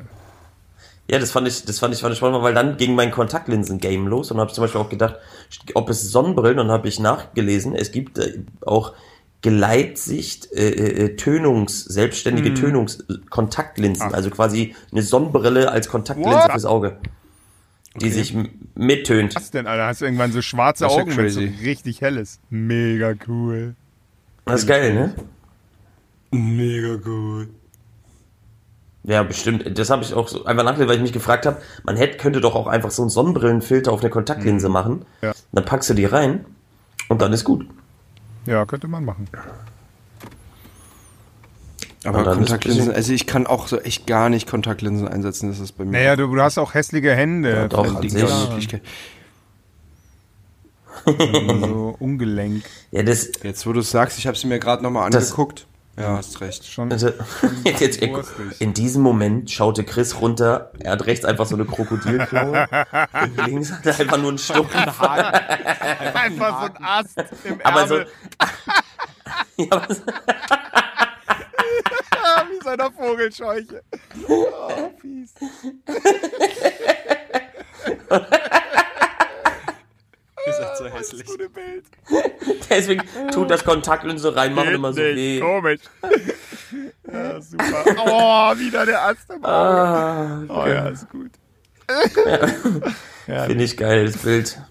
Ja, 1.07 1.19
das 1.19 1.29
fand 1.31 1.47
ich, 1.47 1.65
das 1.65 1.77
fand 1.77 1.93
ich, 1.93 2.01
fand 2.01 2.13
ich 2.13 2.17
spannend, 2.17 2.41
weil 2.41 2.55
dann 2.55 2.77
ging 2.77 2.95
mein 2.95 3.11
Kontaktlinsen-Game 3.11 4.07
los 4.07 4.31
und 4.31 4.39
habe 4.39 4.49
ich 4.49 4.55
zum 4.55 4.63
Beispiel 4.63 4.81
auch 4.81 4.89
gedacht, 4.89 5.17
ob 5.75 5.89
es 5.89 6.11
Sonnenbrillen, 6.11 6.57
und 6.59 6.71
habe 6.71 6.87
ich 6.87 6.99
nachgelesen, 6.99 7.75
es 7.75 7.91
gibt 7.91 8.17
äh, 8.17 8.39
auch 8.65 8.93
Geleitsicht, 9.41 10.51
äh, 10.51 10.69
äh, 11.05 11.15
Tönungs, 11.15 11.85
selbstständige 11.85 12.53
Tönungskontaktlinsen, 12.53 14.13
also 14.13 14.29
quasi 14.29 14.75
eine 14.91 15.01
Sonnenbrille 15.01 15.71
als 15.71 15.87
Kontaktlinse 15.89 16.37
What? 16.39 16.51
fürs 16.51 16.65
Auge, 16.65 16.97
die 17.95 18.09
sich 18.09 18.33
m- 18.35 18.49
mittönt. 18.75 19.35
Was 19.35 19.51
denn, 19.51 19.65
Alter? 19.67 19.87
Hast 19.87 20.01
du 20.01 20.05
irgendwann 20.05 20.31
so 20.33 20.41
schwarze 20.41 20.83
Das 20.83 20.93
Augen, 20.93 21.15
wenn 21.15 21.29
so 21.29 21.39
richtig 21.39 22.01
hell 22.01 22.17
ist? 22.17 22.41
Mega 22.49 23.13
cool. 23.27 23.75
Das 24.45 24.61
ist 24.61 24.67
geil, 24.67 24.93
ne? 24.93 25.13
Mega 26.31 26.95
gut. 26.95 27.47
Ja, 29.03 29.23
bestimmt. 29.23 29.77
Das 29.79 29.89
habe 29.89 30.03
ich 30.03 30.13
auch 30.13 30.27
so 30.27 30.43
einfach 30.45 30.63
nachgelesen, 30.63 30.89
weil 30.89 30.95
ich 30.97 31.01
mich 31.01 31.13
gefragt 31.13 31.45
habe, 31.45 31.61
man 31.83 31.95
hätte, 31.95 32.17
könnte 32.17 32.41
doch 32.41 32.53
auch 32.55 32.67
einfach 32.67 32.91
so 32.91 33.01
einen 33.03 33.09
Sonnenbrillenfilter 33.09 33.91
auf 33.91 34.01
eine 34.01 34.09
Kontaktlinse 34.09 34.67
machen. 34.69 35.05
Ja. 35.21 35.31
Dann 35.53 35.65
packst 35.65 35.89
du 35.89 35.93
die 35.93 36.05
rein 36.05 36.45
und 37.07 37.21
dann 37.21 37.31
ist 37.31 37.45
gut. 37.45 37.65
Ja, 38.45 38.65
könnte 38.65 38.87
man 38.87 39.05
machen. 39.05 39.27
Aber 42.05 42.23
Kontaktlinsen, 42.23 42.91
also 42.93 43.11
ich 43.11 43.27
kann 43.27 43.45
auch 43.45 43.67
so 43.67 43.77
echt 43.79 44.07
gar 44.07 44.29
nicht 44.29 44.47
Kontaktlinsen 44.47 45.07
einsetzen, 45.07 45.49
das 45.49 45.59
ist 45.59 45.73
bei 45.73 45.83
mir. 45.83 45.91
Naja, 45.91 46.15
du, 46.15 46.33
du 46.33 46.41
hast 46.41 46.57
auch 46.57 46.73
hässliche 46.73 47.13
Hände. 47.13 47.51
Ja, 47.51 47.67
doch, 47.67 47.85
ja, 47.85 47.91
Möglichkeit. 48.49 48.81
so 51.05 51.95
ungelenk. 51.99 52.63
Ja, 52.91 53.03
das, 53.03 53.31
Jetzt, 53.43 53.65
wo 53.67 53.73
du 53.73 53.81
es 53.81 53.91
sagst, 53.91 54.17
ich 54.17 54.27
habe 54.27 54.37
sie 54.37 54.47
mir 54.47 54.59
gerade 54.59 54.81
nochmal 54.83 55.09
Das- 55.09 55.25
angeguckt. 55.31 55.65
Ja, 55.97 56.17
hast 56.17 56.39
recht. 56.41 56.65
Schon 56.65 56.91
Also, 56.91 57.11
jetzt, 57.65 57.81
jetzt, 57.81 58.01
in 58.59 58.73
diesem 58.73 59.01
Moment 59.01 59.51
schaute 59.51 59.83
Chris 59.83 60.21
runter. 60.21 60.71
Er 60.79 60.93
hat 60.93 61.05
rechts 61.05 61.25
einfach 61.25 61.45
so 61.45 61.55
eine 61.55 61.65
Krokodilklaue. 61.65 62.67
links 63.45 63.71
hat 63.71 63.85
er 63.85 63.99
einfach 63.99 64.17
nur 64.17 64.29
einen 64.29 64.37
Stumpf. 64.37 64.73
einfach 65.03 66.61
so 66.61 66.73
ein 66.73 66.83
Ast 66.83 67.23
im 67.43 67.61
Aber 67.63 67.87
so, 67.87 67.95
Ärmel. 67.95 68.11
ja, 69.57 69.67
was, 69.71 70.01
wie 72.49 72.63
so 72.63 72.69
einer 72.69 72.91
Vogelscheuche. 72.91 73.83
Oh, 74.27 74.91
fies. 75.01 75.33
Seid 80.59 80.77
so 80.77 80.85
hässlich. 80.85 81.25
Gute 81.25 81.49
Bild. 81.49 81.85
deswegen 82.69 83.03
tut 83.31 83.49
das 83.49 83.63
Kontaktlinse 83.63 84.35
reinmachen 84.35 84.73
immer 84.73 84.93
so 84.93 85.01
weh. 85.01 85.39
Komisch. 85.39 85.81
Ja, 87.11 87.41
super. 87.41 87.65
Oh, 88.05 88.59
wieder 88.59 88.85
der 88.85 89.03
Ast 89.03 89.27
im 89.31 89.43
Auge. 89.43 89.47
Ah, 89.47 90.43
Oh 90.47 90.67
ja, 90.67 90.89
ist 90.89 91.09
gut. 91.09 91.31
ja, 93.27 93.43
finde 93.45 93.63
ich 93.63 93.75
geil, 93.75 94.05
das 94.05 94.17
Bild. 94.17 94.61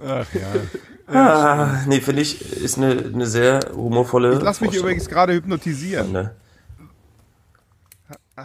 ach 0.00 0.26
ja. 0.32 1.12
Ah, 1.12 1.82
nee, 1.88 2.00
finde 2.00 2.22
ich, 2.22 2.40
ist 2.62 2.78
eine, 2.78 2.92
eine 3.12 3.26
sehr 3.26 3.58
humorvolle. 3.74 4.34
Ich 4.34 4.42
lass 4.42 4.60
mich 4.60 4.74
übrigens 4.74 5.08
gerade 5.08 5.32
hypnotisieren. 5.32 6.12
Ne? 6.12 6.36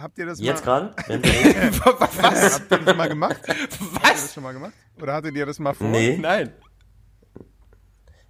Habt 0.02 0.18
ihr 0.18 0.26
das 0.26 0.40
Jetzt 0.40 0.64
mal, 0.66 0.92
gerade? 0.92 1.08
Reden? 1.24 1.80
habt 1.84 2.70
ihr 2.70 2.78
das 2.78 2.96
mal 2.96 3.08
gemacht? 3.08 3.36
Was? 3.46 3.50
Habt 3.94 4.04
ihr 4.04 4.10
das 4.12 4.34
schon 4.34 4.42
mal 4.42 4.52
gemacht? 4.52 4.72
Oder 5.00 5.14
hattet 5.14 5.34
ihr 5.36 5.46
das 5.46 5.58
mal 5.58 5.74
vor? 5.74 5.86
Nee. 5.88 6.16
Nein. 6.20 6.50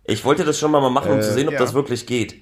Ich 0.05 0.25
wollte 0.25 0.45
das 0.45 0.59
schon 0.59 0.71
mal 0.71 0.89
machen, 0.91 1.13
um 1.13 1.21
zu 1.23 1.33
sehen, 1.33 1.49
ob 1.49 1.55
ja. 1.55 1.61
das 1.61 1.75
wirklich 1.75 2.07
geht. 2.07 2.37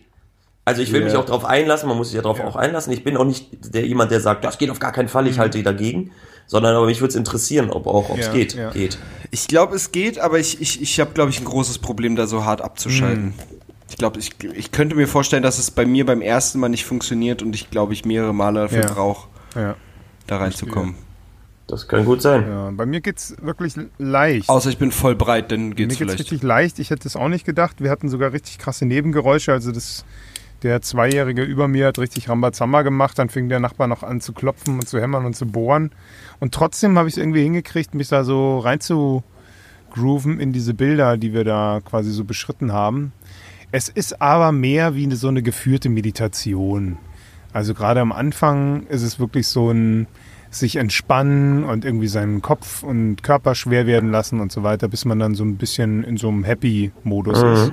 Also 0.66 0.82
ich 0.82 0.92
will 0.92 1.00
Ja. 1.00 1.06
mich 1.06 1.16
auch 1.16 1.24
darauf 1.26 1.44
einlassen, 1.44 1.88
man 1.88 1.96
muss 1.96 2.08
sich 2.08 2.16
ja 2.16 2.22
darauf 2.22 2.40
auch 2.40 2.56
einlassen. 2.56 2.92
Ich 2.92 3.04
bin 3.04 3.16
auch 3.16 3.24
nicht 3.24 3.74
der 3.74 3.87
jemand, 3.87 4.10
der 4.10 4.20
sagt, 4.20 4.44
das 4.44 4.58
geht 4.58 4.70
auf 4.70 4.78
gar 4.78 4.92
keinen 4.92 5.08
Fall, 5.08 5.26
ich 5.26 5.38
halte 5.38 5.62
dagegen. 5.62 6.10
Sondern 6.46 6.76
aber 6.76 6.87
mich 6.87 7.00
würde 7.00 7.08
es 7.10 7.16
interessieren, 7.16 7.70
ob 7.70 7.87
auch, 7.87 8.10
ob 8.10 8.18
es 8.18 8.26
Ja, 8.26 8.32
geht. 8.32 8.54
ja. 8.54 8.70
Geht. 8.70 8.98
Ich 9.30 9.46
glaube, 9.48 9.76
es 9.76 9.92
geht, 9.92 10.18
aber 10.18 10.38
ich, 10.38 10.60
ich, 10.60 10.80
ich 10.82 11.00
habe, 11.00 11.12
glaube 11.12 11.30
ich, 11.30 11.40
ein 11.40 11.46
großes 11.46 11.78
Problem, 11.78 12.16
da 12.16 12.26
so 12.26 12.44
hart 12.44 12.60
abzuschalten. 12.60 13.32
Ich 13.94 13.98
glaube, 13.98 14.18
ich, 14.18 14.33
ich 14.54 14.72
könnte 14.72 14.96
mir 14.96 15.07
vorstellen, 15.07 15.44
dass 15.44 15.61
es 15.61 15.70
bei 15.70 15.87
mir 15.87 16.04
beim 16.04 16.20
ersten 16.20 16.59
Mal 16.59 16.68
nicht 16.68 16.85
funktioniert 16.85 17.42
und 17.44 17.54
ich 17.54 17.70
glaube, 17.70 17.92
ich 17.92 18.04
mehrere 18.04 18.35
Male 18.35 18.62
dafür 18.62 18.80
Ja. 18.83 18.92
brauche, 18.92 19.28
Ja. 19.54 19.76
da 20.26 20.38
reinzukommen. 20.38 20.96
Das 21.68 21.87
kann 21.87 22.04
gut 22.04 22.20
sein. 22.20 22.44
ja. 22.48 22.70
Bei 22.72 22.87
mir 22.87 23.00
geht's 23.00 23.37
wirklich 23.40 23.74
leicht. 23.98 24.48
Außer 24.48 24.68
ich 24.68 24.78
bin 24.78 24.90
voll 24.90 25.14
breit, 25.14 25.52
dann 25.52 25.68
Mir 25.68 25.74
geht's 25.76 25.90
geht's 25.90 25.98
vielleicht. 25.98 26.18
richtig 26.18 26.42
leicht. 26.42 26.80
Ich 26.80 26.90
hätte 26.90 27.07
es 27.07 27.14
auch 27.14 27.28
nicht 27.28 27.46
gedacht. 27.46 27.80
Wir 27.80 27.88
hatten 27.92 28.09
sogar 28.09 28.33
richtig 28.33 28.59
krasse 28.59 28.85
Nebengeräusche. 28.85 29.52
Also 29.52 29.70
das, 29.70 30.04
der 30.64 30.83
Zweijährige 30.83 31.44
über 31.44 31.68
mir 31.68 31.87
hat 31.87 32.00
richtig 32.00 32.28
Rambazamba 32.28 32.83
gemacht. 32.83 33.16
Dann 33.16 33.28
fing 33.28 33.48
der 33.48 33.61
Nachbar 33.61 33.87
noch 33.87 34.02
an 34.02 34.20
zu 34.20 34.33
klopfen 34.33 34.74
und 34.74 34.88
zu 34.88 35.00
hämmern 35.00 35.24
und 35.24 35.37
zu 35.37 35.46
bohren. 35.46 35.92
Und 36.40 36.52
trotzdem 36.52 36.98
habe 36.98 37.07
ich 37.09 37.14
es 37.14 37.18
irgendwie 37.18 37.44
hingekriegt, 37.44 37.94
mich 37.94 38.09
da 38.09 38.24
so 38.24 38.59
rein 38.59 38.80
zu 38.80 39.22
grooven 39.92 40.40
in 40.40 40.52
diese 40.52 40.74
Bilder, 40.74 41.16
die 41.16 41.33
wir 41.33 41.44
da 41.44 41.80
quasi 41.85 42.11
so 42.11 42.24
beschritten 42.24 42.72
haben. 42.72 43.12
Es 43.76 43.88
ist 43.88 44.22
aber 44.22 44.52
mehr 44.52 44.94
wie 44.94 45.02
eine, 45.02 45.16
so 45.16 45.26
eine 45.26 45.42
geführte 45.42 45.88
Meditation. 45.88 46.96
Also 47.52 47.74
gerade 47.74 47.98
am 47.98 48.12
Anfang 48.12 48.87
ist 48.87 49.02
es 49.02 49.18
wirklich 49.18 49.48
so 49.48 49.68
ein 49.68 50.06
sich 50.48 50.76
entspannen 50.76 51.64
und 51.64 51.84
irgendwie 51.84 52.06
seinen 52.06 52.40
Kopf 52.40 52.84
und 52.84 53.24
Körper 53.24 53.56
schwer 53.56 53.88
werden 53.88 54.12
lassen 54.12 54.38
und 54.38 54.52
so 54.52 54.62
weiter, 54.62 54.87
bis 54.87 55.04
man 55.04 55.18
dann 55.18 55.34
so 55.34 55.42
ein 55.42 55.56
bisschen 55.56 56.04
in 56.04 56.16
so 56.16 56.28
einem 56.28 56.44
Happy-Modus 56.44 57.42
ist. 57.42 57.72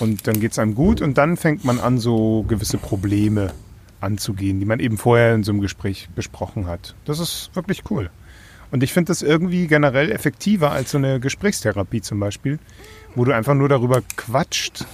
Und 0.00 0.26
dann 0.26 0.40
geht 0.40 0.50
es 0.50 0.58
einem 0.58 0.74
gut 0.74 1.00
und 1.00 1.16
dann 1.16 1.36
fängt 1.36 1.64
man 1.64 1.78
an, 1.78 1.98
so 1.98 2.44
gewisse 2.48 2.78
Probleme 2.78 3.52
anzugehen, 4.00 4.58
die 4.58 4.66
man 4.66 4.80
eben 4.80 4.98
vorher 4.98 5.36
in 5.36 5.44
so 5.44 5.52
einem 5.52 5.60
Gespräch 5.60 6.08
besprochen 6.12 6.66
hat. 6.66 6.96
Das 7.04 7.20
ist 7.20 7.50
wirklich 7.54 7.88
cool. 7.88 8.10
Und 8.72 8.82
ich 8.82 8.92
finde 8.92 9.10
das 9.10 9.22
irgendwie 9.22 9.68
generell 9.68 10.10
effektiver 10.10 10.72
als 10.72 10.90
so 10.90 10.98
eine 10.98 11.20
Gesprächstherapie 11.20 12.00
zum 12.00 12.18
Beispiel, 12.18 12.58
wo 13.14 13.24
du 13.24 13.30
einfach 13.30 13.54
nur 13.54 13.68
darüber 13.68 14.02
quatscht. 14.16 14.84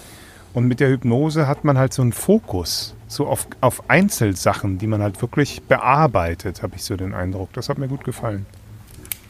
Und 0.53 0.67
mit 0.67 0.81
der 0.81 0.89
Hypnose 0.91 1.47
hat 1.47 1.65
man 1.65 1.79
halt 1.79 1.93
so 1.93 2.03
einen 2.03 2.13
Fokus, 2.13 2.95
so 3.07 3.27
auf, 3.27 3.47
auf 3.61 3.89
Einzelsachen, 3.89 4.79
die 4.79 4.87
man 4.89 5.01
halt 5.03 5.21
wirklich 5.23 5.63
bearbeitet, 5.63 6.63
habe 6.63 6.75
ich 6.77 6.83
so 6.85 6.97
den 6.97 7.15
Eindruck. 7.15 7.53
Das 7.53 7.69
hat 7.69 7.79
mir 7.79 7.89
gut 7.89 8.05
gefallen. 8.05 8.47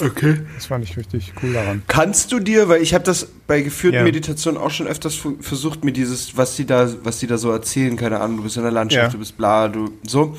Okay. 0.02 0.40
Das 0.54 0.66
fand 0.66 0.82
ich 0.84 0.96
richtig 0.96 1.34
cool 1.42 1.52
daran. 1.52 1.82
Kannst 1.86 2.32
du 2.32 2.40
dir, 2.40 2.70
weil 2.70 2.80
ich 2.80 2.94
habe 2.94 3.04
das 3.04 3.28
bei 3.46 3.60
geführten 3.60 3.96
Ja. 3.98 4.02
Meditationen 4.02 4.58
auch 4.58 4.70
schon 4.70 4.86
öfters 4.86 5.20
versucht, 5.40 5.84
mir 5.84 5.92
dieses, 5.92 6.38
was 6.38 6.56
die 6.56 6.64
da, 6.64 6.88
was 7.04 7.18
die 7.18 7.26
da 7.26 7.36
so 7.36 7.50
erzählen, 7.50 7.96
keine 7.98 8.18
Ahnung, 8.20 8.38
du 8.38 8.42
bist 8.44 8.56
in 8.56 8.62
der 8.62 8.72
Landschaft, 8.72 9.04
Ja. 9.04 9.10
du 9.10 9.18
bist 9.18 9.36
bla, 9.36 9.68
du 9.68 9.90
so. 10.06 10.36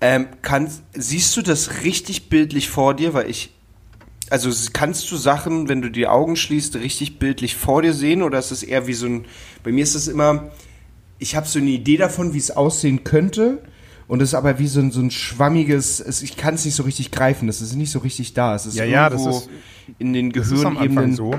Ähm, 0.00 0.26
kannst, 0.42 0.82
siehst 0.92 1.36
du 1.36 1.42
das 1.42 1.82
richtig 1.84 2.28
bildlich 2.28 2.68
vor 2.68 2.94
dir? 2.94 3.14
Weil 3.14 3.30
ich, 3.30 3.52
also 4.30 4.50
kannst 4.72 5.10
du 5.10 5.16
Sachen, 5.16 5.68
wenn 5.68 5.82
du 5.82 5.90
die 5.90 6.06
Augen 6.06 6.36
schließt, 6.36 6.76
richtig 6.76 7.18
bildlich 7.18 7.54
vor 7.56 7.82
dir 7.82 7.92
sehen 7.92 8.22
oder 8.22 8.38
ist 8.38 8.50
es 8.50 8.62
eher 8.62 8.86
wie 8.86 8.94
so 8.94 9.06
ein, 9.06 9.24
bei 9.62 9.72
mir 9.72 9.82
ist 9.84 9.94
es 9.94 10.08
immer, 10.08 10.50
ich 11.18 11.36
habe 11.36 11.46
so 11.46 11.58
eine 11.58 11.70
Idee 11.70 11.96
davon, 11.96 12.34
wie 12.34 12.38
es 12.38 12.50
aussehen 12.50 13.04
könnte. 13.04 13.62
Und 14.08 14.22
es 14.22 14.28
ist 14.30 14.34
aber 14.34 14.60
wie 14.60 14.68
so 14.68 14.78
ein, 14.78 14.92
so 14.92 15.00
ein 15.00 15.10
schwammiges, 15.10 15.98
es, 15.98 16.22
ich 16.22 16.36
kann 16.36 16.54
es 16.54 16.64
nicht 16.64 16.76
so 16.76 16.84
richtig 16.84 17.10
greifen, 17.10 17.48
das 17.48 17.60
ist 17.60 17.74
nicht 17.74 17.90
so 17.90 17.98
richtig 17.98 18.34
da. 18.34 18.54
Es 18.54 18.64
ist 18.64 18.76
Ja, 18.76 18.84
ja, 18.84 19.10
das 19.10 19.20
irgendwo 19.22 19.38
ist- 19.38 19.48
in 19.98 20.12
den 20.12 20.30
Gehirnebenen. 20.32 21.16
so. 21.16 21.34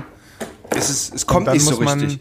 Es, 0.76 0.90
ist, 0.90 1.14
es 1.14 1.26
kommt 1.26 1.50
nicht 1.50 1.62
so 1.64 1.70
muss 1.76 1.80
man- 1.80 2.00
richtig. 2.00 2.20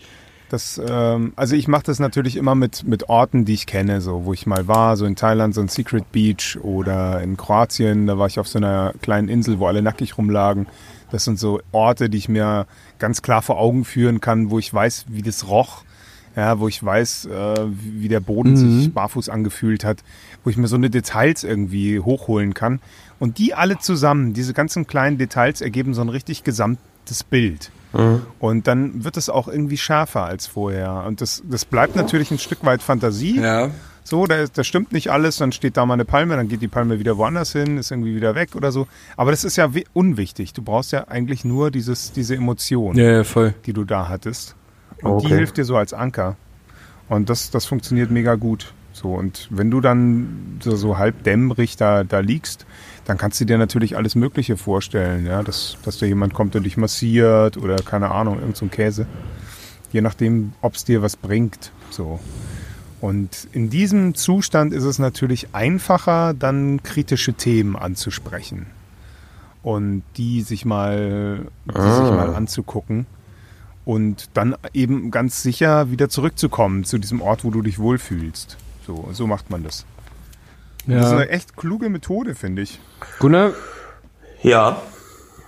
Das, 0.49 0.81
ähm, 0.87 1.33
also 1.35 1.55
ich 1.55 1.67
mache 1.67 1.83
das 1.83 1.99
natürlich 1.99 2.37
immer 2.37 2.55
mit, 2.55 2.87
mit 2.87 3.09
Orten, 3.09 3.43
die 3.43 3.53
ich 3.53 3.65
kenne, 3.65 3.99
so 3.99 4.23
wo 4.23 4.33
ich 4.33 4.45
mal 4.45 4.67
war, 4.67 4.95
so 4.95 5.05
in 5.05 5.17
Thailand, 5.17 5.53
so 5.53 5.59
ein 5.61 5.67
Secret 5.67 6.09
Beach 6.13 6.57
oder 6.61 7.21
in 7.21 7.35
Kroatien, 7.35 8.07
da 8.07 8.17
war 8.17 8.27
ich 8.27 8.39
auf 8.39 8.47
so 8.47 8.57
einer 8.57 8.93
kleinen 9.01 9.27
Insel, 9.27 9.59
wo 9.59 9.67
alle 9.67 9.81
nackig 9.81 10.17
rumlagen. 10.17 10.67
Das 11.11 11.25
sind 11.25 11.37
so 11.37 11.59
Orte, 11.73 12.09
die 12.09 12.17
ich 12.17 12.29
mir 12.29 12.65
ganz 12.97 13.21
klar 13.21 13.41
vor 13.41 13.59
Augen 13.59 13.83
führen 13.83 14.21
kann, 14.21 14.49
wo 14.49 14.57
ich 14.57 14.73
weiß, 14.73 15.05
wie 15.09 15.21
das 15.21 15.47
roch, 15.49 15.83
ja, 16.37 16.59
wo 16.59 16.67
ich 16.69 16.81
weiß, 16.81 17.25
äh, 17.25 17.55
wie 17.69 18.07
der 18.07 18.19
Boden 18.21 18.51
Mhm. 18.53 18.79
sich 18.81 18.93
barfuß 18.93 19.27
angefühlt 19.27 19.83
hat, 19.83 19.97
wo 20.45 20.49
ich 20.49 20.55
mir 20.57 20.67
so 20.67 20.75
eine 20.77 20.89
Details 20.89 21.43
irgendwie 21.43 21.99
hochholen 21.99 22.53
kann. 22.53 22.79
Und 23.19 23.37
die 23.37 23.53
alle 23.53 23.79
zusammen, 23.79 24.33
diese 24.33 24.53
ganzen 24.53 24.87
kleinen 24.87 25.17
Details 25.17 25.59
ergeben 25.61 25.93
so 25.93 26.01
ein 26.01 26.09
richtig 26.09 26.43
gesamtes 26.45 27.23
Bild. 27.23 27.71
Und 28.39 28.67
dann 28.67 29.03
wird 29.03 29.17
es 29.17 29.29
auch 29.29 29.47
irgendwie 29.47 29.77
schärfer 29.77 30.23
als 30.25 30.47
vorher. 30.47 31.03
Und 31.07 31.21
das, 31.21 31.41
das 31.49 31.65
bleibt 31.65 31.95
natürlich 31.95 32.31
ein 32.31 32.39
Stück 32.39 32.63
weit 32.65 32.81
Fantasie. 32.83 33.39
Ja. 33.39 33.69
So, 34.03 34.25
da, 34.25 34.45
da 34.45 34.63
stimmt 34.63 34.93
nicht 34.93 35.09
alles, 35.11 35.35
dann 35.37 35.51
steht 35.51 35.75
da 35.75 35.85
mal 35.85 35.95
eine 35.95 36.05
Palme, 36.05 36.37
dann 36.37 36.47
geht 36.47 36.61
die 36.61 36.69
Palme 36.69 36.97
wieder 36.99 37.17
woanders 37.17 37.51
hin, 37.51 37.77
ist 37.77 37.91
irgendwie 37.91 38.15
wieder 38.15 38.35
weg 38.35 38.55
oder 38.55 38.71
so. 38.71 38.87
Aber 39.17 39.31
das 39.31 39.43
ist 39.43 39.57
ja 39.57 39.73
wi- 39.73 39.85
unwichtig. 39.93 40.53
Du 40.53 40.61
brauchst 40.61 40.93
ja 40.93 41.07
eigentlich 41.09 41.43
nur 41.43 41.71
dieses, 41.71 42.13
diese 42.13 42.35
Emotion, 42.35 42.95
Ja, 42.95 43.11
ja, 43.11 43.23
voll. 43.25 43.53
die 43.65 43.73
du 43.73 43.83
da 43.83 44.07
hattest. 44.07 44.55
Und 45.01 45.11
Okay. 45.11 45.27
die 45.27 45.33
hilft 45.35 45.57
dir 45.57 45.65
so 45.65 45.75
als 45.75 45.93
Anker. 45.93 46.37
Und 47.09 47.29
das, 47.29 47.51
das 47.51 47.65
funktioniert 47.65 48.09
mega 48.11 48.35
gut. 48.35 48.73
So, 48.93 49.13
und 49.13 49.47
wenn 49.51 49.69
du 49.69 49.81
dann 49.81 50.57
so, 50.63 50.75
so 50.75 50.97
halb 50.97 51.23
dämmerig 51.23 51.75
da, 51.77 52.03
da 52.05 52.19
liegst, 52.19 52.65
dann 53.07 53.17
kannst 53.17 53.39
du 53.39 53.45
dir 53.45 53.57
natürlich 53.57 53.95
alles 53.95 54.15
Mögliche 54.15 54.57
vorstellen, 54.57 55.25
ja, 55.25 55.41
dass, 55.41 55.77
dass 55.83 55.97
da 55.97 56.05
jemand 56.05 56.33
kommt 56.33 56.57
und 56.57 56.63
dich 56.63 56.75
massiert 56.75 57.55
oder 57.55 57.77
keine 57.77 58.11
Ahnung, 58.11 58.37
irgend 58.37 58.57
so 58.57 58.65
ein 58.65 58.71
Käse. 58.71 59.07
Je 59.93 60.01
nachdem, 60.01 60.51
ob 60.61 60.75
es 60.75 60.83
dir 60.83 61.01
was 61.01 61.15
bringt. 61.15 61.71
So. 61.89 62.19
Und 62.99 63.47
in 63.53 63.69
diesem 63.69 64.13
Zustand 64.13 64.73
ist 64.73 64.83
es 64.83 64.99
natürlich 64.99 65.55
einfacher, 65.55 66.33
dann 66.33 66.83
kritische 66.83 67.33
Themen 67.33 67.77
anzusprechen. 67.77 68.65
Und 69.63 70.03
die 70.17 70.41
sich 70.41 70.65
mal, 70.65 71.47
die 71.65 71.79
sich 71.79 72.11
mal 72.11 72.35
anzugucken. 72.35 73.05
Und 73.85 74.29
dann 74.33 74.53
eben 74.73 75.11
ganz 75.11 75.41
sicher 75.43 75.91
wieder 75.91 76.09
zurückzukommen 76.09 76.83
zu 76.83 76.97
diesem 76.97 77.21
Ort, 77.21 77.45
wo 77.45 77.51
du 77.51 77.61
dich 77.61 77.79
wohlfühlst. 77.79 78.57
So, 78.85 79.07
so 79.13 79.27
macht 79.27 79.49
man 79.49 79.63
das. 79.63 79.85
Das 80.87 81.05
ist 81.05 81.11
Ja. 81.11 81.17
eine 81.17 81.29
echt 81.29 81.55
kluge 81.57 81.89
Methode, 81.89 82.33
finde 82.35 82.61
ich. 82.63 82.79
Gunnar, 83.19 83.51
Ja, 84.41 84.81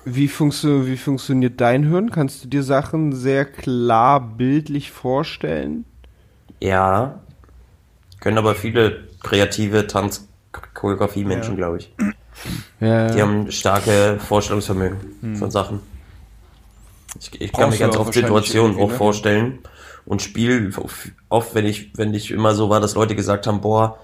wie, 0.05 0.27
funktio 0.27 0.85
wie 0.87 0.97
funktioniert 0.97 1.61
dein 1.61 1.83
Hirn? 1.87 2.09
Kannst 2.11 2.43
du 2.43 2.47
dir 2.47 2.63
Sachen 2.63 3.13
sehr 3.13 3.45
klar 3.45 4.19
bildlich 4.21 4.91
vorstellen? 4.91 5.85
ja. 6.59 7.19
Können 8.21 8.37
aber 8.37 8.53
viele 8.53 9.07
kreative 9.23 9.87
Tanz-Choreografie-Menschen, 9.87 11.51
Ja. 11.53 11.55
glaube 11.57 11.77
ich. 11.77 11.93
Ja. 12.81 13.07
Die 13.11 13.21
haben 13.21 13.49
starke 13.49 14.17
Vorstellungsvermögen 14.19 15.35
von 15.37 15.49
Sachen. 15.51 15.79
Ich, 17.17 17.39
ich 17.39 17.53
kann 17.53 17.71
du 17.71 17.77
ganz 17.77 17.95
oft 17.95 18.13
Situationen 18.13 18.77
auch 18.77 18.89
ne? 18.89 18.95
vorstellen 18.97 19.59
und 20.05 20.21
spiele 20.21 20.69
oft, 21.29 21.55
wenn 21.55 21.65
ich, 21.65 21.97
wenn 21.97 22.13
ich 22.13 22.31
immer 22.31 22.53
so 22.55 22.69
war, 22.69 22.81
dass 22.81 22.95
Leute 22.95 23.15
gesagt 23.15 23.47
haben, 23.47 23.61
boah, 23.61 23.97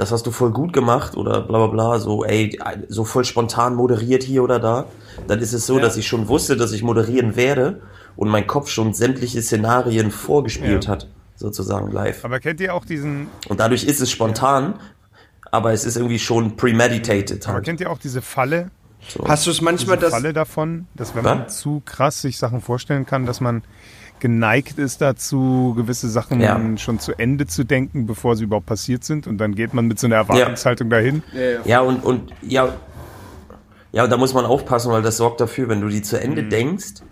das 0.00 0.12
hast 0.12 0.26
du 0.26 0.30
voll 0.30 0.50
gut 0.50 0.72
gemacht 0.72 1.16
oder 1.16 1.42
bla 1.42 1.58
bla 1.58 1.66
bla, 1.66 1.98
so 1.98 2.24
ey, 2.24 2.58
so 2.88 3.04
voll 3.04 3.24
spontan 3.24 3.74
moderiert 3.74 4.22
hier 4.22 4.42
oder 4.42 4.58
da, 4.58 4.86
dann 5.28 5.38
ist 5.40 5.52
es 5.52 5.66
so, 5.66 5.78
dass 5.78 5.96
ich 5.98 6.06
schon 6.08 6.26
wusste, 6.28 6.56
dass 6.56 6.72
ich 6.72 6.82
moderieren 6.82 7.36
werde 7.36 7.82
und 8.16 8.28
mein 8.30 8.46
Kopf 8.46 8.68
schon 8.70 8.94
sämtliche 8.94 9.42
Szenarien 9.42 10.10
vorgespielt 10.10 10.84
Ja. 10.86 10.90
hat, 10.92 11.06
sozusagen 11.36 11.90
live. 11.92 12.24
Aber 12.24 12.40
kennt 12.40 12.60
ihr 12.60 12.74
auch 12.74 12.84
diesen, 12.86 13.28
Und 13.48 13.60
dadurch 13.60 13.84
ist 13.84 14.00
es 14.00 14.10
spontan, 14.10 14.80
aber 15.52 15.72
es 15.72 15.84
ist 15.84 15.96
irgendwie 15.96 16.18
schon 16.18 16.56
premeditated 16.56 17.44
aber 17.46 17.54
halt. 17.56 17.64
kennt 17.66 17.80
ihr 17.80 17.90
auch 17.90 17.98
diese 17.98 18.22
Falle, 18.22 18.70
So. 19.08 19.26
Hast 19.28 19.46
du 19.46 19.50
es 19.50 19.60
manchmal, 19.60 19.96
diese 19.96 20.06
dass 20.10 20.14
Falle 20.14 20.32
davon, 20.32 20.86
dass 20.94 21.14
wenn 21.14 21.24
Was? 21.24 21.38
man 21.38 21.48
zu 21.48 21.82
krass 21.84 22.20
sich 22.22 22.38
Sachen 22.38 22.60
vorstellen 22.60 23.04
kann, 23.06 23.24
dass 23.26 23.40
man 23.40 23.62
geneigt 24.20 24.78
ist 24.78 25.00
dazu, 25.00 25.74
gewisse 25.76 26.08
Sachen 26.08 26.40
Ja. 26.40 26.60
schon 26.76 26.98
zu 26.98 27.12
Ende 27.18 27.46
zu 27.46 27.64
denken, 27.64 28.06
bevor 28.06 28.36
sie 28.36 28.44
überhaupt 28.44 28.66
passiert 28.66 29.04
sind. 29.04 29.26
Und 29.26 29.38
dann 29.38 29.54
geht 29.54 29.74
man 29.74 29.86
mit 29.86 29.98
so 29.98 30.06
einer 30.06 30.16
Erwartungshaltung 30.16 30.90
dahin. 30.90 31.22
Ja, 31.64 31.80
und, 31.80 32.04
und 32.04 32.32
ja, 32.42 32.74
ja, 33.92 34.06
da 34.06 34.16
muss 34.16 34.34
man 34.34 34.44
aufpassen, 34.44 34.92
weil 34.92 35.02
das 35.02 35.16
sorgt 35.16 35.40
dafür, 35.40 35.68
wenn 35.68 35.80
du 35.80 35.88
die 35.88 36.02
zu 36.02 36.16
Mhm. 36.16 36.22
Ende 36.22 36.44
denkst, 36.44 37.02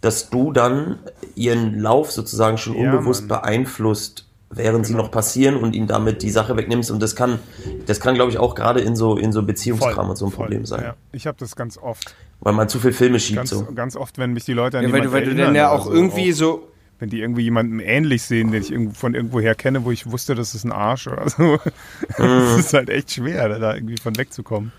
dass 0.00 0.30
du 0.30 0.52
dann 0.52 1.00
ihren 1.34 1.80
Lauf 1.80 2.12
sozusagen 2.12 2.58
schon 2.58 2.76
Ja, 2.76 2.92
unbewusst 2.92 3.22
Mann. 3.28 3.40
beeinflusst, 3.40 4.26
während 4.50 4.86
sie 4.86 4.92
Genau. 4.92 5.04
noch 5.04 5.10
passieren 5.10 5.56
und 5.56 5.74
ihm 5.74 5.88
damit 5.88 6.22
die 6.22 6.30
Sache 6.30 6.56
wegnimmst. 6.56 6.90
Und 6.92 7.02
das 7.02 7.16
kann, 7.16 7.40
das 7.86 7.98
kann, 8.00 8.14
glaube 8.14 8.30
ich, 8.30 8.38
auch 8.38 8.54
gerade 8.54 8.80
in 8.80 8.94
so, 8.94 9.16
in 9.16 9.32
so 9.32 9.42
Beziehungskram 9.42 10.08
und 10.08 10.16
so 10.16 10.26
ein 10.26 10.30
voll. 10.30 10.44
Problem 10.46 10.64
sein. 10.66 10.82
Ja, 10.84 10.94
ich 11.12 11.26
habe 11.26 11.36
das 11.40 11.56
ganz 11.56 11.76
oft. 11.76 12.14
Weil 12.40 12.52
man 12.52 12.68
zu 12.68 12.78
viel 12.78 12.92
Filme 12.92 13.18
schiebt 13.18 13.36
Ganz, 13.38 13.50
so. 13.50 13.64
ganz 13.74 13.96
oft, 13.96 14.18
wenn 14.18 14.32
mich 14.32 14.44
die 14.44 14.52
Leute 14.52 14.78
an 14.78 14.84
ja, 14.84 14.92
weil, 14.92 15.02
du, 15.02 15.12
weil 15.12 15.24
du 15.24 15.34
dann 15.34 15.54
ja 15.54 15.70
auch 15.70 15.86
so, 15.86 15.92
irgendwie 15.92 16.32
auch, 16.32 16.36
so. 16.36 16.68
wenn 17.00 17.10
die 17.10 17.20
irgendwie 17.20 17.42
jemanden 17.42 17.80
ähnlich 17.80 18.22
sehen, 18.22 18.52
den 18.52 18.62
ich 18.62 18.70
irgendwo 18.70 18.94
von 18.94 19.14
irgendwoher 19.14 19.54
kenne, 19.56 19.84
wo 19.84 19.90
ich 19.90 20.10
wusste, 20.10 20.34
das 20.36 20.54
ist 20.54 20.64
ein 20.64 20.72
Arsch 20.72 21.08
oder 21.08 21.28
so. 21.28 21.58
Es 22.18 22.58
ist 22.66 22.72
halt 22.74 22.90
echt 22.90 23.12
schwer, 23.12 23.48
da 23.58 23.74
irgendwie 23.74 23.96
von 23.96 24.16
wegzukommen. 24.16 24.70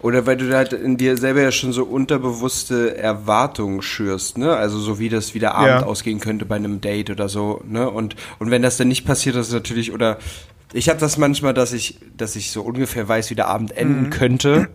Oder 0.00 0.26
weil 0.26 0.36
du 0.36 0.54
halt 0.54 0.72
in 0.72 0.96
dir 0.98 1.16
selber 1.16 1.40
ja 1.40 1.50
schon 1.50 1.72
so 1.72 1.82
unterbewusste 1.84 2.96
Erwartungen 2.96 3.82
schürst, 3.82 4.38
ne? 4.38 4.54
Also 4.54 4.78
so 4.78 4.98
wie 4.98 5.08
das 5.08 5.34
wie 5.34 5.38
der 5.40 5.54
Abend 5.54 5.80
Ja. 5.80 5.86
ausgehen 5.86 6.20
könnte 6.20 6.44
bei 6.44 6.54
einem 6.56 6.80
Date 6.80 7.10
oder 7.10 7.28
so, 7.28 7.62
ne? 7.66 7.90
Und 7.90 8.14
und 8.38 8.50
wenn 8.50 8.62
das 8.62 8.76
dann 8.76 8.88
nicht 8.88 9.04
passiert, 9.06 9.34
das 9.34 9.48
ist 9.48 9.54
natürlich 9.54 9.92
oder 9.92 10.18
ich 10.72 10.88
habe 10.90 11.00
das 11.00 11.16
manchmal, 11.16 11.54
dass 11.54 11.72
ich 11.72 11.98
dass 12.16 12.36
ich 12.36 12.50
so 12.52 12.62
ungefähr 12.62 13.08
weiß, 13.08 13.30
wie 13.30 13.34
der 13.34 13.48
Abend 13.48 13.76
enden 13.76 14.02
Mhm. 14.04 14.10
könnte 14.10 14.68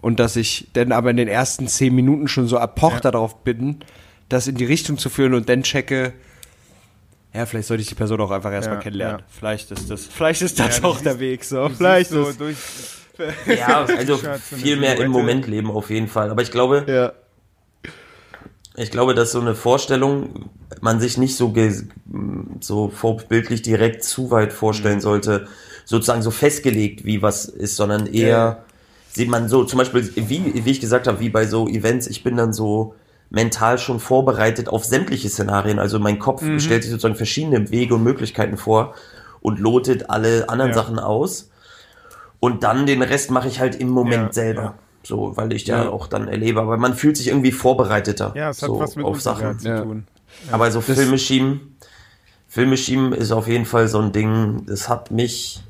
und 0.00 0.20
dass 0.20 0.36
ich 0.36 0.68
dann 0.72 0.92
aber 0.92 1.10
in 1.10 1.16
den 1.16 1.28
ersten 1.28 1.66
zehn 1.68 1.94
Minuten 1.94 2.28
schon 2.28 2.46
so 2.48 2.56
erpocht 2.56 3.04
darauf 3.04 3.42
bin, 3.44 3.78
das 4.28 4.46
in 4.46 4.54
die 4.56 4.64
Richtung 4.64 4.98
zu 4.98 5.08
führen 5.08 5.34
und 5.34 5.48
dann 5.48 5.62
checke. 5.62 6.12
Ja, 7.34 7.46
vielleicht 7.46 7.68
sollte 7.68 7.82
ich 7.82 7.88
die 7.88 7.94
Person 7.94 8.20
auch 8.20 8.30
einfach 8.30 8.52
erstmal 8.52 8.76
Ja, 8.78 8.82
kennenlernen. 8.82 9.20
ja. 9.20 9.26
Vielleicht 9.28 9.70
ist 9.70 9.90
das, 9.90 10.06
vielleicht 10.06 10.42
ist 10.42 10.58
das 10.58 10.78
Ja, 10.78 10.84
auch 10.84 11.00
der 11.00 11.20
Weg 11.20 11.44
so. 11.44 11.68
Du 11.68 11.74
Vielleicht 11.74 12.10
so 12.10 12.28
ist, 12.28 12.40
durch, 12.40 12.56
Ja, 13.46 13.84
also 13.96 14.20
viel 14.56 14.76
mehr 14.76 14.98
im. 14.98 15.10
Moment 15.10 15.46
leben 15.46 15.70
auf 15.70 15.90
jeden 15.90 16.08
Fall. 16.08 16.30
Aber 16.30 16.42
ich 16.42 16.50
glaube, 16.50 16.84
ja. 16.88 17.12
Ich 18.76 18.90
glaube, 18.92 19.14
dass 19.14 19.32
so 19.32 19.40
eine 19.40 19.56
Vorstellung 19.56 20.50
man 20.80 21.00
sich 21.00 21.18
nicht 21.18 21.36
so, 21.36 21.52
so 22.60 22.88
vorbildlich 22.90 23.62
direkt 23.62 24.04
zu 24.04 24.30
weit 24.30 24.50
Mhm. 24.50 24.54
vorstellen 24.56 25.00
sollte, 25.00 25.48
sozusagen 25.84 26.22
so 26.22 26.30
festgelegt, 26.30 27.04
wie 27.04 27.20
was 27.20 27.46
ist, 27.46 27.74
sondern 27.76 28.06
eher 28.06 28.28
Ja. 28.28 28.64
Sieht 29.18 29.28
man 29.28 29.48
so, 29.48 29.64
zum 29.64 29.78
Beispiel, 29.80 30.10
wie, 30.14 30.64
wie 30.64 30.70
ich 30.70 30.80
gesagt 30.80 31.06
habe, 31.08 31.18
wie 31.20 31.28
bei 31.28 31.44
so 31.46 31.66
Events, 31.68 32.06
ich 32.06 32.22
bin 32.22 32.36
dann 32.36 32.52
so 32.52 32.94
mental 33.30 33.76
schon 33.78 33.98
vorbereitet 34.00 34.68
auf 34.68 34.84
sämtliche 34.84 35.28
Szenarien. 35.28 35.78
Also 35.80 35.98
mein 35.98 36.18
Kopf 36.20 36.40
Mhm. 36.42 36.60
stellt 36.60 36.82
sich 36.84 36.92
sozusagen 36.92 37.16
verschiedene 37.16 37.70
Wege 37.70 37.96
und 37.96 38.04
Möglichkeiten 38.04 38.56
vor 38.56 38.94
und 39.40 39.58
lotet 39.58 40.08
alle 40.08 40.48
anderen 40.48 40.70
Ja. 40.70 40.76
Sachen 40.76 40.98
aus. 41.00 41.50
Und 42.40 42.62
dann 42.62 42.86
den 42.86 43.02
Rest 43.02 43.30
mache 43.32 43.48
ich 43.48 43.58
halt 43.58 43.74
im 43.74 43.88
Moment 43.88 44.26
Ja, 44.28 44.32
selber. 44.32 44.62
ja. 44.62 44.74
So, 45.02 45.36
weil 45.36 45.52
ich 45.52 45.66
ja 45.66 45.84
Ja. 45.84 45.88
auch 45.90 46.06
dann 46.06 46.28
erlebe. 46.28 46.60
Aber 46.60 46.76
man 46.76 46.94
fühlt 46.94 47.16
sich 47.16 47.26
irgendwie 47.28 47.52
vorbereiteter. 47.52 48.32
ja, 48.36 48.50
es 48.50 48.62
hat 48.62 48.68
so 48.68 48.78
was 48.78 48.94
mit 48.94 49.04
auf 49.04 49.20
Sachen. 49.20 49.58
Zu 49.58 49.68
Ja. 49.68 49.82
tun. 49.82 50.06
Aber 50.52 50.70
so 50.70 50.80
Filme 50.80 51.18
schieben, 51.18 51.76
Filme 52.46 52.76
schieben 52.76 53.12
ist 53.12 53.32
auf 53.32 53.48
jeden 53.48 53.64
Fall 53.66 53.88
so 53.88 53.98
ein 53.98 54.12
Ding, 54.12 54.64
das 54.66 54.88
hat 54.88 55.10
mich, 55.10 55.60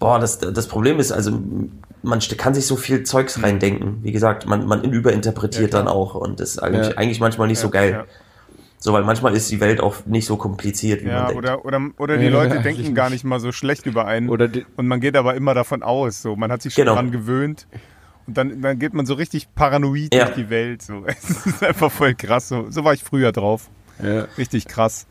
boah, 0.00 0.18
das, 0.18 0.38
das 0.38 0.66
Problem 0.66 0.98
ist, 0.98 1.12
also 1.12 1.38
man 2.02 2.20
kann 2.36 2.54
sich 2.54 2.66
so 2.66 2.76
viel 2.76 3.02
Zeugs 3.04 3.42
reindenken. 3.42 3.98
Wie 4.02 4.12
gesagt, 4.12 4.46
man, 4.46 4.66
man 4.66 4.82
überinterpretiert 4.84 5.72
Ja, 5.72 5.78
dann 5.80 5.88
auch 5.88 6.14
und 6.14 6.40
das 6.40 6.50
ist 6.50 6.58
eigentlich, 6.58 6.88
Ja. 6.88 6.96
eigentlich 6.96 7.20
manchmal 7.20 7.48
nicht 7.48 7.58
so 7.58 7.70
geil. 7.70 7.90
Ja. 7.92 8.04
So, 8.78 8.92
weil 8.92 9.04
manchmal 9.04 9.34
ist 9.36 9.48
die 9.50 9.60
Welt 9.60 9.80
auch 9.80 10.06
nicht 10.06 10.26
so 10.26 10.36
kompliziert, 10.36 11.02
wie 11.02 11.06
man 11.06 11.14
Ja, 11.14 11.26
denkt. 11.26 11.38
oder, 11.38 11.64
oder, 11.64 11.80
oder 11.98 12.16
die 12.18 12.24
Ja, 12.24 12.30
Leute 12.30 12.54
eigentlich 12.58 12.76
denken 12.78 12.94
gar 12.96 13.10
nicht 13.10 13.22
mal 13.22 13.38
so 13.38 13.52
schlecht 13.52 13.86
über 13.86 14.06
einen. 14.06 14.28
Oder 14.28 14.48
die- 14.48 14.66
und 14.76 14.88
man 14.88 14.98
geht 15.00 15.16
aber 15.16 15.34
immer 15.36 15.54
davon 15.54 15.84
aus. 15.84 16.20
So. 16.20 16.34
Man 16.34 16.50
hat 16.50 16.62
sich 16.62 16.74
schon 16.74 16.82
Genau. 16.84 16.96
dran 16.96 17.12
gewöhnt. 17.12 17.68
Und 18.26 18.36
dann, 18.36 18.60
dann 18.60 18.78
geht 18.80 18.92
man 18.94 19.06
so 19.06 19.14
richtig 19.14 19.54
paranoid 19.54 20.12
Ja. 20.14 20.24
durch 20.24 20.34
die 20.36 20.50
Welt. 20.50 20.82
So. 20.82 21.04
Es 21.06 21.46
ist 21.46 21.62
einfach 21.62 21.92
voll 21.92 22.14
krass. 22.14 22.48
So, 22.48 22.66
so 22.70 22.82
war 22.84 22.92
ich 22.94 23.04
früher 23.04 23.30
drauf. 23.30 23.68
Ja. 24.02 24.26
Richtig 24.36 24.66
krass. 24.66 25.06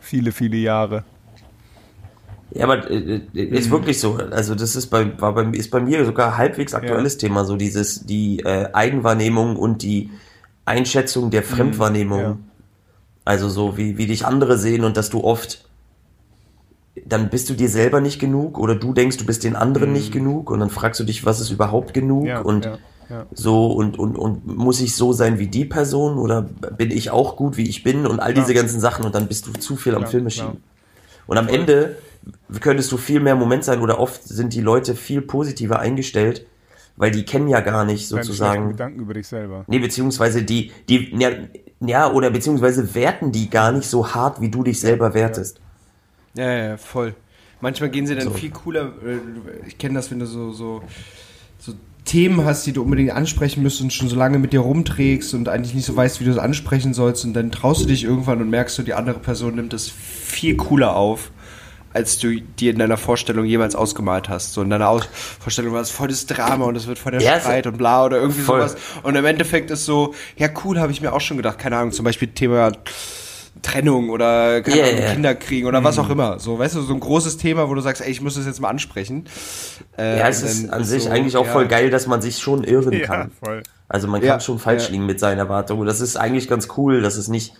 Viele, 0.00 0.32
viele 0.32 0.56
Jahre. 0.58 1.04
Ja, 2.50 2.64
aber 2.64 2.90
äh, 2.90 3.20
äh, 3.34 3.42
ist 3.42 3.70
wirklich 3.70 4.00
so. 4.00 4.18
Also 4.30 4.54
das 4.54 4.74
ist 4.74 4.86
bei, 4.88 5.20
war 5.20 5.34
bei, 5.34 5.44
ist 5.44 5.70
bei 5.70 5.80
mir 5.80 6.04
sogar 6.04 6.38
halbwegs 6.38 6.74
aktuelles 6.74 7.18
Thema, 7.18 7.44
so 7.44 7.56
dieses, 7.56 8.06
die 8.06 8.40
äh, 8.40 8.70
Eigenwahrnehmung 8.72 9.56
und 9.56 9.82
die 9.82 10.10
Einschätzung 10.64 11.30
der 11.30 11.42
Fremdwahrnehmung. 11.42 12.20
ja. 12.20 12.38
Also 13.24 13.50
so, 13.50 13.76
wie, 13.76 13.98
wie 13.98 14.06
dich 14.06 14.24
andere 14.24 14.56
sehen 14.56 14.84
und 14.84 14.96
dass 14.96 15.10
du 15.10 15.22
oft, 15.22 15.68
dann 17.04 17.28
bist 17.28 17.50
du 17.50 17.54
dir 17.54 17.68
selber 17.68 18.00
nicht 18.00 18.18
genug 18.18 18.58
oder 18.58 18.74
du 18.74 18.94
denkst, 18.94 19.18
du 19.18 19.26
bist 19.26 19.44
den 19.44 19.54
anderen 19.54 19.92
nicht 19.92 20.12
genug 20.12 20.50
und 20.50 20.60
dann 20.60 20.70
fragst 20.70 20.98
du 20.98 21.04
dich, 21.04 21.26
was 21.26 21.40
ist 21.40 21.50
überhaupt 21.50 21.92
genug 21.92 22.26
Ja, 22.26 22.40
und 22.40 22.64
ja. 22.64 22.78
Ja. 23.10 23.26
So 23.32 23.68
und, 23.68 23.98
und, 23.98 24.16
und 24.16 24.46
muss 24.46 24.80
ich 24.80 24.94
so 24.94 25.14
sein 25.14 25.38
wie 25.38 25.46
die 25.46 25.64
Person 25.64 26.18
oder 26.18 26.42
bin 26.42 26.90
ich 26.90 27.10
auch 27.10 27.36
gut, 27.36 27.56
wie 27.56 27.68
ich 27.68 27.82
bin 27.82 28.06
und 28.06 28.20
all 28.20 28.34
diese 28.34 28.52
ganzen 28.52 28.80
Sachen 28.80 29.06
und 29.06 29.14
dann 29.14 29.28
bist 29.28 29.46
du 29.46 29.52
zu 29.52 29.76
viel 29.76 29.94
am 29.94 30.06
Filme 30.06 30.30
schieben. 30.30 30.62
Und 31.26 31.38
am 31.38 31.48
Ende 31.48 31.96
könntest 32.60 32.90
du 32.92 32.96
viel 32.96 33.20
mehr 33.20 33.34
Moment 33.36 33.64
sein 33.64 33.80
oder 33.80 33.98
oft 34.00 34.22
sind 34.24 34.52
die 34.54 34.60
Leute 34.60 34.94
viel 34.94 35.20
positiver 35.22 35.78
eingestellt, 35.78 36.46
weil 36.96 37.10
die 37.10 37.24
kennen 37.24 37.48
ja 37.48 37.60
gar 37.60 37.84
nicht 37.84 38.08
sozusagen. 38.08 38.70
Gedanken 38.70 39.00
über 39.00 39.14
dich 39.14 39.26
selber. 39.28 39.64
Nee, 39.66 39.78
beziehungsweise 39.78 40.42
die, 40.42 40.72
die, 40.88 41.14
ja, 41.18 41.30
ja, 41.80 42.10
oder 42.12 42.30
beziehungsweise 42.30 42.94
werten 42.94 43.30
die 43.32 43.48
gar 43.50 43.72
nicht 43.72 43.88
so 43.88 44.14
hart, 44.14 44.40
wie 44.40 44.50
du 44.50 44.62
dich 44.64 44.80
selber 44.80 45.14
wertest. 45.14 45.60
Ja, 46.34 46.52
ja, 46.52 46.76
voll. 46.76 47.14
Manchmal 47.60 47.90
gehen 47.90 48.06
sie 48.06 48.14
dann 48.14 48.24
So. 48.24 48.30
viel 48.30 48.50
cooler. 48.50 48.92
äh, 49.04 49.18
Ich 49.66 49.78
kenne 49.78 49.94
das, 49.94 50.10
wenn 50.10 50.18
du 50.20 50.26
so, 50.26 50.52
so, 50.52 50.82
so 51.58 51.72
Themen 52.04 52.44
hast, 52.44 52.66
die 52.66 52.72
du 52.72 52.82
unbedingt 52.82 53.10
ansprechen 53.10 53.62
müsst 53.62 53.80
und 53.80 53.92
schon 53.92 54.08
so 54.08 54.16
lange 54.16 54.38
mit 54.38 54.52
dir 54.52 54.60
rumträgst 54.60 55.34
und 55.34 55.48
eigentlich 55.48 55.74
nicht 55.74 55.84
so 55.84 55.94
weißt, 55.96 56.20
wie 56.20 56.24
du 56.24 56.30
es 56.30 56.38
ansprechen 56.38 56.94
sollst. 56.94 57.24
Und 57.24 57.34
dann 57.34 57.50
traust 57.50 57.82
du 57.82 57.86
dich 57.86 58.04
irgendwann 58.04 58.40
und 58.40 58.50
merkst 58.50 58.78
du, 58.78 58.82
die 58.82 58.94
andere 58.94 59.18
Person 59.18 59.56
nimmt 59.56 59.72
es 59.74 59.88
viel 59.90 60.56
cooler 60.56 60.96
auf, 60.96 61.30
als 61.92 62.18
du 62.18 62.40
dir 62.40 62.72
in 62.72 62.78
deiner 62.78 62.96
Vorstellung 62.96 63.44
jemals 63.44 63.74
ausgemalt 63.74 64.28
hast. 64.28 64.52
So 64.52 64.62
in 64.62 64.70
deiner 64.70 64.88
Aus 64.88 65.08
Vorstellung 65.40 65.72
war 65.72 65.80
es 65.80 65.90
voll 65.90 66.08
das 66.08 66.26
Drama 66.26 66.66
und 66.66 66.76
es 66.76 66.86
wird 66.86 66.98
voll 66.98 67.12
der 67.12 67.20
Ja, 67.22 67.40
Streit 67.40 67.66
und 67.66 67.78
bla 67.78 68.04
oder 68.04 68.18
irgendwie 68.18 68.42
Voll. 68.42 68.60
sowas. 68.60 68.76
Und 69.02 69.16
im 69.16 69.24
Endeffekt 69.24 69.70
ist 69.70 69.84
so, 69.86 70.14
ja 70.36 70.48
cool, 70.64 70.78
habe 70.78 70.92
ich 70.92 71.00
mir 71.00 71.12
auch 71.12 71.20
schon 71.20 71.36
gedacht. 71.38 71.58
Keine 71.58 71.76
Ahnung, 71.76 71.92
zum 71.92 72.04
Beispiel 72.04 72.28
Thema 72.28 72.72
Trennung 73.62 74.10
oder 74.10 74.62
keine 74.62 74.78
Ja, 74.78 74.86
Ahnung, 74.86 75.00
ja. 75.00 75.12
Kinder 75.12 75.34
kriegen 75.34 75.66
oder 75.66 75.82
was 75.82 75.98
auch 75.98 76.10
immer. 76.10 76.38
So, 76.38 76.58
weißt 76.58 76.76
du, 76.76 76.82
so 76.82 76.94
ein 76.94 77.00
großes 77.00 77.38
Thema, 77.38 77.68
wo 77.68 77.74
du 77.74 77.80
sagst, 77.80 78.02
ey, 78.02 78.10
ich 78.10 78.20
muss 78.20 78.34
das 78.36 78.46
jetzt 78.46 78.60
mal 78.60 78.68
ansprechen. 78.68 79.24
Äh, 79.98 80.18
Ja, 80.18 80.28
es 80.28 80.42
und 80.42 80.48
ist 80.48 80.70
an 80.70 80.84
sich 80.84 81.04
so, 81.04 81.10
eigentlich 81.10 81.36
auch 81.36 81.46
ja. 81.46 81.52
voll 81.52 81.66
geil, 81.66 81.90
dass 81.90 82.06
man 82.06 82.22
sich 82.22 82.38
schon 82.38 82.62
irren 82.64 82.92
Ja, 82.92 83.06
kann. 83.06 83.32
voll. 83.42 83.62
Also 83.88 84.06
man 84.06 84.20
kann 84.20 84.28
Ja, 84.28 84.40
schon 84.40 84.58
falsch 84.58 84.84
ja. 84.84 84.90
liegen 84.90 85.06
mit 85.06 85.18
seinen 85.18 85.38
Erwartungen. 85.38 85.86
Das 85.86 86.00
ist 86.00 86.16
eigentlich 86.16 86.46
ganz 86.48 86.68
cool, 86.76 87.00
dass 87.00 87.16
es 87.16 87.28
nicht 87.28 87.54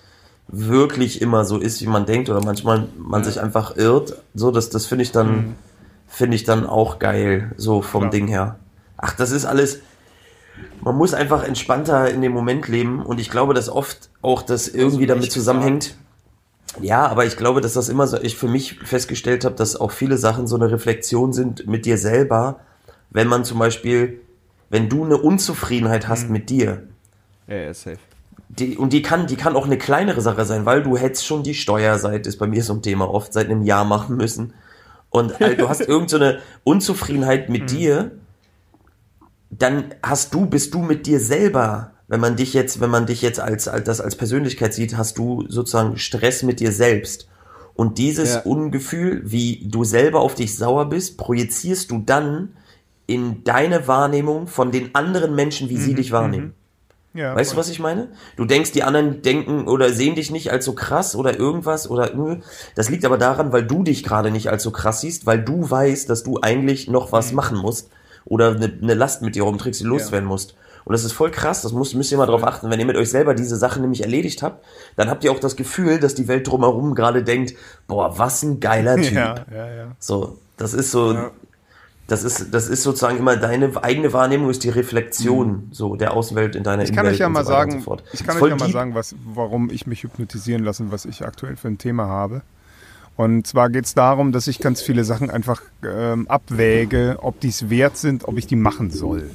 wirklich 0.49 1.21
immer 1.21 1.45
so 1.45 1.59
ist, 1.59 1.81
wie 1.83 1.87
man 1.87 2.07
denkt, 2.07 2.31
oder 2.31 2.43
manchmal 2.43 2.89
man 2.97 3.23
sich 3.23 3.41
einfach 3.41 3.77
irrt. 3.77 4.17
So, 4.35 4.51
das, 4.51 4.71
das 4.71 4.87
finde 4.87 5.03
ich 5.03 5.13
dann, 5.13 5.57
finde 6.09 6.37
ich 6.37 6.45
dann 6.45 6.67
auch 6.67 6.99
geil, 6.99 7.53
so 7.57 7.83
vom 7.83 8.03
Klar. 8.03 8.11
Ding 8.11 8.27
her. 8.29 8.59
Ach, 8.97 9.15
das 9.15 9.31
ist 9.31 9.45
alles. 9.45 9.81
Man 10.81 10.97
muss 10.97 11.15
einfach 11.15 11.45
entspannter 11.45 12.11
in 12.11 12.23
dem 12.23 12.33
Moment 12.33 12.67
leben 12.67 13.03
und 13.03 13.21
ich 13.21 13.31
glaube, 13.31 13.55
dass 13.55 13.69
oft 13.69 14.09
auch 14.23 14.43
das 14.43 14.69
irgendwie 14.69 15.01
nicht 15.01 15.11
damit 15.11 15.33
zusammenhängt. 15.33 15.95
Ja, 16.81 17.07
aber 17.07 17.25
ich 17.27 17.37
glaube, 17.37 17.61
dass 17.61 17.75
das 17.75 17.89
immer 17.89 18.07
so, 18.07 18.19
ich 18.21 18.37
für 18.37 18.49
mich 18.49 18.79
festgestellt 18.81 19.45
habe, 19.45 19.55
dass 19.55 19.77
auch 19.77 19.91
viele 19.91 20.17
Sachen 20.17 20.47
so 20.47 20.57
eine 20.57 20.71
Reflexion 20.71 21.33
sind 21.33 21.67
mit 21.67 21.87
dir 21.87 21.99
selber, 21.99 22.61
wenn 23.11 23.29
man 23.29 23.45
zum 23.45 23.59
Beispiel, 23.59 24.21
wenn 24.71 24.89
du 24.89 25.05
eine 25.05 25.17
Unzufriedenheit 25.17 26.09
hast 26.09 26.29
mit 26.29 26.51
dir, 26.51 26.83
Ja, 27.47 27.57
ja, 27.57 27.75
safe. 27.75 27.99
Die, 28.49 28.77
und 28.77 28.93
die 28.93 29.03
kann, 29.03 29.27
die 29.27 29.37
kann 29.37 29.57
auch 29.57 29.67
eine 29.67 29.79
kleinere 29.79 30.21
Sache 30.21 30.45
sein, 30.45 30.65
weil 30.65 30.83
du 30.83 30.97
hättest 30.97 31.27
schon 31.27 31.43
die 31.43 31.55
Steuerseite, 31.55 32.29
ist 32.29 32.39
bei 32.39 32.47
mir 32.47 32.63
so 32.63 32.73
ein 32.73 32.83
Thema, 32.83 33.13
oft 33.13 33.33
seit 33.33 33.47
einem 33.47 33.63
Jahr 33.63 33.85
machen 33.85 34.17
müssen. 34.17 34.55
Und 35.11 35.39
halt, 35.41 35.61
du 35.61 35.69
hast 35.69 35.81
irgend 35.89 36.11
so 36.11 36.17
eine 36.17 36.41
Unzufriedenheit 36.65 37.49
mit 37.49 37.71
dir, 37.71 38.13
dann 39.51 39.95
hast 40.03 40.35
du, 40.35 40.47
bist 40.47 40.75
du 40.75 40.81
mit 40.81 41.07
dir 41.07 41.21
selber, 41.21 41.93
wenn 42.07 42.21
man 42.21 42.37
dich 42.37 42.55
jetzt, 42.55 42.81
wenn 42.81 42.91
man 42.91 43.07
dich 43.07 43.23
jetzt 43.23 43.41
als, 43.41 43.69
als 43.69 43.85
das 43.85 44.01
als 44.01 44.17
Persönlichkeit 44.17 44.73
sieht, 44.73 44.97
hast 44.97 45.19
du 45.19 45.45
sozusagen 45.49 45.99
Stress 45.99 46.43
mit 46.43 46.61
dir 46.61 46.73
selbst. 46.73 47.29
Und 47.75 47.99
dieses 47.99 48.35
Ja. 48.35 48.41
Ungefühl, 48.41 49.23
wie 49.25 49.69
du 49.69 49.85
selber 49.85 50.21
auf 50.21 50.35
dich 50.35 50.57
sauer 50.57 50.89
bist, 50.89 51.17
projizierst 51.17 51.91
du 51.91 52.03
dann 52.05 52.57
in 53.07 53.45
deine 53.45 53.87
Wahrnehmung 53.87 54.47
von 54.49 54.73
den 54.73 54.95
anderen 54.95 55.35
Menschen, 55.35 55.69
wie 55.69 55.77
sie 55.77 55.95
dich 55.95 56.13
wahrnehmen. 56.13 56.55
Ja, 57.19 57.35
Weißt 57.35 57.51
du, 57.51 57.55
voll. 57.55 57.63
was 57.63 57.69
ich 57.71 57.81
meine? 57.81 58.09
Du 58.37 58.45
denkst, 58.45 58.71
die 58.73 58.85
anderen 58.85 59.23
denken 59.23 59.67
oder 59.67 59.93
sehen 59.93 60.15
dich 60.15 60.31
nicht 60.31 60.53
als 60.53 60.65
so 60.65 60.73
krass 60.73 61.17
oder 61.17 61.37
irgendwas 61.37 61.91
oder. 61.91 62.11
Das 62.77 62.89
liegt 62.91 63.05
aber 63.05 63.19
daran, 63.19 63.53
weil 63.53 63.65
du 63.65 63.83
dich 63.83 64.05
gerade 64.05 64.31
nicht 64.31 64.51
als 64.51 64.63
so 64.63 64.71
krass 64.71 65.01
siehst, 65.01 65.27
weil 65.27 65.43
du 65.43 65.69
weißt, 65.69 66.09
dass 66.09 66.23
du 66.23 66.39
eigentlich 66.41 66.89
noch 66.89 67.11
was 67.11 67.33
machen 67.33 67.59
musst 67.59 67.91
oder 68.25 68.53
eine, 68.55 68.73
eine 68.81 68.95
Last 68.95 69.23
mit 69.23 69.35
dir 69.35 69.43
rumträgst, 69.43 69.81
die 69.81 69.85
loswerden 69.85 70.29
musst. 70.29 70.55
Und 70.85 70.93
das 70.93 71.05
ist 71.05 71.13
voll 71.13 71.31
krass, 71.31 71.61
das 71.63 71.73
müsst, 71.73 71.95
müsst 71.97 72.13
ihr 72.13 72.19
mal 72.19 72.27
drauf 72.27 72.45
achten. 72.45 72.71
Wenn 72.71 72.81
ihr 72.81 72.87
mit 72.87 72.97
euch 72.97 73.11
selber 73.11 73.35
diese 73.35 73.57
Sachen 73.57 73.83
nämlich 73.83 74.03
erledigt 74.03 74.43
habt, 74.43 74.65
dann 74.97 75.11
habt 75.11 75.23
ihr 75.25 75.33
auch 75.33 75.41
das 75.41 75.57
Gefühl, 75.57 75.99
dass 75.99 76.15
die 76.15 76.29
Welt 76.29 76.47
drumherum 76.49 76.95
gerade 76.95 77.23
denkt, 77.25 77.55
boah, 77.89 78.17
was 78.19 78.43
ein 78.43 78.61
geiler 78.61 78.97
Typ. 79.03 79.13
Ja, 79.13 79.35
ja, 79.53 79.67
ja. 79.75 79.87
So, 79.99 80.39
das 80.57 80.73
ist 80.73 80.91
so, 80.91 81.15
das 82.09 82.25
ist, 82.25 82.53
das 82.53 82.69
ist 82.69 82.83
sozusagen 82.83 83.19
immer 83.19 83.37
deine 83.37 83.71
eigene 83.85 84.13
Wahrnehmung 84.13 84.49
ist 84.51 84.65
die 84.65 84.71
Reflexion 84.71 85.69
so 85.71 85.95
der 85.95 86.15
Außenwelt 86.15 86.57
in 86.57 86.65
deiner 86.65 86.83
Ich 86.83 86.89
kann 86.89 87.01
Innenwelt 87.05 87.15
euch 87.15 87.21
ja 87.21 87.29
mal 87.29 87.45
so 87.45 87.51
sagen, 87.51 87.73
so 87.73 87.81
fort. 87.81 88.03
ich 88.13 88.25
kann 88.25 88.41
euch 88.41 88.49
ja 88.51 88.57
mal 88.57 88.71
sagen, 88.71 88.95
was, 88.95 89.15
warum 89.25 89.71
ich 89.71 89.87
mich 89.87 90.03
hypnotisieren 90.03 90.65
lasse, 90.65 90.91
was 90.91 91.05
ich 91.05 91.25
aktuell 91.25 91.57
für 91.57 91.69
ein 91.69 91.79
Thema 91.79 92.07
habe. 92.07 92.43
Und 93.17 93.47
zwar 93.47 93.69
geht 93.69 93.85
es 93.85 93.95
darum, 93.95 94.33
dass 94.33 94.47
ich 94.47 94.59
ganz 94.59 94.81
viele 94.81 95.05
Sachen 95.05 95.29
einfach 95.31 95.61
ähm, 95.85 96.27
abwäge, 96.29 97.19
ob 97.21 97.41
die 97.41 97.49
es 97.49 97.69
wert 97.69 97.97
sind, 97.97 98.27
ob 98.27 98.39
ich 98.39 98.47
die 98.47 98.57
machen 98.57 98.91
soll. 98.91 99.31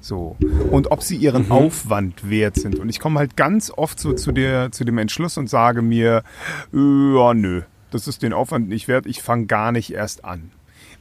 So. 0.00 0.36
Und 0.70 0.90
ob 0.90 1.02
sie 1.02 1.16
ihren 1.16 1.46
Mhm. 1.46 1.52
Aufwand 1.52 2.28
wert 2.28 2.56
sind. 2.56 2.78
Und 2.78 2.88
ich 2.88 3.00
komme 3.00 3.18
halt 3.18 3.36
ganz 3.36 3.70
oft 3.74 3.98
so 3.98 4.12
zu, 4.12 4.32
der, 4.32 4.72
zu 4.72 4.84
dem 4.84 4.98
Entschluss 4.98 5.38
und 5.38 5.48
sage 5.48 5.80
mir, 5.80 6.22
äh, 6.74 6.76
ja, 6.76 7.34
nö, 7.34 7.62
das 7.90 8.08
ist 8.08 8.22
den 8.22 8.32
Aufwand 8.32 8.68
nicht 8.68 8.88
wert, 8.88 9.06
ich 9.06 9.22
fange 9.22 9.46
gar 9.46 9.72
nicht 9.72 9.92
erst 9.92 10.24
an. 10.24 10.50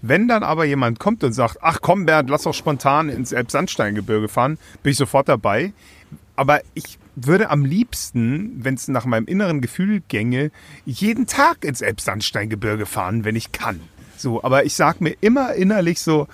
Wenn 0.01 0.27
dann 0.27 0.43
aber 0.43 0.65
jemand 0.65 0.99
kommt 0.99 1.23
und 1.23 1.33
sagt, 1.33 1.57
ach 1.61 1.79
komm 1.81 2.05
Bernd, 2.05 2.29
lass 2.29 2.43
doch 2.43 2.53
spontan 2.53 3.09
ins 3.09 3.31
Elbsandsteingebirge 3.31 4.27
fahren, 4.27 4.57
bin 4.83 4.91
ich 4.91 4.97
sofort 4.97 5.27
dabei. 5.27 5.73
Aber 6.35 6.61
ich 6.75 6.99
würde 7.15 7.49
am 7.49 7.65
liebsten, 7.65 8.63
wenn 8.63 8.75
es 8.75 8.87
nach 8.87 9.05
meinem 9.05 9.25
inneren 9.25 9.59
Gefühl 9.59 10.03
gänge, 10.07 10.51
jeden 10.85 11.25
Tag 11.25 11.65
ins 11.65 11.81
Elbsandsteingebirge 11.81 12.85
fahren, 12.85 13.25
wenn 13.25 13.35
ich 13.35 13.51
kann. 13.51 13.79
So, 14.17 14.43
aber 14.43 14.65
ich 14.65 14.75
sag 14.75 15.01
mir 15.01 15.15
immer 15.19 15.53
innerlich 15.53 15.99
so, 15.99 16.27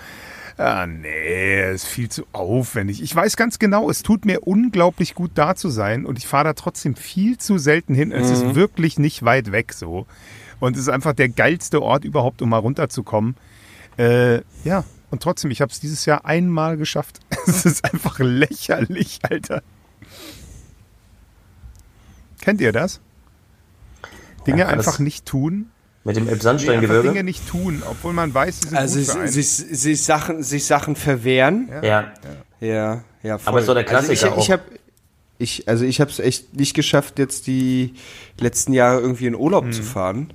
ah, 0.58 0.86
nee, 0.86 1.72
ist 1.72 1.86
viel 1.86 2.10
zu 2.10 2.26
aufwendig. 2.34 3.02
Ich 3.02 3.16
weiß 3.16 3.38
ganz 3.38 3.60
genau, 3.60 3.90
es 3.90 4.04
tut 4.04 4.26
mir 4.26 4.42
unglaublich 4.42 5.16
gut 5.16 5.32
da 5.36 5.56
zu 5.56 5.70
sein 5.70 6.06
und 6.06 6.18
ich 6.18 6.28
fahre 6.28 6.46
da 6.46 6.54
trotzdem 6.54 6.96
viel 6.96 7.38
zu 7.38 7.58
selten 7.58 7.96
hin. 7.96 8.12
Es 8.12 8.30
ist 8.30 8.56
wirklich 8.56 9.00
nicht 9.00 9.24
weit 9.24 9.52
weg 9.54 9.74
so. 9.74 10.06
Und 10.60 10.76
es 10.76 10.84
ist 10.84 10.90
einfach 10.90 11.14
der 11.14 11.30
geilste 11.30 11.82
Ort 11.82 12.06
überhaupt, 12.06 12.42
um 12.42 12.50
mal 12.50 12.58
runterzukommen. 12.58 13.36
Äh, 13.98 14.42
ja, 14.64 14.84
und 15.12 15.22
trotzdem, 15.22 15.52
ich 15.52 15.62
habe 15.62 15.72
es 15.72 15.80
dieses 15.80 16.06
Jahr 16.06 16.26
einmal 16.26 16.78
geschafft. 16.78 17.20
Es 17.48 17.66
ist 17.66 17.84
einfach 17.86 18.20
lächerlich, 18.20 19.20
Alter. 19.30 19.62
Kennt 22.42 22.62
ihr 22.62 22.72
das? 22.72 23.00
Dinge 24.48 24.62
Ja, 24.62 24.68
einfach 24.68 25.00
nicht 25.00 25.26
tun? 25.26 25.70
Mit 26.04 26.18
dem 26.18 26.26
Nee, 26.26 26.32
Elbsandsteingebirge? 26.32 27.08
Dinge 27.10 27.24
nicht 27.24 27.48
tun, 27.48 27.82
obwohl 27.90 28.12
man 28.14 28.34
weiß, 28.34 28.60
sie 28.62 28.68
sind 28.70 28.78
Also 28.78 29.00
gut 29.00 29.08
für 29.10 29.20
einen. 29.20 29.28
sich, 29.30 29.48
sich, 29.50 29.80
sich, 29.80 30.04
Sachen, 30.04 30.44
sich 30.44 30.66
Sachen 30.66 30.96
verwehren. 30.96 31.70
ja. 31.82 32.12
Ja, 32.60 33.04
ja, 33.24 33.38
voll. 33.40 33.54
Aber 33.56 33.62
doch 33.62 33.74
der 33.74 33.84
Klassiker 33.84 34.12
also 34.32 34.38
ich, 34.38 34.44
ich 34.48 34.54
auch. 34.54 34.58
hab, 34.58 34.62
ich, 35.38 35.68
also 35.68 35.84
ich 35.84 36.00
habe 36.00 36.10
es 36.12 36.20
echt 36.20 36.56
nicht 36.56 36.74
geschafft, 36.76 37.20
jetzt 37.20 37.46
die 37.48 37.94
letzten 38.40 38.72
Jahre 38.72 39.02
irgendwie 39.02 39.26
in 39.28 39.36
Urlaub 39.36 39.66
Hm. 39.66 39.74
zu 39.74 39.84
fahren, 39.84 40.34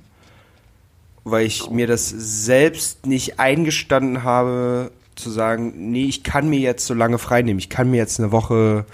weil 1.31 1.45
ich 1.45 1.69
mir 1.69 1.87
das 1.87 2.09
selbst 2.09 3.05
nicht 3.05 3.39
eingestanden 3.39 4.23
habe, 4.23 4.91
zu 5.15 5.29
sagen, 5.29 5.91
nee, 5.91 6.05
ich 6.05 6.23
kann 6.23 6.49
mir 6.49 6.59
jetzt 6.59 6.85
so 6.85 6.93
lange 6.93 7.17
frei 7.17 7.41
nehmen. 7.41 7.59
Ich 7.59 7.69
kann 7.69 7.91
mir 7.91 7.97
jetzt 7.97 8.19
eine 8.19 8.31
Woche, 8.31 8.85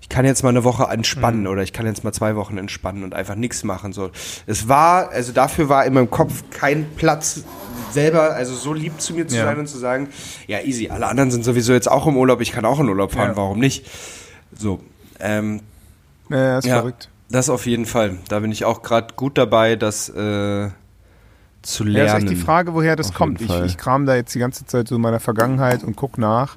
ich 0.00 0.08
kann 0.08 0.24
jetzt 0.24 0.42
mal 0.44 0.50
eine 0.50 0.62
Woche 0.62 0.84
entspannen 0.84 1.46
oder 1.48 1.62
ich 1.62 1.72
kann 1.72 1.84
jetzt 1.86 2.04
mal 2.04 2.12
zwei 2.12 2.36
Wochen 2.36 2.58
entspannen 2.58 3.02
und 3.02 3.12
einfach 3.14 3.34
nichts 3.34 3.64
machen. 3.64 3.92
So, 3.92 4.10
es 4.46 4.68
war, 4.68 5.10
also 5.10 5.32
dafür 5.32 5.68
war 5.68 5.84
in 5.84 5.94
meinem 5.94 6.10
Kopf 6.10 6.44
kein 6.50 6.86
Platz 6.94 7.42
selber, 7.90 8.34
also 8.34 8.54
so 8.54 8.72
lieb 8.72 9.00
zu 9.00 9.14
mir 9.14 9.26
zu 9.26 9.36
Ja. 9.36 9.44
sein 9.46 9.58
und 9.58 9.66
zu 9.66 9.78
sagen, 9.78 10.08
ja 10.46 10.60
easy, 10.60 10.90
alle 10.90 11.06
anderen 11.06 11.30
sind 11.32 11.44
sowieso 11.44 11.72
jetzt 11.72 11.90
auch 11.90 12.06
im 12.06 12.16
Urlaub, 12.16 12.40
ich 12.40 12.52
kann 12.52 12.64
auch 12.64 12.78
in 12.78 12.88
Urlaub 12.88 13.12
fahren, 13.12 13.30
Ja. 13.30 13.36
warum 13.36 13.58
nicht? 13.58 13.86
So, 14.56 14.80
ähm, 15.18 15.60
ja, 16.28 16.58
ist 16.58 16.66
ja, 16.66 16.76
verrückt. 16.78 17.08
das 17.30 17.50
auf 17.50 17.66
jeden 17.66 17.86
Fall. 17.86 18.18
Da 18.28 18.38
bin 18.40 18.52
ich 18.52 18.64
auch 18.64 18.82
gerade 18.82 19.14
gut 19.16 19.38
dabei, 19.38 19.74
das 19.76 20.08
äh, 20.08 20.68
zu 21.66 21.84
lernen. 21.84 22.08
Ja, 22.08 22.16
ist 22.16 22.22
echt 22.24 22.30
die 22.30 22.36
Frage, 22.36 22.74
woher 22.74 22.96
das 22.96 23.10
Auf 23.10 23.14
kommt. 23.14 23.40
Ich, 23.40 23.50
ich 23.50 23.76
kram 23.76 24.06
da 24.06 24.14
jetzt 24.14 24.34
die 24.34 24.38
ganze 24.38 24.66
Zeit 24.66 24.88
so 24.88 24.96
in 24.96 25.00
meiner 25.00 25.20
Vergangenheit 25.20 25.82
und 25.84 25.96
guck 25.96 26.18
nach. 26.18 26.56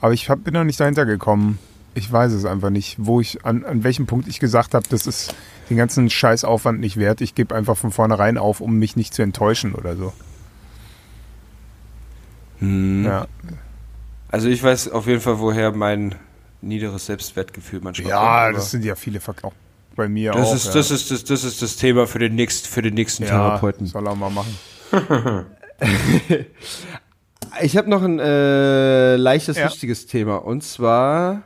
Aber 0.00 0.12
ich 0.12 0.30
hab, 0.30 0.44
bin 0.44 0.54
noch 0.54 0.64
nicht 0.64 0.80
dahinter 0.80 1.06
gekommen. 1.06 1.58
Ich 1.94 2.10
weiß 2.10 2.32
es 2.32 2.44
einfach 2.44 2.70
nicht, 2.70 2.96
wo 2.98 3.20
ich, 3.20 3.44
an, 3.44 3.64
an 3.64 3.82
welchem 3.82 4.06
Punkt 4.06 4.28
ich 4.28 4.38
gesagt 4.40 4.74
habe, 4.74 4.86
das 4.88 5.06
ist 5.06 5.34
den 5.68 5.76
ganzen 5.76 6.08
Scheißaufwand 6.08 6.80
nicht 6.80 6.96
wert. 6.96 7.20
Ich 7.20 7.34
gebe 7.34 7.54
einfach 7.54 7.76
von 7.76 7.90
vornherein 7.90 8.38
auf, 8.38 8.60
um 8.60 8.76
mich 8.78 8.96
nicht 8.96 9.12
zu 9.12 9.22
enttäuschen 9.22 9.74
oder 9.74 9.96
so. 9.96 10.12
Hm. 12.60 13.04
Ja, 13.04 13.26
Also 14.28 14.48
ich 14.48 14.62
weiß 14.62 14.90
auf 14.90 15.06
jeden 15.06 15.20
Fall, 15.20 15.40
woher 15.40 15.72
mein 15.72 16.14
niederes 16.62 17.06
Selbstwertgefühl 17.06 17.80
manchmal 17.82 18.10
ja 18.10 18.16
kommt. 18.16 18.28
aber 18.28 18.52
das 18.52 18.70
sind 18.70 18.84
ja 18.84 18.94
viele 18.94 19.18
Fak 19.20 19.44
auch 19.44 19.54
bei 20.00 20.08
mir 20.08 20.32
das 20.32 20.48
auch. 20.48 20.54
ist, 20.54 20.66
ja. 20.66 20.72
das, 20.72 20.90
ist, 20.90 21.10
das, 21.10 21.24
das 21.24 21.44
ist 21.44 21.60
das 21.60 21.76
Thema 21.76 22.06
für 22.06 22.18
den, 22.18 22.34
nächst, 22.34 22.66
für 22.66 22.80
den 22.80 22.94
nächsten 22.94 23.24
ja, 23.24 23.28
Therapeuten. 23.30 23.86
soll 23.86 24.06
er 24.08 24.14
mal 24.14 24.30
machen. 24.30 24.56
Ich 27.62 27.76
habe 27.76 27.90
noch 27.90 28.02
ein 28.02 28.18
äh, 28.20 29.16
leichtes, 29.16 29.56
Ja. 29.56 29.64
lustiges 29.66 30.06
Thema. 30.06 30.36
Und 30.36 30.62
zwar 30.62 31.42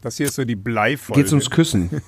Das 0.00 0.16
hier 0.16 0.26
ist 0.26 0.34
so 0.34 0.44
die 0.44 0.56
Bleifolge. 0.56 1.20
geht's 1.20 1.32
ums 1.32 1.50
Küssen. 1.50 1.90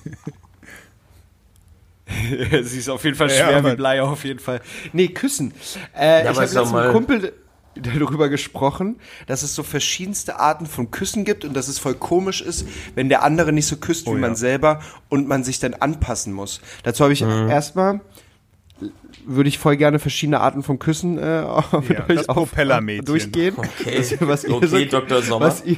Sie 2.63 2.79
ist 2.79 2.89
auf 2.89 3.03
jeden 3.03 3.15
Fall 3.15 3.29
Ja, 3.29 3.35
schwer 3.47 3.57
aber- 3.57 3.71
wie 3.73 3.75
Blei, 3.75 4.01
auf 4.01 4.23
jeden 4.25 4.39
Fall. 4.39 4.61
Nee, 4.93 5.09
Küssen. 5.09 5.53
Äh, 5.97 6.23
Ja, 6.25 6.31
ich 6.31 6.37
habe 6.39 6.59
einem 6.61 6.71
mal- 6.71 6.91
Kumpel 6.91 7.33
darüber 7.81 8.29
gesprochen, 8.29 8.97
dass 9.27 9.43
es 9.43 9.55
so 9.55 9.63
verschiedenste 9.63 10.39
Arten 10.39 10.65
von 10.65 10.91
Küssen 10.91 11.25
gibt 11.25 11.45
und 11.45 11.53
dass 11.55 11.67
es 11.67 11.79
voll 11.79 11.95
komisch 11.95 12.41
ist, 12.41 12.67
wenn 12.95 13.09
der 13.09 13.23
andere 13.23 13.51
nicht 13.53 13.65
so 13.67 13.77
küsst 13.77 14.05
wie 14.05 14.11
Oh 14.11 14.13
ja. 14.15 14.19
man 14.21 14.35
selber 14.35 14.79
und 15.09 15.27
man 15.27 15.43
sich 15.43 15.59
dann 15.59 15.73
anpassen 15.73 16.33
muss. 16.33 16.61
Dazu 16.83 17.03
habe 17.03 17.13
ich 17.13 17.21
Mhm. 17.23 17.49
erstmal 17.49 18.01
würde 19.29 19.49
ich 19.49 19.57
voll 19.57 19.75
gerne 19.75 19.97
verschiedene 19.99 20.39
Arten 20.39 20.61
von 20.63 20.79
Küssen 20.79 21.17
äh, 21.17 21.41
mit 21.81 21.89
Ja, 21.89 22.01
das 22.07 22.27
Propellermädchen. 22.27 23.05
durchgehen. 23.05 23.55
Okay, 23.57 24.03
Was 24.21 24.43
ihr 24.45 24.51
okay 24.53 24.67
so- 24.67 24.85
Dr. 24.85 25.21
Sommer. 25.21 25.47
Was 25.47 25.65
ihr, 25.65 25.77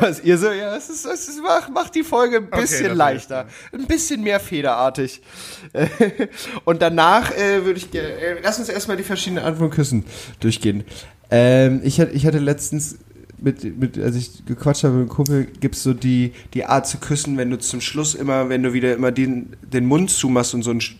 was 0.00 0.20
ihr 0.24 0.36
so, 0.36 0.50
ja, 0.50 0.76
es 0.76 0.90
ist, 0.90 1.06
es 1.06 1.28
ist, 1.28 1.40
macht, 1.42 1.72
macht 1.72 1.94
die 1.94 2.02
Folge 2.02 2.38
ein 2.38 2.50
bisschen 2.50 2.88
das 2.88 2.96
leichter, 2.96 3.46
ein 3.72 3.86
bisschen 3.86 4.22
mehr 4.22 4.40
federartig. 4.40 5.22
Und 6.64 6.82
danach 6.82 7.30
äh, 7.30 7.64
würde 7.64 7.78
ich 7.78 7.90
gerne, 7.90 8.08
äh, 8.08 8.36
lass 8.42 8.58
uns 8.58 8.68
erstmal 8.68 8.96
die 8.96 9.04
verschiedenen 9.04 9.44
Arten 9.44 9.58
von 9.58 9.70
Küssen 9.70 10.04
durchgehen. 10.40 10.84
Ähm, 11.34 11.80
ich, 11.82 11.98
hatte, 11.98 12.12
ich 12.12 12.26
hatte 12.26 12.38
letztens, 12.38 12.98
mit, 13.38 13.64
mit, 13.78 13.98
als 13.98 14.14
ich 14.16 14.44
gequatscht 14.44 14.84
habe 14.84 14.94
mit 14.94 15.00
einem 15.02 15.08
Kumpel, 15.08 15.46
gibt's 15.46 15.82
so 15.82 15.94
die, 15.94 16.32
die 16.52 16.66
Art 16.66 16.86
zu 16.86 16.98
küssen, 16.98 17.38
wenn 17.38 17.48
du 17.50 17.58
zum 17.58 17.80
Schluss 17.80 18.14
immer, 18.14 18.50
wenn 18.50 18.62
du 18.62 18.72
wieder 18.74 18.92
immer 18.94 19.10
den, 19.12 19.56
den 19.62 19.86
Mund 19.86 20.10
zumachst 20.10 20.52
und 20.54 20.62
so 20.62 20.70
ein 20.70 20.80
Sch- 20.80 20.94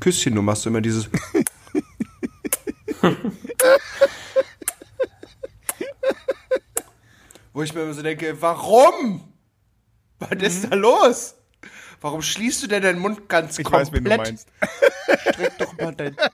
Küsschen 0.00 0.34
nur 0.34 0.42
machst, 0.42 0.64
du 0.64 0.70
immer 0.70 0.80
dieses. 0.80 1.08
Wo 7.52 7.62
ich 7.62 7.72
mir 7.74 7.82
immer 7.82 7.94
so 7.94 8.02
denke, 8.02 8.36
warum? 8.40 9.22
Was 10.18 10.30
ist 10.42 10.70
da 10.70 10.74
los? 10.76 11.34
Warum 12.00 12.20
schließt 12.22 12.62
du 12.62 12.66
denn 12.66 12.82
deinen 12.82 12.98
Mund 12.98 13.28
ganz 13.28 13.58
Ich 13.58 13.70
weiß, 13.70 13.90
komplett? 13.90 14.04
wen 14.04 14.10
du 14.10 14.16
meinst. 14.16 14.48
Streck 15.30 15.58
doch 15.58 15.76
mal 15.78 15.94
dein. 15.94 16.14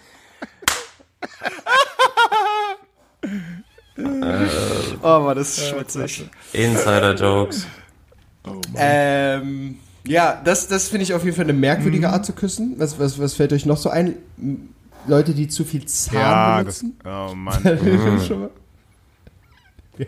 oh, 5.03 5.25
war 5.25 5.35
das 5.35 5.69
schmutzig. 5.69 6.29
Insider-Jokes. 6.53 7.67
Ähm, 8.77 9.79
ja, 10.07 10.41
das, 10.43 10.69
das 10.69 10.89
finde 10.89 11.03
ich 11.05 11.15
auf 11.15 11.25
jeden 11.25 11.37
Fall 11.37 11.45
eine 11.45 11.53
merkwürdige 11.53 12.09
Mhm. 12.09 12.15
Art 12.15 12.25
zu 12.27 12.33
küssen. 12.33 12.75
Was, 12.79 12.99
was, 12.99 13.19
was 13.19 13.35
fällt 13.35 13.53
euch 13.53 13.67
noch 13.67 13.77
so 13.77 13.91
ein? 13.91 14.17
Leute, 15.07 15.33
die 15.35 15.49
zu 15.49 15.65
viel 15.65 15.85
Zahn 15.87 16.15
Ja, 16.15 16.63
das, 16.65 16.81
benutzen? 16.81 16.99
oh 17.07 17.35
Mann. 17.35 17.63
Schon 18.27 18.41
mal? 18.41 18.51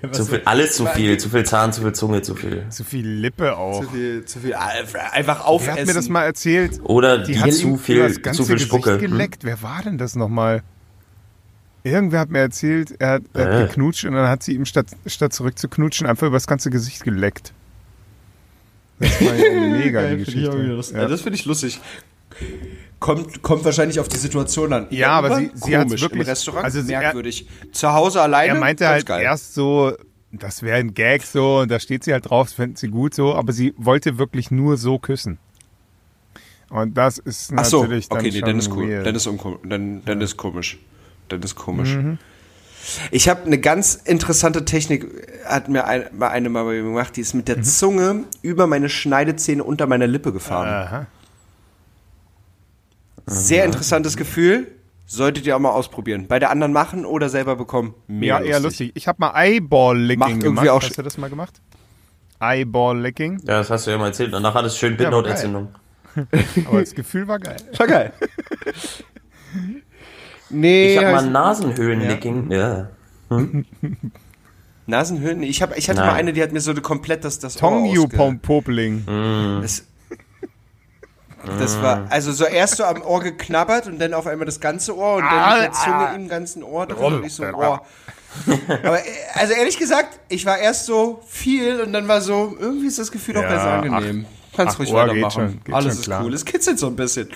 Ja, 0.01 0.11
Zu 0.13 0.25
viel, 0.25 0.41
alles 0.47 0.77
zu 0.77 0.87
viel, 0.87 1.19
zu 1.19 1.29
viel 1.29 1.45
Zahn, 1.45 1.73
zu 1.73 1.83
viel 1.83 1.93
Zunge, 1.93 2.23
zu 2.23 2.35
viel. 2.35 2.65
Zu 2.71 2.83
viel 2.85 3.07
Lippe 3.07 3.57
auch. 3.57 3.83
Zu 3.85 3.91
viel, 3.91 4.25
zu 4.25 4.41
viel, 4.41 4.55
einfach 4.55 5.41
Wer 5.41 5.47
aufessen. 5.47 5.79
hat 5.81 5.87
mir 5.87 5.93
das 5.95 6.09
mal 6.09 6.25
erzählt? 6.25 6.81
Oder 6.85 7.19
Die 7.19 7.33
dir 7.35 7.43
hat 7.43 7.53
zu 7.53 7.77
viel, 7.77 7.97
über 7.99 8.09
das 8.09 8.23
ganze 8.23 8.39
zu 8.39 8.45
viel 8.47 8.55
Gesicht 8.55 8.69
Spucke. 8.73 8.93
Hm? 8.95 9.01
geleckt. 9.01 9.45
Wer 9.45 9.61
war 9.63 9.83
denn 9.83 9.99
das 9.99 10.17
nochmal? 10.17 10.63
Irgendwer 11.85 12.21
hat 12.21 12.31
mir 12.31 12.39
erzählt, 12.39 12.95
er 13.01 13.11
hat, 13.15 13.23
er 13.35 13.45
hat 13.45 13.53
Äh. 13.65 13.67
geknutscht 13.67 14.05
und 14.05 14.13
dann 14.15 14.29
hat 14.29 14.43
sie 14.43 14.55
ihm 14.55 14.65
statt, 14.65 14.87
statt 15.07 15.33
zurück 15.33 15.59
zu 15.59 15.69
knutschen 15.69 16.07
einfach 16.07 16.27
über 16.29 16.37
das 16.37 16.47
ganze 16.47 16.71
Gesicht 16.71 17.03
geleckt. 17.05 17.53
Das 18.99 19.21
war 19.21 19.35
ja 19.35 19.61
mega 19.61 20.09
die 20.09 20.17
Geschichte. 20.25 20.91
Ja. 20.95 21.09
Das 21.09 21.21
finde 21.23 21.35
ich 21.37 21.45
lustig. 21.45 21.81
Kommt, 23.03 23.43
kommt 23.43 23.65
wahrscheinlich 23.65 23.99
auf 24.01 24.09
die 24.09 24.17
Situation 24.17 24.73
an. 24.73 24.87
Ja, 24.91 25.11
aber 25.11 25.37
sie- 25.37 25.51
sie 25.55 25.73
Komisch. 25.73 26.01
wirklich- 26.01 26.23
Im 26.23 26.29
Restaurant 26.29 26.65
also 26.65 26.81
sie- 26.81 26.93
merkwürdig. 26.93 27.49
Zu 27.73 27.93
Hause 27.93 28.23
alleine. 28.23 28.55
Er 28.55 28.61
meinte 28.61 28.87
halt 28.87 29.05
geil. 29.07 29.23
erst 29.23 29.55
so, 29.55 29.93
das 30.31 30.63
wäre 30.63 30.79
ein 30.79 30.95
Gag 30.95 31.23
so, 31.25 31.59
und 31.59 31.71
da 31.71 31.81
steht 31.81 32.05
sie 32.05 32.13
halt 32.13 32.31
drauf, 32.31 32.47
das 32.47 32.55
fänden 32.55 32.77
sie 32.77 32.89
gut 32.89 33.13
so, 33.15 33.35
aber 33.35 33.53
sie 33.53 33.75
wollte 33.77 34.19
wirklich 34.19 34.51
nur 34.53 34.77
so 34.77 34.99
küssen. 35.01 35.39
Und 36.71 36.97
das 36.97 37.19
ist 37.19 37.53
Ach 37.57 37.65
so, 37.65 37.83
natürlich 37.83 38.09
dann 38.09 38.19
okay, 38.21 38.31
nee, 38.31 38.39
schon 38.39 38.47
dann 38.49 38.59
ist 38.59 38.71
cool. 38.73 38.89
weird. 38.89 39.07
Dann 39.07 39.15
ist, 39.15 39.29
dann, 39.65 40.03
dann 40.05 40.21
ist 40.21 40.37
komisch. 40.37 40.79
Dann 41.29 41.43
ist 41.43 41.55
komisch. 41.55 41.95
Mhm. 41.97 42.19
Ich 43.11 43.29
habe 43.29 43.45
eine 43.45 43.59
ganz 43.59 43.95
interessante 43.95 44.65
Technik, 44.65 45.07
hat 45.45 45.69
mir 45.69 45.87
ein, 45.87 46.05
eine 46.23 46.49
mal 46.49 46.65
mir 46.65 46.83
gemacht, 46.83 47.15
die 47.17 47.21
ist 47.21 47.35
mit 47.35 47.47
der 47.49 47.59
Mhm. 47.59 47.63
Zunge 47.65 48.25
über 48.43 48.67
meine 48.67 48.89
Schneidezähne 48.89 49.63
unter 49.63 49.87
meiner 49.87 50.07
Lippe 50.07 50.33
gefahren. 50.33 50.69
Aha. 50.69 51.07
Sehr 53.27 53.65
interessantes 53.65 54.17
Gefühl. 54.17 54.69
Solltet 55.07 55.47
ihr 55.47 55.55
auch 55.57 55.61
mal 55.61 55.71
ausprobieren. 55.71 56.27
Bei 56.27 56.39
der 56.39 56.51
anderen 56.51 56.73
machen 56.73 57.05
oder 57.05 57.29
selber 57.29 57.57
bekommen. 57.57 57.95
Mega 58.07 58.41
Ja, 58.41 58.45
eher 58.45 58.61
lustig. 58.61 58.93
Ich 58.95 59.07
habe 59.09 59.17
mal 59.21 59.33
Eyeball-Licking 59.35 60.19
Macht 60.19 60.31
irgendwie 60.31 60.47
gemacht. 60.49 60.69
auch 60.71 60.83
Hast 60.83 60.97
du 60.97 61.03
das 61.03 61.19
mal 61.19 61.29
gemacht? 61.29 61.61
Eyeball-Licking. 62.41 63.41
Ja, 63.41 63.59
das 63.59 63.71
hast 63.71 63.87
du 63.87 63.91
ja 63.91 63.99
mal 63.99 64.07
erzählt. 64.07 64.33
Danach 64.33 64.55
hat 64.55 64.65
es 64.65 64.77
schön 64.79 64.97
Bindhautentzündung. 64.97 65.69
Aber 66.67 66.81
das 66.81 66.95
Gefühl 66.95 67.29
war 67.29 67.39
geil. 67.39 67.57
War 67.77 67.87
geil. 67.87 68.13
nee, 70.51 70.93
Ich 70.95 70.99
habe 70.99 71.09
hab 71.17 71.25
mal 71.25 71.31
Nasenhöhlenlicking. 71.31 72.51
Ja. 72.51 72.89
Nasenhöhlen. 74.87 75.43
Ich, 75.43 75.63
hab, 75.63 75.77
ich 75.77 75.89
hatte 75.89 76.01
Nein. 76.01 76.09
mal 76.09 76.15
eine, 76.15 76.33
die 76.33 76.43
hat 76.43 76.53
mir 76.53 76.61
so 76.61 76.75
komplett 76.75 77.25
das, 77.25 77.39
das 77.39 77.57
Ohr 77.57 77.61
Tongyu 77.61 78.05
ausge- 78.05 78.39
Popeling. 78.41 79.61
Das, 79.63 79.85
das 81.59 81.81
war, 81.83 82.07
also 82.11 82.33
so 82.33 82.45
erst 82.45 82.77
so 82.77 82.85
am 82.85 83.03
Ohr 83.03 83.21
geknabbert 83.21 83.87
und 83.87 83.99
dann 83.99 84.15
auf 84.15 84.27
einmal 84.27 84.47
das 84.47 84.61
ganze 84.61 84.97
Ohr 84.97 85.17
und 85.17 85.23
dann 85.25 85.55
mit 85.55 85.63
der 85.65 85.73
Zunge 85.73 86.13
im 86.17 86.29
ganzen 86.29 86.63
Ohr 86.63 86.87
drin 86.87 87.15
und 87.15 87.25
ich 87.25 87.35
so, 87.35 87.45
oh. 87.45 87.79
Aber 88.83 88.99
äh, 88.99 89.03
also 89.35 89.53
ehrlich 89.53 89.79
gesagt, 89.79 90.19
ich 90.29 90.47
war 90.47 90.59
erst 90.59 90.87
so 90.87 91.23
viel 91.29 91.81
und 91.81 91.93
dann 91.93 92.09
war 92.09 92.21
so, 92.21 92.57
irgendwie 92.59 92.87
ist 92.87 92.99
das 92.99 93.11
Gefühl 93.13 93.37
auch 93.37 93.43
Ja, 93.43 93.81
ganz 93.81 93.85
angenehm. 93.93 94.27
Kannst 94.57 94.75
ach, 94.75 94.81
ruhig 94.81 94.93
Ohr 94.93 95.05
geht 95.09 95.23
weitermachen. 95.25 95.31
schon, 95.53 95.65
geht 95.65 95.75
Alles 95.75 95.85
schon 95.95 96.01
ist 96.01 96.05
klar. 96.05 96.25
cool. 96.25 96.35
Es 96.35 96.45
kitzelt 96.45 96.79
so 96.79 96.87
ein 96.89 96.97
bisschen. 96.97 97.29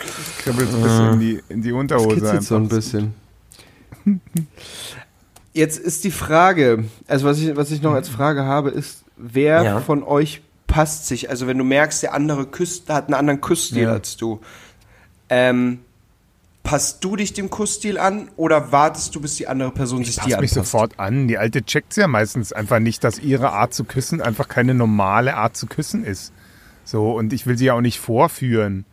Kribbelt 0.42 0.68
ein 0.72 0.82
bisschen 0.82 1.12
in 1.14 1.20
die, 1.20 1.42
in 1.48 1.62
die 1.62 1.72
Unterhose 1.72 2.30
einfach. 2.30 2.60
bisschen. 2.68 3.14
Jetzt 5.52 5.78
ist 5.78 6.04
die 6.04 6.10
Frage, 6.10 6.84
also 7.08 7.26
was 7.26 7.38
ich, 7.38 7.56
was 7.56 7.70
ich 7.70 7.80
noch 7.80 7.92
als 7.92 8.08
Frage 8.08 8.44
habe, 8.44 8.70
ist, 8.70 9.04
wer 9.16 9.62
Ja. 9.62 9.80
von 9.80 10.02
euch 10.02 10.42
passt 10.66 11.06
sich? 11.06 11.30
Also 11.30 11.46
wenn 11.46 11.58
du 11.58 11.64
merkst, 11.64 12.02
der 12.02 12.14
andere 12.14 12.46
küsst, 12.46 12.88
hat 12.88 13.06
einen 13.06 13.14
anderen 13.14 13.40
Kussstil 13.40 13.82
Ja. 13.84 13.92
als 13.92 14.16
du. 14.16 14.40
Ähm, 15.28 15.80
passt 16.62 17.02
du 17.04 17.16
dich 17.16 17.32
dem 17.32 17.48
Kussstil 17.50 17.98
an 17.98 18.28
oder 18.36 18.72
wartest 18.72 19.14
du, 19.14 19.20
bis 19.20 19.36
die 19.36 19.46
andere 19.48 19.70
Person 19.70 20.04
sich 20.04 20.16
Passt 20.16 20.28
dir 20.28 20.40
mich 20.40 20.50
anpasst? 20.52 20.72
sofort 20.72 20.98
an. 20.98 21.28
Die 21.28 21.38
Alte 21.38 21.62
checkt 21.62 21.96
ja 21.96 22.08
meistens 22.08 22.52
einfach 22.52 22.80
nicht, 22.80 23.04
dass 23.04 23.18
ihre 23.18 23.52
Art 23.52 23.72
zu 23.74 23.84
küssen 23.84 24.20
einfach 24.20 24.48
keine 24.48 24.74
normale 24.74 25.36
Art 25.36 25.56
zu 25.56 25.66
küssen 25.66 26.04
ist. 26.04 26.32
So, 26.84 27.12
und 27.16 27.32
ich 27.32 27.46
will 27.46 27.56
sie 27.58 27.66
ja 27.66 27.74
auch 27.74 27.80
nicht 27.80 27.98
vorführen. 28.00 28.84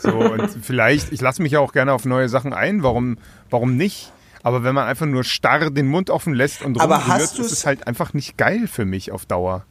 So, 0.00 0.10
und 0.32 0.48
vielleicht, 0.62 1.12
ich 1.12 1.20
lasse 1.20 1.42
mich 1.42 1.52
ja 1.52 1.60
auch 1.60 1.72
gerne 1.72 1.92
auf 1.92 2.04
neue 2.04 2.28
Sachen 2.28 2.52
ein, 2.52 2.82
warum, 2.82 3.18
warum 3.50 3.76
nicht? 3.76 4.12
Aber 4.42 4.62
wenn 4.62 4.74
man 4.74 4.86
einfach 4.86 5.06
nur 5.06 5.24
starr 5.24 5.70
den 5.70 5.88
Mund 5.88 6.10
offen 6.10 6.32
lässt 6.32 6.62
und 6.62 6.80
rumrührt, 6.80 7.38
ist 7.38 7.52
es 7.52 7.66
halt 7.66 7.86
einfach 7.86 8.14
nicht 8.14 8.38
geil 8.38 8.68
für 8.68 8.84
mich 8.84 9.10
auf 9.12 9.26
Dauer. 9.26 9.64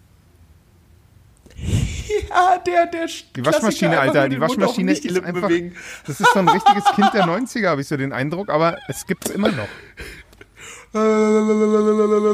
Ja, 2.30 2.58
der, 2.66 2.86
der 2.88 3.08
Die 3.36 3.45
Waschmaschine, 3.45 3.99
Alter, 3.99 4.30
die 4.30 4.39
Waschmaschine 4.39 4.91
ist 4.91 5.03
Lippen 5.03 5.26
einfach, 5.26 5.47
bewegen. 5.49 5.76
das 6.05 6.20
ist 6.20 6.32
so 6.34 6.39
ein 6.39 6.47
richtiges 6.49 6.86
Kind 6.95 7.14
der 7.14 7.26
90er, 7.26 7.68
habe 7.68 7.82
ich 7.82 7.88
so 7.88 7.97
den 7.97 8.12
Eindruck, 8.14 8.49
aber 8.49 8.78
es 8.88 9.05
gibt's 9.05 9.30
immer 9.30 9.49
noch. 9.51 9.68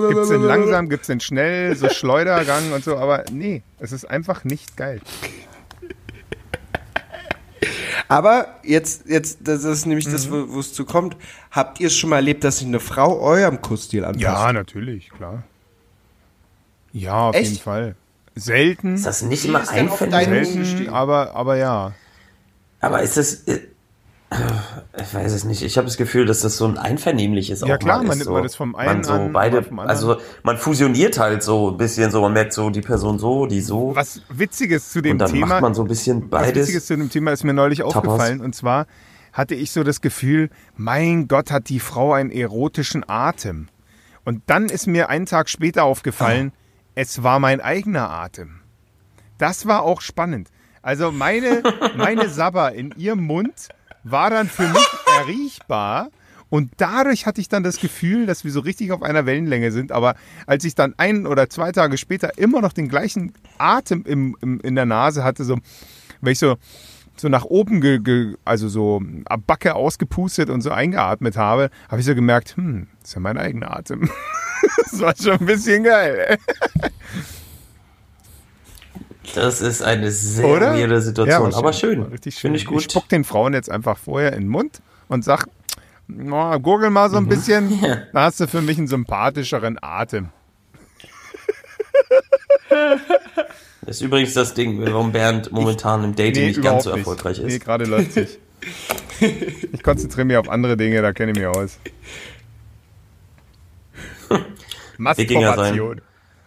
Gibt's 0.09 0.29
den 0.29 0.41
langsam, 0.43 0.89
gibt's 0.89 1.07
den 1.07 1.19
schnell, 1.19 1.75
so 1.75 1.89
Schleudergang 1.89 2.71
und 2.71 2.83
so, 2.83 2.97
aber 2.97 3.25
nee, 3.31 3.63
es 3.79 3.91
ist 3.91 4.05
einfach 4.09 4.43
nicht 4.43 4.77
geil. 4.77 5.01
Aber 8.07 8.47
jetzt, 8.63 9.07
jetzt, 9.07 9.39
das 9.41 9.63
ist 9.63 9.85
nämlich 9.85 10.05
das, 10.05 10.27
Mhm. 10.27 10.31
wo 10.49 10.53
wo 10.55 10.59
es 10.59 10.73
zu 10.73 10.85
kommt. 10.85 11.15
Habt 11.51 11.79
ihr 11.79 11.87
es 11.87 11.95
schon 11.95 12.09
mal 12.11 12.17
erlebt, 12.17 12.43
dass 12.43 12.57
sich 12.59 12.67
eine 12.67 12.79
Frau 12.79 13.19
eurem 13.19 13.61
Kussstil 13.61 14.03
anpasst? 14.05 14.21
Ja, 14.21 14.53
natürlich, 14.53 15.09
klar. 15.09 15.43
Ja, 16.91 17.29
auf 17.29 17.35
Echt? 17.35 17.51
jeden 17.51 17.61
Fall. 17.63 17.95
Selten, 18.35 18.95
Ist 18.95 19.05
das 19.05 19.21
nicht 19.21 19.45
immer 19.45 19.59
deinen- 19.59 19.89
selten, 20.45 20.89
aber, 20.89 21.35
aber 21.35 21.55
ja. 21.57 21.93
Aber 22.79 23.01
ist 23.01 23.17
das. 23.17 23.43
äh, 23.47 23.59
Ich 24.99 25.13
weiß 25.13 25.31
es 25.33 25.43
nicht. 25.43 25.61
Ich 25.61 25.77
habe 25.77 25.85
das 25.85 25.95
Gefühl, 25.97 26.25
dass 26.25 26.41
das 26.41 26.57
so 26.57 26.65
ein 26.65 26.77
einvernehmliches 26.79 27.61
Ja, 27.61 27.75
auch 27.75 27.79
klar, 27.79 27.97
mal 27.97 28.03
man 28.07 28.11
ist. 28.13 28.15
nimmt 28.17 28.25
so. 28.25 28.31
mal 28.33 28.41
das 28.41 28.55
vom 28.55 28.75
einen 28.75 28.87
man 28.95 29.03
so 29.03 29.13
an, 29.13 29.31
beide, 29.31 29.57
mal 29.57 29.63
vom 29.63 29.79
anderen. 29.79 29.89
also 29.97 30.17
man 30.41 30.57
fusioniert 30.57 31.19
halt 31.19 31.43
so 31.43 31.69
ein 31.71 31.77
bisschen 31.77 32.09
so. 32.09 32.21
Man 32.21 32.33
merkt 32.33 32.53
so 32.53 32.71
die 32.71 32.81
Person 32.81 33.19
so, 33.19 33.45
die 33.45 33.61
so. 33.61 33.95
Was 33.95 34.21
Witziges 34.29 34.89
zu 34.91 35.01
dem 35.01 35.13
und 35.13 35.17
dann 35.19 35.31
Thema. 35.31 35.45
macht 35.47 35.61
man 35.61 35.73
so 35.75 35.83
ein 35.83 35.87
bisschen 35.87 36.31
Was 36.31 36.47
Witziges 36.47 36.67
beides. 36.73 36.85
zu 36.87 36.97
dem 36.97 37.09
Thema 37.11 37.31
ist 37.31 37.43
mir 37.43 37.53
neulich 37.53 37.79
Tapas. 37.79 37.95
aufgefallen. 37.97 38.41
Und 38.41 38.55
zwar 38.55 38.87
hatte 39.33 39.53
ich 39.53 39.69
so 39.71 39.83
das 39.83 40.01
Gefühl, 40.01 40.49
mein 40.75 41.27
Gott, 41.27 41.51
hat 41.51 41.69
die 41.69 41.79
Frau 41.79 42.13
einen 42.13 42.31
erotischen 42.31 43.03
Atem. 43.07 43.67
Und 44.25 44.41
dann 44.47 44.65
ist 44.65 44.87
mir 44.87 45.09
einen 45.09 45.27
Tag 45.27 45.49
später 45.49 45.83
aufgefallen, 45.83 46.53
es 46.95 47.23
war 47.23 47.39
mein 47.39 47.61
eigener 47.61 48.09
Atem. 48.09 48.61
Das 49.37 49.65
war 49.65 49.83
auch 49.83 50.01
spannend. 50.01 50.49
Also 50.81 51.11
meine, 51.11 51.63
meine 51.97 52.29
Sabber 52.29 52.73
in 52.73 52.91
ihrem 52.97 53.23
Mund 53.23 53.69
war 54.03 54.29
dann 54.29 54.47
für 54.47 54.67
mich 54.67 54.87
erriechbar. 55.19 56.09
Und 56.49 56.71
dadurch 56.77 57.25
hatte 57.25 57.41
ich 57.41 57.49
dann 57.49 57.63
das 57.63 57.79
Gefühl, 57.79 58.27
dass 58.27 58.43
wir 58.43 58.51
so 58.51 58.59
richtig 58.59 58.91
auf 58.91 59.01
einer 59.01 59.25
Wellenlänge 59.25 59.71
sind. 59.71 59.91
Aber 59.91 60.13
als 60.45 60.63
ich 60.65 60.75
dann 60.75 60.93
ein 60.97 61.25
oder 61.25 61.49
zwei 61.49 61.71
Tage 61.71 61.97
später 61.97 62.37
immer 62.37 62.61
noch 62.61 62.73
den 62.73 62.89
gleichen 62.89 63.33
Atem 63.57 64.03
im, 64.05 64.37
im, 64.39 64.59
in 64.59 64.75
der 64.75 64.85
Nase 64.85 65.23
hatte, 65.23 65.45
so, 65.45 65.57
wenn 66.21 66.31
ich 66.31 66.37
so, 66.37 66.57
so 67.17 67.27
nach 67.27 67.45
oben, 67.45 67.81
ge, 67.81 67.99
ge, 67.99 68.35
also 68.45 68.69
so 68.69 69.01
ab 69.25 69.41
Backe 69.47 69.73
ausgepustet 69.73 70.51
und 70.51 70.61
so 70.61 70.69
eingeatmet 70.69 71.37
habe, 71.37 71.71
habe 71.89 72.01
ich 72.01 72.05
so 72.05 72.13
gemerkt, 72.13 72.55
hm, 72.55 72.87
das 72.99 73.09
ist 73.09 73.15
ja 73.15 73.21
mein 73.21 73.39
eigener 73.39 73.75
Atem. 73.75 74.07
das 74.91 74.99
war 74.99 75.15
schon 75.15 75.39
ein 75.39 75.45
bisschen 75.45 75.83
geil. 75.83 76.37
Das 79.35 79.61
ist 79.61 79.81
eine 79.81 80.11
sehr 80.11 80.45
Oder? 80.45 80.73
weirde 80.75 81.01
Situation, 81.01 81.51
war 81.51 81.57
aber 81.59 81.73
schön. 81.73 82.03
Richtig 82.03 82.35
schön. 82.35 82.41
Finde 82.41 82.57
ich 82.57 82.65
gut. 82.65 82.79
Ich 82.79 82.91
spuck 82.91 83.07
den 83.09 83.23
Frauen 83.23 83.53
jetzt 83.53 83.69
einfach 83.69 83.97
vorher 83.97 84.33
in 84.33 84.41
den 84.43 84.49
Mund 84.49 84.81
und 85.07 85.23
sag, 85.23 85.47
oh, 86.09 86.59
gurgel 86.59 86.89
mal 86.89 87.09
so 87.09 87.17
ein 87.17 87.27
bisschen, 87.27 87.69
Mhm. 87.69 87.79
Ja. 87.85 87.95
dann 88.13 88.23
hast 88.23 88.39
du 88.39 88.47
für 88.47 88.61
mich 88.61 88.77
einen 88.77 88.87
sympathischeren 88.87 89.77
Atem. 89.81 90.29
Das 93.85 93.97
ist 93.97 94.01
übrigens 94.01 94.33
das 94.33 94.53
Ding, 94.53 94.79
warum 94.81 95.11
Bernd 95.11 95.51
momentan 95.51 96.05
im 96.05 96.15
Dating 96.15 96.47
nicht 96.47 96.61
ganz 96.61 96.85
so 96.85 96.91
erfolgreich 96.91 97.39
Nee, 97.39 97.55
ist. 97.57 97.65
gerade 97.65 97.83
läuft 97.83 98.15
nicht. 98.15 98.39
Ich 99.73 99.83
konzentriere 99.83 100.23
mich 100.25 100.37
auf 100.37 100.47
andere 100.47 100.77
Dinge, 100.77 101.01
da 101.01 101.11
kenne 101.11 101.33
ich 101.33 101.37
mich 101.37 101.47
aus. 101.47 101.79
Wikinger 104.97 105.55
sein. 105.55 105.75
Masturbation. 105.77 106.01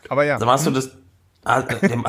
Aber 0.09 0.25
ja, 0.25 0.39
Sag 0.39 0.47
mal, 0.47 0.53
hast 0.53 0.67
du 0.67 0.71
das, 0.71 0.97
ah, 1.45 1.63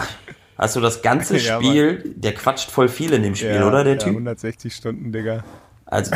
hast 0.57 0.75
du 0.75 0.81
das 0.81 1.01
ganze 1.01 1.37
Ja, 1.37 1.57
Spiel, 1.57 2.13
der 2.15 2.33
quatscht 2.33 2.69
voll 2.69 2.89
viel 2.89 3.13
in 3.13 3.23
dem 3.23 3.35
Spiel, 3.35 3.55
ja, 3.55 3.67
oder, 3.67 3.83
der 3.83 3.93
ja, 3.93 3.99
Typ? 3.99 4.09
160 4.09 4.73
Stunden, 4.73 5.11
Digga. 5.11 5.43
Also 5.85 6.15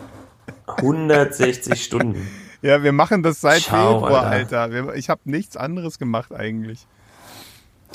160 0.66 1.82
Stunden. 1.82 2.26
Ja, 2.62 2.82
wir 2.82 2.92
machen 2.92 3.22
das 3.22 3.40
seit 3.40 3.62
Ciao, 3.62 4.00
Februar, 4.00 4.26
Alter. 4.26 4.62
Alter. 4.62 4.94
Ich 4.96 5.08
habe 5.08 5.20
nichts 5.24 5.56
anderes 5.56 5.98
gemacht 5.98 6.32
eigentlich. 6.34 6.86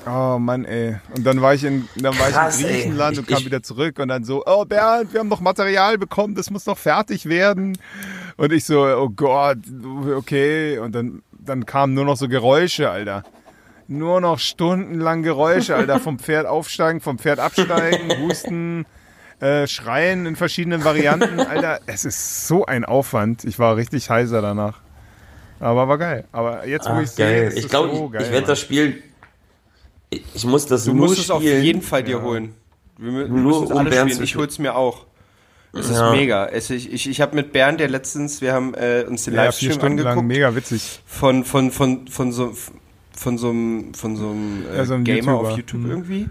Oh 0.07 0.39
Mann, 0.39 0.65
ey. 0.65 0.97
Und 1.15 1.23
dann 1.25 1.41
war 1.41 1.53
ich 1.53 1.63
in, 1.63 1.87
dann 1.95 2.17
war 2.17 2.29
Krass, 2.29 2.57
ich 2.59 2.63
in 2.65 2.67
ey. 2.69 2.73
Griechenland 2.81 3.13
Ich- 3.13 3.19
und 3.19 3.27
kam 3.27 3.37
ich- 3.39 3.45
wieder 3.45 3.61
zurück 3.61 3.99
und 3.99 4.07
dann 4.07 4.23
so, 4.23 4.43
oh 4.45 4.65
Bernd, 4.65 5.13
wir 5.13 5.19
haben 5.19 5.27
noch 5.29 5.41
Material 5.41 5.97
bekommen, 5.97 6.33
das 6.35 6.49
muss 6.49 6.65
noch 6.65 6.77
fertig 6.77 7.27
werden. 7.27 7.77
Und 8.37 8.51
ich 8.51 8.65
so, 8.65 8.83
oh 8.83 9.09
Gott, 9.09 9.59
okay. 10.15 10.79
Und 10.79 10.93
dann, 10.95 11.21
dann 11.31 11.65
kamen 11.67 11.93
nur 11.93 12.05
noch 12.05 12.17
so 12.17 12.27
Geräusche, 12.27 12.89
Alter. 12.89 13.23
Nur 13.87 14.21
noch 14.21 14.39
stundenlang 14.39 15.21
Geräusche, 15.21 15.75
Alter. 15.75 15.99
Vom 15.99 16.17
Pferd 16.17 16.47
aufsteigen, 16.47 16.99
vom 17.01 17.19
Pferd 17.19 17.39
absteigen, 17.39 18.09
husten, 18.21 18.85
äh, 19.39 19.67
schreien 19.67 20.25
in 20.25 20.35
verschiedenen 20.35 20.83
Varianten. 20.83 21.39
Alter, 21.39 21.79
es 21.85 22.05
ist 22.05 22.47
so 22.47 22.65
ein 22.65 22.85
Aufwand. 22.85 23.43
Ich 23.43 23.59
war 23.59 23.75
richtig 23.75 24.09
heiser 24.09 24.41
danach. 24.41 24.79
Aber 25.59 25.87
war 25.87 25.97
geil. 25.99 26.23
Aber 26.31 26.65
jetzt, 26.65 26.87
wo 26.87 26.93
Ah, 26.93 27.01
ich 27.01 27.11
sehe, 27.11 27.49
Ich 27.53 27.67
glaube, 27.69 27.89
so 27.95 28.11
ich, 28.15 28.21
ich 28.25 28.31
werde 28.31 28.47
das 28.47 28.59
Spiel. 28.59 29.03
Ich, 30.11 30.43
muss 30.45 30.65
das 30.65 30.83
Du 30.85 30.93
nur 30.93 31.07
musst 31.07 31.19
es 31.19 31.31
auf 31.31 31.41
spielen. 31.41 31.63
jeden 31.63 31.81
Fall 31.81 32.03
dir 32.03 32.21
holen. 32.21 32.53
Wir, 32.97 33.11
wir 33.13 33.27
Nur 33.29 33.39
müssen 33.39 33.63
es 33.63 33.71
um 33.71 33.77
alle 33.77 33.89
Bernd 33.89 34.11
spielen. 34.11 34.23
Ich 34.23 34.29
spielen. 34.31 34.41
hol's 34.43 34.59
mir 34.59 34.75
auch. 34.75 35.05
Es 35.73 35.89
Ja. 35.89 36.11
ist 36.11 36.17
mega. 36.17 36.45
Es, 36.47 36.69
ich 36.69 36.91
ich, 36.91 37.09
ich 37.09 37.21
habe 37.21 37.33
mit 37.35 37.53
Bernd 37.53 37.79
ja 37.79 37.87
letztens, 37.87 38.41
wir 38.41 38.51
haben 38.53 38.73
äh, 38.73 39.05
uns 39.07 39.23
den 39.23 39.33
ja, 39.35 39.39
vier 39.39 39.45
Livestream 39.45 39.71
Stunden 39.71 39.97
lang 39.99 40.07
angeguckt 40.07 40.27
mega 40.27 40.55
witzig. 40.55 40.99
von 41.05 41.45
von 41.45 41.71
von 41.71 42.07
von 42.09 42.31
so 42.33 42.51
von 43.15 43.37
so 43.37 43.49
einem 43.51 43.93
von 43.93 44.17
so 44.17 44.29
einem 44.31 44.65
äh, 44.69 44.77
Ja, 44.77 44.85
so 44.85 44.93
ein 44.95 45.03
Gamer 45.05 45.31
YouTuber. 45.33 45.49
auf 45.51 45.57
YouTube 45.57 45.81
Mhm. 45.81 45.89
irgendwie. 45.91 46.29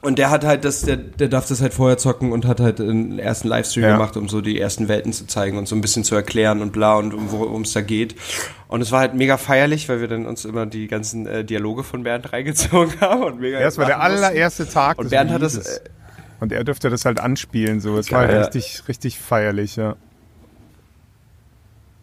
Und 0.00 0.18
der 0.18 0.30
hat 0.30 0.44
halt 0.44 0.64
das, 0.64 0.82
der, 0.82 0.96
der 0.96 1.26
darf 1.28 1.48
das 1.48 1.60
halt 1.60 1.74
vorher 1.74 1.98
zocken 1.98 2.30
und 2.30 2.46
hat 2.46 2.60
halt 2.60 2.80
einen 2.80 3.18
ersten 3.18 3.48
Livestream 3.48 3.82
Ja. 3.84 3.92
gemacht, 3.96 4.16
um 4.16 4.28
so 4.28 4.40
die 4.40 4.60
ersten 4.60 4.86
Welten 4.88 5.12
zu 5.12 5.26
zeigen 5.26 5.58
und 5.58 5.66
so 5.66 5.74
ein 5.74 5.80
bisschen 5.80 6.04
zu 6.04 6.14
erklären 6.14 6.62
und 6.62 6.72
bla 6.72 6.94
und 6.96 7.12
um 7.14 7.32
worum 7.32 7.62
es 7.62 7.72
da 7.72 7.80
geht. 7.80 8.14
Und 8.68 8.80
es 8.80 8.92
war 8.92 9.00
halt 9.00 9.14
mega 9.14 9.36
feierlich, 9.38 9.88
weil 9.88 10.00
wir 10.00 10.06
dann 10.08 10.24
uns 10.26 10.44
immer 10.44 10.66
die 10.66 10.86
ganzen 10.86 11.26
äh, 11.26 11.44
Dialoge 11.44 11.82
von 11.82 12.04
Bernd 12.04 12.32
reingezogen 12.32 13.00
haben 13.00 13.22
und 13.24 13.40
mega. 13.40 13.58
Ja, 13.58 13.64
das 13.64 13.76
war 13.78 13.86
der 13.86 13.96
mussten. 13.98 14.12
allererste 14.14 14.68
Tag 14.68 14.98
Und 14.98 15.10
Bernd 15.10 15.30
hat 15.32 15.42
das, 15.42 15.56
äh, 15.56 15.80
Und 16.40 16.52
er 16.52 16.62
dürfte 16.62 16.90
das 16.90 17.04
halt 17.04 17.18
anspielen, 17.18 17.80
so. 17.80 17.98
Es 17.98 18.12
war 18.12 18.28
halt 18.28 18.54
richtig, 18.54 18.82
richtig 18.86 19.18
feierlich, 19.18 19.74
ja. 19.76 19.96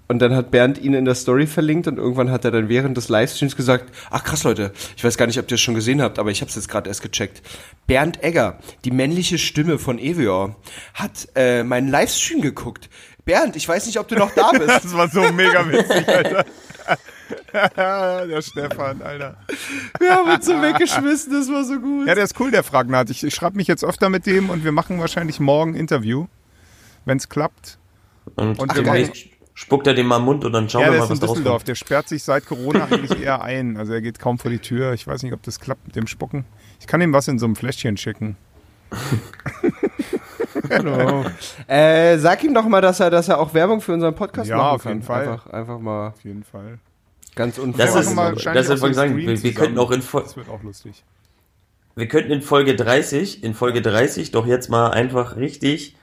Und 0.08 0.20
dann 0.20 0.36
hat 0.36 0.52
Bernd 0.52 0.78
ihn 0.78 0.94
in 0.94 1.06
der 1.06 1.16
Story 1.16 1.48
verlinkt 1.48 1.88
und 1.88 1.98
irgendwann 1.98 2.30
hat 2.30 2.46
er 2.46 2.52
dann 2.52 2.70
während 2.70 2.96
des 2.96 3.10
Livestreams 3.10 3.56
gesagt, 3.56 3.92
ach 4.12 4.24
krass 4.24 4.44
Leute, 4.44 4.72
ich 4.96 5.04
weiß 5.04 5.18
gar 5.18 5.26
nicht, 5.26 5.40
ob 5.40 5.50
ihr 5.50 5.56
es 5.56 5.62
schon 5.62 5.74
gesehen 5.74 6.02
habt, 6.02 6.20
aber 6.20 6.30
ich 6.30 6.42
habe 6.42 6.50
es 6.50 6.56
jetzt 6.56 6.70
gerade 6.70 6.90
erst 6.90 7.02
gecheckt. 7.02 7.42
Bernd 7.88 8.24
Egger, 8.24 8.60
die 8.84 8.92
männliche 8.92 9.40
Stimme 9.40 9.80
von 9.80 9.98
Evior, 9.98 10.56
hat 10.94 11.28
äh, 11.36 11.64
meinen 11.64 11.88
Livestream 11.88 12.42
geguckt. 12.42 12.90
Bernd, 13.26 13.56
ich 13.56 13.68
weiß 13.68 13.88
nicht, 13.88 14.00
ob 14.00 14.08
du 14.08 14.16
noch 14.16 14.32
da 14.32 14.52
bist. 14.54 14.70
Das 14.86 14.94
war 14.94 15.10
so 15.10 15.32
mega 15.32 15.68
witzig, 15.68 16.08
Alter. 16.16 16.46
der 18.28 18.42
Stefan, 18.44 19.02
Alter. 19.02 19.38
Wir 20.00 20.12
haben 20.12 20.30
uns 20.30 20.46
so 20.46 20.62
weggeschmissen, 20.62 21.34
das 21.34 21.50
war 21.50 21.64
so 21.64 21.80
gut. 21.80 22.08
Ja, 22.08 22.14
der 22.14 22.26
ist 22.26 22.40
cool, 22.40 22.52
der 22.52 22.64
Fragnat. 22.64 23.10
Ich, 23.10 23.24
ich 23.24 23.34
schreibe 23.34 23.58
mich 23.58 23.68
jetzt 23.68 23.84
öfter 23.84 24.10
mit 24.10 24.28
dem 24.28 24.52
und 24.52 24.64
wir 24.64 24.72
machen 24.72 25.00
wahrscheinlich 25.00 25.40
morgen 25.40 25.72
ein 25.72 25.80
Interview, 25.80 26.28
wenn 27.06 27.18
es 27.18 27.28
klappt. 27.28 27.80
Und, 28.36 28.60
Und 28.60 28.72
Ach, 28.72 28.76
wir 28.76 28.84
demnächst 28.84 29.35
spuckt 29.56 29.88
er 29.88 29.94
den 29.96 30.06
mal 30.06 30.18
im 30.18 30.24
Mund 30.26 30.46
und 30.46 30.54
dann 30.54 30.70
schauen 30.70 30.82
ja, 30.84 30.92
wir 30.92 31.00
mal, 31.00 31.10
was 31.10 31.20
da 31.20 31.26
Düsseldorf. 31.26 31.54
rauskommt. 31.54 31.68
Der 31.70 31.76
sperrt 31.76 32.08
sich 32.10 32.24
seit 32.24 32.46
Corona 32.46 32.86
eigentlich 32.86 33.20
eher 33.24 33.42
ein. 33.42 33.78
Also 33.78 33.94
er 33.94 34.02
geht 34.02 34.20
kaum 34.20 34.38
vor 34.38 34.52
die 34.52 34.60
Tür. 34.60 34.94
Ich 34.94 35.08
weiß 35.08 35.24
nicht, 35.24 35.34
ob 35.34 35.42
das 35.44 35.60
klappt 35.60 35.88
mit 35.88 35.96
dem 35.96 36.06
Spucken. 36.08 36.46
Ich 36.80 36.86
kann 36.88 37.02
ihm 37.02 37.12
was 37.14 37.28
in 37.28 37.40
so 37.40 37.46
einem 37.48 37.56
Fläschchen 37.56 37.98
schicken. 37.98 38.38
Äh, 41.68 42.18
sag 42.18 42.44
ihm 42.44 42.54
doch 42.54 42.66
mal, 42.68 42.82
dass 42.82 43.00
er, 43.00 43.10
dass 43.10 43.28
er 43.28 43.40
auch 43.40 43.54
Werbung 43.54 43.82
für 43.82 43.94
unseren 43.94 44.16
Podcast 44.16 44.50
Ja, 44.50 44.58
machen 44.58 44.76
auf 44.76 44.84
kann. 44.84 44.92
jeden 44.94 45.04
Fall. 45.04 45.22
Einfach, 45.28 45.48
einfach 45.48 45.80
mal 45.80 46.08
Auf 46.10 46.24
jeden 46.24 46.44
Fall. 46.44 46.80
ganz 47.36 47.56
Das 47.56 47.64
unfair. 47.64 47.94
Wir 47.94 48.00
ist, 48.02 48.46
das 48.46 48.70
ist 48.70 48.80
so 48.80 48.94
sagen, 48.94 49.18
wir, 49.18 49.44
wir 49.44 49.54
könnten 49.54 49.78
auch 49.78 49.92
in, 49.92 50.02
Fol- 50.02 50.24
Das 50.24 50.36
wird 50.38 50.50
auch 50.50 50.64
lustig. 50.64 51.04
wir 51.96 52.08
könnten 52.08 52.32
in 52.32 52.42
Folge 52.42 52.76
30, 52.76 53.44
in 53.44 53.54
Folge 53.54 53.82
30 53.82 54.32
doch 54.32 54.46
jetzt 54.48 54.70
mal 54.70 54.90
einfach 54.92 55.36
richtig, 55.36 55.96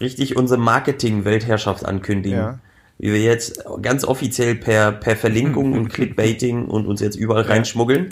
richtig 0.00 0.36
unsere 0.36 0.60
Marketing-Weltherrschaft 0.60 1.84
ankündigen. 1.84 2.38
Ja. 2.38 2.58
Wie 3.02 3.12
wir 3.12 3.20
jetzt 3.20 3.62
ganz 3.82 4.04
offiziell 4.04 4.54
per, 4.54 4.92
per 4.92 5.16
Verlinkung 5.16 5.72
und 5.78 5.88
Clickbaiting 5.88 6.66
und 6.66 6.86
uns 6.86 7.00
jetzt 7.00 7.16
überall 7.16 7.42
reinschmuggeln, 7.42 8.10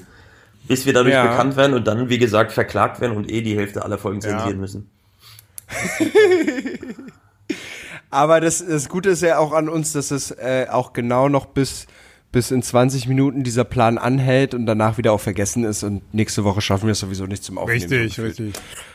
bis 0.67 0.85
wir 0.85 0.93
dadurch 0.93 1.15
Ja. 1.15 1.29
bekannt 1.29 1.57
werden 1.57 1.75
und 1.75 1.87
dann, 1.87 2.09
wie 2.11 2.19
gesagt, 2.19 2.51
verklagt 2.53 3.01
werden 3.01 3.17
und 3.17 3.31
eh 3.31 3.41
die 3.41 3.57
Hälfte 3.57 3.85
aller 3.85 3.99
Folgen 3.99 4.21
Ja. 4.21 4.29
zensieren 4.31 4.59
müssen. 4.61 4.91
Aber 8.11 8.41
das, 8.41 8.65
das 8.67 8.89
Gute 8.89 9.11
ist 9.11 9.23
ja 9.23 9.39
auch 9.39 9.53
an 9.53 9.69
uns, 9.69 9.93
dass 9.93 10.11
es 10.11 10.33
äh, 10.33 10.67
auch 10.69 10.93
genau 10.93 11.29
noch 11.29 11.47
bis, 11.47 11.87
bis 12.33 12.51
in 12.51 12.61
20 12.63 13.07
Minuten 13.07 13.45
dieser 13.45 13.63
Plan 13.63 13.99
anhält 13.99 14.53
und 14.55 14.67
danach 14.67 14.99
wieder 14.99 15.13
auch 15.13 15.21
vergessen 15.21 15.63
ist 15.63 15.85
und 15.85 16.03
nächste 16.13 16.43
Woche 16.43 16.61
schaffen 16.61 16.87
wir 16.87 16.93
es 16.93 16.99
sowieso 16.99 17.27
nicht 17.27 17.45
zum 17.45 17.59
Aufnehmen. 17.59 17.81
Richtig, 17.89 18.19
richtig. 18.19 18.55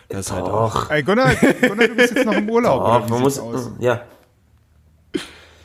Das 0.09 0.27
ist 0.27 0.31
halt 0.33 0.43
auch. 0.45 0.89
Ey, 0.89 1.03
Gunnar, 1.03 1.33
Gunnar, 1.61 1.87
du 1.87 1.95
bist 1.95 2.13
jetzt 2.15 2.25
noch 2.25 2.33
im 2.35 2.49
Urlaub. 2.49 3.07
wie 3.07 3.11
man 3.13 3.21
muss, 3.21 3.41
ja. 3.79 4.01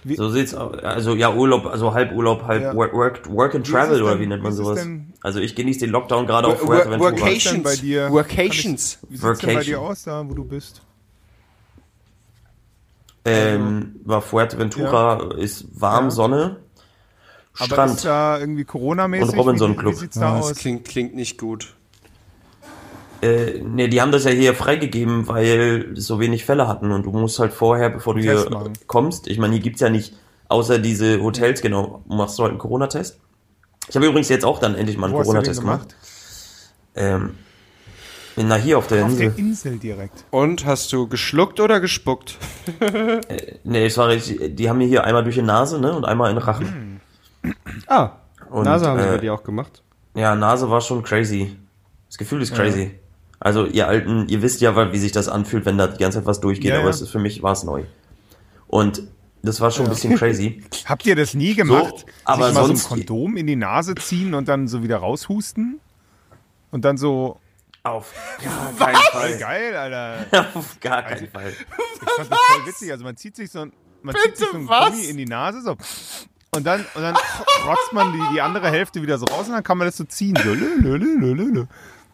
Wie- 0.03 0.17
So 0.17 0.31
sieht's 0.31 0.55
aus. 0.55 0.79
Also 0.79 1.15
ja, 1.15 1.35
Urlaub, 1.35 1.67
also 1.67 1.93
halb 1.93 2.13
Urlaub, 2.13 2.45
halb 2.47 2.63
Ja. 2.63 2.75
work, 2.75 2.93
work, 2.95 3.29
work 3.31 3.55
and 3.55 3.67
Wie 3.69 3.71
Travel 3.73 3.97
es 3.97 4.01
oder 4.03 4.13
denn- 4.13 4.21
wie 4.21 4.27
nennt 4.27 4.43
man 4.43 4.53
wie 4.53 4.57
sowas? 4.57 4.79
denn- 4.81 5.13
Also 5.21 5.41
ich 5.41 5.55
genieße 5.55 5.81
den 5.81 5.91
Lockdown 5.91 6.27
gerade 6.27 6.49
auf 6.49 6.55
Work- 6.61 6.67
Fuerteventura. 6.85 7.11
Workation. 7.13 7.55
denn 7.57 7.63
bei 7.63 7.77
dir? 7.77 8.11
Workations. 8.11 8.99
Wie 9.09 9.17
sieht's 9.17 9.21
denn 9.21 9.21
bei 9.21 9.53
Workation. 9.55 9.65
dir 9.65 9.81
aus, 9.81 10.03
da 10.05 10.25
wo 10.27 10.33
du 10.35 10.45
bist? 10.45 10.81
Ähm, 13.25 13.97
war 14.05 14.23
Fuerteventura, 14.23 15.35
ist 15.37 15.67
warm, 15.79 16.05
Ja. 16.07 16.11
Sonne, 16.11 16.57
Aber 17.59 17.65
Strand. 17.67 17.95
ist 17.97 18.05
da 18.07 18.39
irgendwie 18.39 18.65
Corona-mäßig? 18.65 19.33
Und 19.35 19.39
Robinson 19.39 19.73
Wie- 19.73 19.77
Club. 19.77 19.93
Wie 19.95 19.99
sieht's 19.99 20.19
da 20.19 20.37
Das 20.39 20.51
aus? 20.53 20.57
klingt, 20.57 20.87
klingt 20.87 21.15
nicht 21.15 21.37
gut. 21.39 21.75
Äh, 23.23 23.61
ne, 23.63 23.89
die 23.89 24.01
haben 24.01 24.13
das 24.13 24.25
ja 24.25 24.31
hier 24.31 24.55
freigegeben, 24.55 25.29
weil 25.29 25.91
so 25.95 26.21
wenig 26.21 26.45
Fälle 26.45 26.67
hatten 26.69 26.91
und 26.91 27.05
du 27.05 27.11
musst 27.11 27.39
halt 27.39 27.53
vorher, 27.53 27.91
bevor 27.91 28.15
du 28.15 28.23
Test 28.23 28.49
hier 28.49 28.51
machen. 28.51 28.73
kommst, 28.87 29.29
ich 29.29 29.39
meine, 29.39 29.55
hier 29.55 29.63
gibt's 29.63 29.81
ja 29.81 29.91
nicht, 29.91 30.15
außer 30.49 30.79
diese 30.79 31.21
Hotels, 31.23 31.61
genau, 31.61 32.03
machst 32.09 32.39
du 32.39 32.43
halt 32.45 32.53
einen 32.53 32.59
Corona-Test. 32.59 33.21
Ich 33.89 33.97
habe 33.97 34.07
übrigens 34.07 34.29
jetzt 34.29 34.45
auch 34.45 34.59
dann 34.59 34.75
endlich 34.75 34.97
mal 34.97 35.09
einen 35.09 35.17
Corona-Test 35.17 35.61
gemacht. 35.61 35.95
Ähm, 36.95 37.35
na, 38.37 38.55
hier 38.55 38.79
auf 38.79 38.87
der 38.87 39.05
Auf 39.05 39.11
Insel. 39.11 39.31
der 39.31 39.39
Insel 39.39 39.79
direkt. 39.79 40.25
Und 40.31 40.65
hast 40.65 40.93
du 40.93 41.07
geschluckt 41.09 41.61
oder 41.61 41.81
gespuckt? 41.81 42.39
Nee, 43.65 43.87
es 43.87 43.99
war 43.99 44.09
richtig, 44.09 44.57
die 44.57 44.69
haben 44.71 44.79
mir 44.79 44.87
hier 44.87 45.05
einmal 45.05 45.25
durch 45.25 45.35
die 45.35 45.43
Nase, 45.43 45.79
ne, 45.81 45.93
und 45.93 46.05
einmal 46.07 46.31
in 46.31 46.37
den 46.37 46.43
Rachen. 46.43 47.01
Ah, 47.87 48.13
Und, 48.51 48.65
Nase 48.65 48.87
haben 48.87 49.01
sie 49.01 49.07
äh, 49.07 49.13
bei 49.13 49.19
dir 49.19 49.35
auch 49.35 49.43
gemacht. 49.43 49.83
Ja, 50.15 50.35
Nase 50.35 50.71
war 50.71 50.81
schon 50.81 51.03
crazy. 51.03 51.57
Das 52.09 52.19
Gefühl 52.19 52.43
ist 52.43 52.55
crazy. 52.55 52.93
Also, 53.41 53.65
ihr 53.67 53.89
Alten, 53.89 54.29
ihr 54.29 54.43
wisst 54.43 54.61
ja, 54.61 54.93
wie 54.93 54.99
sich 54.99 55.13
das 55.13 55.29
anfühlt, 55.29 55.65
wenn 55.65 55.79
da 55.79 55.87
die 55.87 55.99
ganze 55.99 56.19
Zeit 56.19 56.27
was 56.27 56.41
durchgeht, 56.41 56.71
Ja, 56.71 56.77
aber 56.77 56.85
ja. 56.85 56.91
es 56.91 57.01
ist, 57.01 57.11
für 57.11 57.19
mich 57.19 57.43
war 57.43 57.53
es 57.53 57.65
neu. 57.65 57.85
Und 58.69 59.03
das 59.43 59.61
war 59.63 59.71
schon 59.71 59.87
ein 59.87 59.91
bisschen 59.91 60.15
crazy. 60.17 60.63
Habt 60.85 61.07
ihr 61.07 61.17
das 61.17 61.33
nie 61.35 61.55
gemacht? 61.55 62.05
aber 62.25 62.47
Sich 62.47 62.55
mal 62.55 62.67
sonst- 62.67 62.83
so 62.85 62.95
ein 62.95 63.07
Kondom 63.07 63.37
in 63.39 63.47
die 63.47 63.57
Nase 63.57 63.95
ziehen 63.95 64.35
und 64.35 64.47
dann 64.49 64.69
so 64.69 64.83
wieder 64.83 64.99
raushusten? 64.99 65.81
Und 66.71 66.85
dann 66.85 66.99
so 66.99 67.41
Auf 67.83 68.13
gar 68.45 68.93
keinen 68.93 68.95
Voll 68.97 69.21
Fall. 69.23 69.39
geil, 69.39 69.75
Alter. 69.77 70.47
Auf 70.55 70.79
gar 70.81 71.03
keinen 71.03 71.29
Fall. 71.29 71.49
Ich 71.51 71.99
fand 72.17 72.31
das 72.31 72.39
voll 72.39 72.67
witzig. 72.67 72.93
Also 72.93 73.05
man 73.05 73.17
zieht 73.17 73.35
sich 73.37 73.51
so 73.51 73.61
ein, 73.63 73.73
man 74.03 74.15
zieht 74.23 74.37
sich 74.37 74.47
so 74.49 74.57
ein 74.59 74.69
was? 74.69 74.91
Gummi 74.91 75.05
in 75.05 75.17
die 75.17 75.25
Nase 75.25 75.63
so. 75.63 75.77
Und 76.55 76.65
dann, 76.67 76.85
und 76.95 77.01
dann 77.03 77.15
rotzt 77.67 77.93
man 77.93 78.13
die, 78.13 78.23
die 78.35 78.41
andere 78.43 78.69
Hälfte 78.71 79.01
wieder 79.03 79.17
so 79.19 79.25
raus 79.25 79.47
und 79.49 79.55
dann 79.55 79.65
kann 79.65 79.79
man 79.79 79.89
das 79.89 79.97
so 79.97 80.05
ziehen. 80.05 80.37
So, 80.37 80.53
lö, 80.53 80.75
lö, 80.81 80.97
lö, 80.97 81.33
lö, 81.33 81.45
lö. 81.51 81.65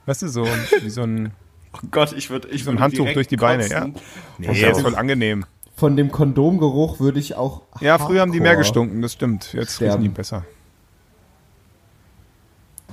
Weißt 0.07 0.23
du, 0.23 0.29
so 0.29 0.47
wie 0.83 0.91
so 0.91 1.03
ein, 1.03 1.33
Oh 1.75 1.79
Gott, 1.91 2.13
ich 2.13 2.31
würde 2.31 2.49
ich 2.49 2.65
so 2.65 2.71
ein 2.71 2.77
würd 2.77 2.83
Handtuch 2.83 3.13
durch 3.13 3.29
die 3.29 3.37
Beine, 3.37 3.65
kotzen. 3.65 3.95
ja. 4.39 4.53
Nee, 4.53 4.71
ist 4.71 4.81
voll 4.81 4.97
angenehm. 4.97 5.45
Von 5.77 5.97
dem 5.97 6.11
Kondomgeruch 6.11 7.01
würde 7.01 7.19
ich 7.19 7.35
auch. 7.35 7.63
Ja, 7.81 7.99
früher 7.99 8.23
haben 8.23 8.33
die 8.33 8.41
mehr 8.41 8.57
gestunken, 8.57 9.03
das 9.03 9.13
stimmt. 9.13 9.53
Jetzt 9.53 9.79
riechen 9.81 9.91
Sterben. 9.91 10.03
die 10.05 10.09
besser. 10.09 10.45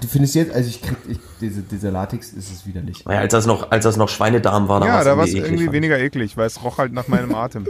Du 0.01 0.07
findest 0.07 0.36
jetzt, 0.36 0.53
also 0.53 0.68
ich 0.68 0.82
krieg, 0.82 0.97
ich, 1.07 1.20
diese, 1.39 1.61
dieser 1.61 1.91
Latex 1.91 2.34
ist 2.34 2.51
es 2.51 2.66
widerlich. 2.68 3.05
Ja, 3.07 3.20
als 3.20 3.32
das 3.32 3.45
noch, 3.45 3.72
als 3.72 3.86
das 3.86 3.95
noch 3.95 4.09
Schweinedarm 4.09 4.68
war, 4.68 4.82
da 4.82 4.88
Ja, 4.88 4.93
war's 4.95 5.05
da 5.05 5.18
war 5.18 5.24
es 5.24 5.30
eklig, 5.30 5.43
irgendwie 5.45 5.64
fand 5.66 5.76
ich. 5.76 5.82
weniger 5.82 5.99
eklig, 5.99 6.36
weil 6.36 6.47
es 6.47 6.61
roch 6.61 6.78
halt 6.78 6.91
nach 6.91 7.07
meinem 7.07 7.34
Atem. 7.36 7.66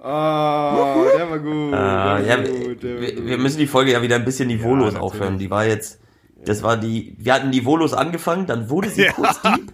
Ah, 0.00 1.04
der 1.16 1.28
war 1.30 1.38
gut. 1.40 1.74
Ah, 1.74 2.18
der 2.20 2.26
ja, 2.26 2.38
war 2.38 2.44
wir, 2.44 2.68
gut, 2.68 2.82
der 2.82 2.94
war 2.94 3.00
wir 3.00 3.14
gut. 3.16 3.26
wir 3.26 3.38
müssen 3.38 3.58
die 3.58 3.66
Folge 3.66 3.92
ja 3.92 4.02
wieder 4.02 4.16
ein 4.16 4.24
bisschen 4.24 4.46
niveaulos 4.48 4.94
Ja, 4.94 5.00
aufhören. 5.00 5.38
Die 5.38 5.50
war 5.50 5.64
jetzt, 5.66 6.00
das 6.44 6.62
war 6.62 6.76
die, 6.76 7.16
wir 7.18 7.34
hatten 7.34 7.50
niveaulos 7.50 7.94
angefangen, 7.94 8.46
dann 8.46 8.70
wurde 8.70 8.90
sie 8.90 9.02
Ja. 9.04 9.12
kurz 9.12 9.42
deep 9.42 9.72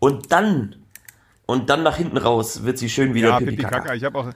und 0.00 0.32
dann, 0.32 0.76
und 1.46 1.70
dann 1.70 1.82
nach 1.84 1.96
hinten 1.96 2.16
raus 2.16 2.64
wird 2.64 2.78
sie 2.78 2.88
schön 2.88 3.14
wieder 3.14 3.28
Ja, 3.28 3.38
Pipi 3.38 3.52
Pipi 3.52 3.62
Kaka. 3.62 3.78
Kaka. 3.80 3.94
Ich 3.94 4.04
habe 4.04 4.18
auch, 4.18 4.30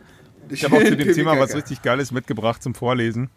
ich 0.49 0.65
auch 0.65 0.85
zu 0.85 0.97
dem 0.97 1.13
Thema 1.13 1.39
was 1.41 1.57
richtig 1.57 1.83
Geiles 1.83 2.13
mitgebracht 2.13 2.63
zum 2.63 2.75
Vorlesen. 2.75 3.29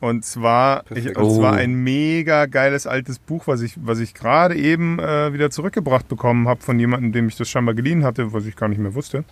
Und 0.00 0.24
zwar, 0.24 0.84
ich, 0.94 1.16
und 1.16 1.30
zwar 1.30 1.54
ein 1.54 1.74
mega 1.74 2.44
geiles 2.46 2.86
altes 2.86 3.18
Buch, 3.18 3.46
was 3.46 3.62
ich, 3.62 3.74
was 3.82 4.00
ich 4.00 4.12
gerade 4.12 4.54
eben 4.54 4.98
äh, 4.98 5.32
wieder 5.32 5.50
zurückgebracht 5.50 6.08
bekommen 6.08 6.46
habe 6.48 6.60
von 6.62 6.78
jemandem, 6.78 7.12
dem 7.12 7.28
ich 7.28 7.36
das 7.36 7.48
scheinbar 7.48 7.74
geliehen 7.74 8.04
hatte, 8.04 8.32
was 8.34 8.44
ich 8.44 8.54
gar 8.56 8.68
nicht 8.68 8.78
mehr 8.78 8.94
wusste. 8.94 9.24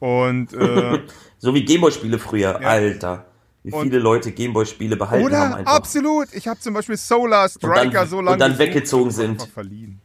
Und 0.00 0.52
äh, 0.54 0.98
So 1.38 1.54
wie 1.54 1.64
Gameboy-Spiele 1.64 2.18
früher, 2.18 2.58
Ja. 2.60 2.68
Alter. 2.68 3.26
Wie 3.62 3.72
Und- 3.72 3.82
viele 3.84 3.98
Leute 3.98 4.32
Gameboy-Spiele 4.32 4.96
behalten 4.96 5.24
haben 5.36 5.50
oder 5.52 5.56
einfach. 5.58 5.74
absolut, 5.74 6.28
ich 6.32 6.48
habe 6.48 6.58
zum 6.60 6.74
Beispiel 6.74 6.96
Solar 6.96 7.48
Striker 7.48 7.90
dann- 7.90 8.08
so 8.08 8.16
lange 8.20 8.32
und 8.32 8.38
dann 8.40 8.58
weggezogen 8.58 9.10
sind. 9.10 9.42
verliehen. 9.42 10.00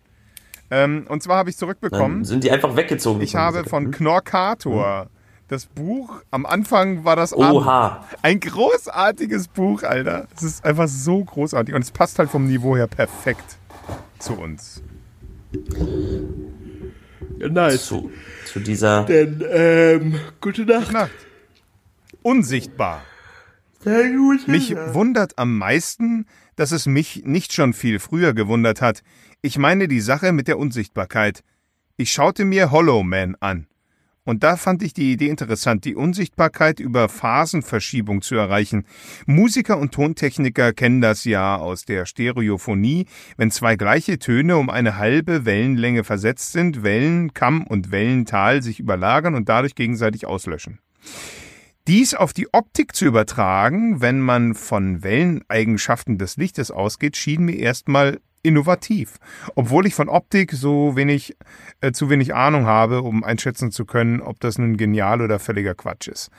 Ähm, 0.71 1.05
und 1.09 1.21
zwar 1.23 1.37
habe 1.37 1.49
ich 1.49 1.57
zurückbekommen. 1.57 2.17
Dann 2.17 2.25
sind 2.25 2.43
die 2.43 2.51
einfach 2.51 2.75
weggezogen. 2.75 3.21
Ich 3.21 3.35
habe 3.35 3.63
von 3.63 3.91
Knorkator 3.91 5.07
das 5.47 5.67
Buch, 5.67 6.21
am 6.31 6.45
Anfang 6.47 7.05
war 7.05 7.15
das. 7.15 7.33
Oha. 7.37 8.03
Ein 8.23 8.39
großartiges 8.39 9.47
Buch, 9.49 9.83
Alter. 9.83 10.27
Es 10.35 10.41
ist 10.43 10.65
einfach 10.65 10.87
so 10.87 11.23
großartig 11.23 11.75
und 11.75 11.83
es 11.83 11.91
passt 11.91 12.17
halt 12.17 12.31
vom 12.31 12.47
Niveau 12.47 12.75
her 12.75 12.87
perfekt 12.87 13.57
zu 14.17 14.33
uns. 14.33 14.81
Ja, 17.39 17.49
nice. 17.49 17.85
Zu, 17.85 18.11
zu 18.45 18.59
dieser. 18.59 19.03
Denn, 19.05 19.43
ähm, 19.49 20.19
gute 20.41 20.65
Nacht. 20.65 20.91
Nacht. 20.91 21.11
Unsichtbar. 22.21 23.03
Sehr 23.83 24.11
gut. 24.11 24.47
Mich 24.47 24.75
wundert 24.75 25.37
am 25.37 25.57
meisten, 25.57 26.25
dass 26.55 26.71
es 26.71 26.87
mich 26.87 27.23
nicht 27.25 27.53
schon 27.53 27.73
viel 27.73 27.99
früher 27.99 28.33
gewundert 28.33 28.81
hat. 28.81 29.03
Ich 29.41 29.57
meine 29.57 29.87
die 29.87 29.99
Sache 29.99 30.31
mit 30.31 30.47
der 30.47 30.57
Unsichtbarkeit. 30.57 31.43
Ich 31.97 32.11
schaute 32.11 32.45
mir 32.45 32.71
Hollow 32.71 33.03
Man 33.03 33.35
an. 33.39 33.67
Und 34.25 34.43
da 34.43 34.57
fand 34.57 34.81
ich 34.81 34.93
die 34.93 35.13
Idee 35.13 35.29
interessant, 35.29 35.85
die 35.85 35.95
Unsichtbarkeit 35.95 36.79
über 36.79 37.09
Phasenverschiebung 37.09 38.23
zu 38.23 38.35
erreichen. 38.35 38.85
Musiker 39.27 39.77
und 39.77 39.93
Tontechniker 39.93 40.73
kennen 40.73 40.99
das 40.99 41.25
ja 41.25 41.57
aus 41.57 41.85
der 41.85 42.07
Stereophonie, 42.07 43.05
wenn 43.37 43.51
zwei 43.51 43.75
gleiche 43.75 44.17
Töne 44.17 44.57
um 44.57 44.71
eine 44.71 44.97
halbe 44.97 45.45
Wellenlänge 45.45 46.03
versetzt 46.03 46.53
sind, 46.53 46.81
Wellenkamm 46.81 47.67
und 47.67 47.91
Wellental 47.91 48.63
sich 48.63 48.79
überlagern 48.79 49.35
und 49.35 49.47
dadurch 49.47 49.75
gegenseitig 49.75 50.25
auslöschen. 50.25 50.79
Dies 51.87 52.15
auf 52.15 52.33
die 52.33 52.51
Optik 52.51 52.95
zu 52.95 53.05
übertragen, 53.05 54.01
wenn 54.01 54.19
man 54.19 54.55
von 54.55 55.03
Welleneigenschaften 55.03 56.17
des 56.17 56.35
Lichtes 56.35 56.71
ausgeht, 56.71 57.15
schien 57.15 57.43
mir 57.43 57.59
erstmal 57.59 58.19
innovativ. 58.45 59.17
Obwohl 59.55 59.85
ich 59.85 59.95
von 59.95 60.09
Optik 60.09 60.51
so 60.51 60.95
wenig, 60.95 61.35
äh, 61.81 61.91
zu 61.91 62.09
wenig 62.09 62.33
Ahnung 62.33 62.65
habe, 62.65 63.01
um 63.01 63.23
einschätzen 63.23 63.71
zu 63.71 63.85
können, 63.85 64.21
ob 64.21 64.39
das 64.39 64.57
nun 64.57 64.77
genial 64.77 65.21
oder 65.21 65.39
völliger 65.39 65.75
Quatsch 65.75 66.07
ist. 66.07 66.29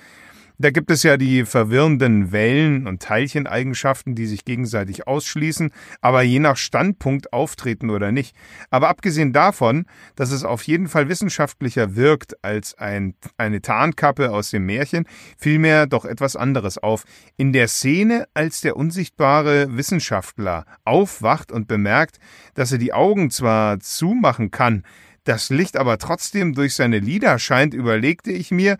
Da 0.58 0.70
gibt 0.70 0.90
es 0.90 1.02
ja 1.02 1.18
die 1.18 1.44
verwirrenden 1.44 2.32
Wellen- 2.32 2.86
und 2.86 3.02
Teilcheneigenschaften, 3.02 4.14
die 4.14 4.26
sich 4.26 4.46
gegenseitig 4.46 5.06
ausschließen, 5.06 5.70
aber 6.00 6.22
je 6.22 6.38
nach 6.38 6.56
Standpunkt 6.56 7.32
auftreten 7.34 7.90
oder 7.90 8.10
nicht. 8.10 8.34
Aber 8.70 8.88
abgesehen 8.88 9.34
davon, 9.34 9.84
dass 10.14 10.30
es 10.30 10.44
auf 10.44 10.62
jeden 10.62 10.88
Fall 10.88 11.10
wissenschaftlicher 11.10 11.94
wirkt 11.94 12.42
als 12.42 12.72
ein, 12.78 13.14
eine 13.36 13.60
Tarnkappe 13.60 14.32
aus 14.32 14.50
dem 14.50 14.64
Märchen, 14.64 15.06
fiel 15.36 15.58
mir 15.58 15.86
doch 15.86 16.06
etwas 16.06 16.36
anderes 16.36 16.78
auf. 16.78 17.04
In 17.36 17.52
der 17.52 17.68
Szene, 17.68 18.26
als 18.32 18.62
der 18.62 18.76
unsichtbare 18.76 19.76
Wissenschaftler 19.76 20.64
aufwacht 20.86 21.52
und 21.52 21.68
bemerkt, 21.68 22.18
dass 22.54 22.72
er 22.72 22.78
die 22.78 22.94
Augen 22.94 23.30
zwar 23.30 23.78
zumachen 23.80 24.50
kann, 24.50 24.84
das 25.24 25.50
Licht 25.50 25.76
aber 25.76 25.98
trotzdem 25.98 26.54
durch 26.54 26.74
seine 26.74 27.00
Lider 27.00 27.38
scheint, 27.38 27.74
überlegte 27.74 28.30
ich 28.30 28.52
mir, 28.52 28.78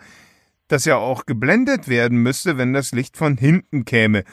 dass 0.68 0.86
er 0.86 0.98
auch 0.98 1.26
geblendet 1.26 1.88
werden 1.88 2.18
müsste, 2.18 2.58
wenn 2.58 2.72
das 2.72 2.92
Licht 2.92 3.16
von 3.16 3.36
hinten 3.36 3.84
käme. 3.84 4.24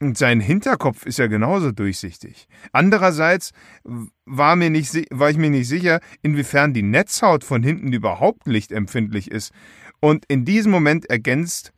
Und 0.00 0.18
sein 0.18 0.40
Hinterkopf 0.40 1.06
ist 1.06 1.18
ja 1.18 1.28
genauso 1.28 1.72
durchsichtig. 1.72 2.48
Andererseits 2.72 3.52
war, 4.24 4.56
mir 4.56 4.70
nicht, 4.70 4.92
war 5.10 5.30
ich 5.30 5.36
mir 5.36 5.50
nicht 5.50 5.68
sicher, 5.68 6.00
inwiefern 6.20 6.74
die 6.74 6.82
Netzhaut 6.82 7.44
von 7.44 7.62
hinten 7.62 7.92
überhaupt 7.92 8.46
lichtempfindlich 8.46 9.30
ist. 9.30 9.52
Und 10.00 10.24
in 10.28 10.44
diesem 10.44 10.72
Moment 10.72 11.06
ergänzt, 11.06 11.72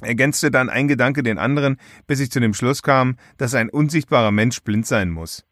ergänzte 0.00 0.50
dann 0.50 0.68
ein 0.70 0.88
Gedanke 0.88 1.22
den 1.22 1.38
anderen, 1.38 1.76
bis 2.06 2.20
ich 2.20 2.30
zu 2.30 2.40
dem 2.40 2.54
Schluss 2.54 2.82
kam, 2.82 3.16
dass 3.36 3.54
ein 3.54 3.70
unsichtbarer 3.70 4.32
Mensch 4.32 4.62
blind 4.62 4.86
sein 4.86 5.10
muss. 5.10 5.44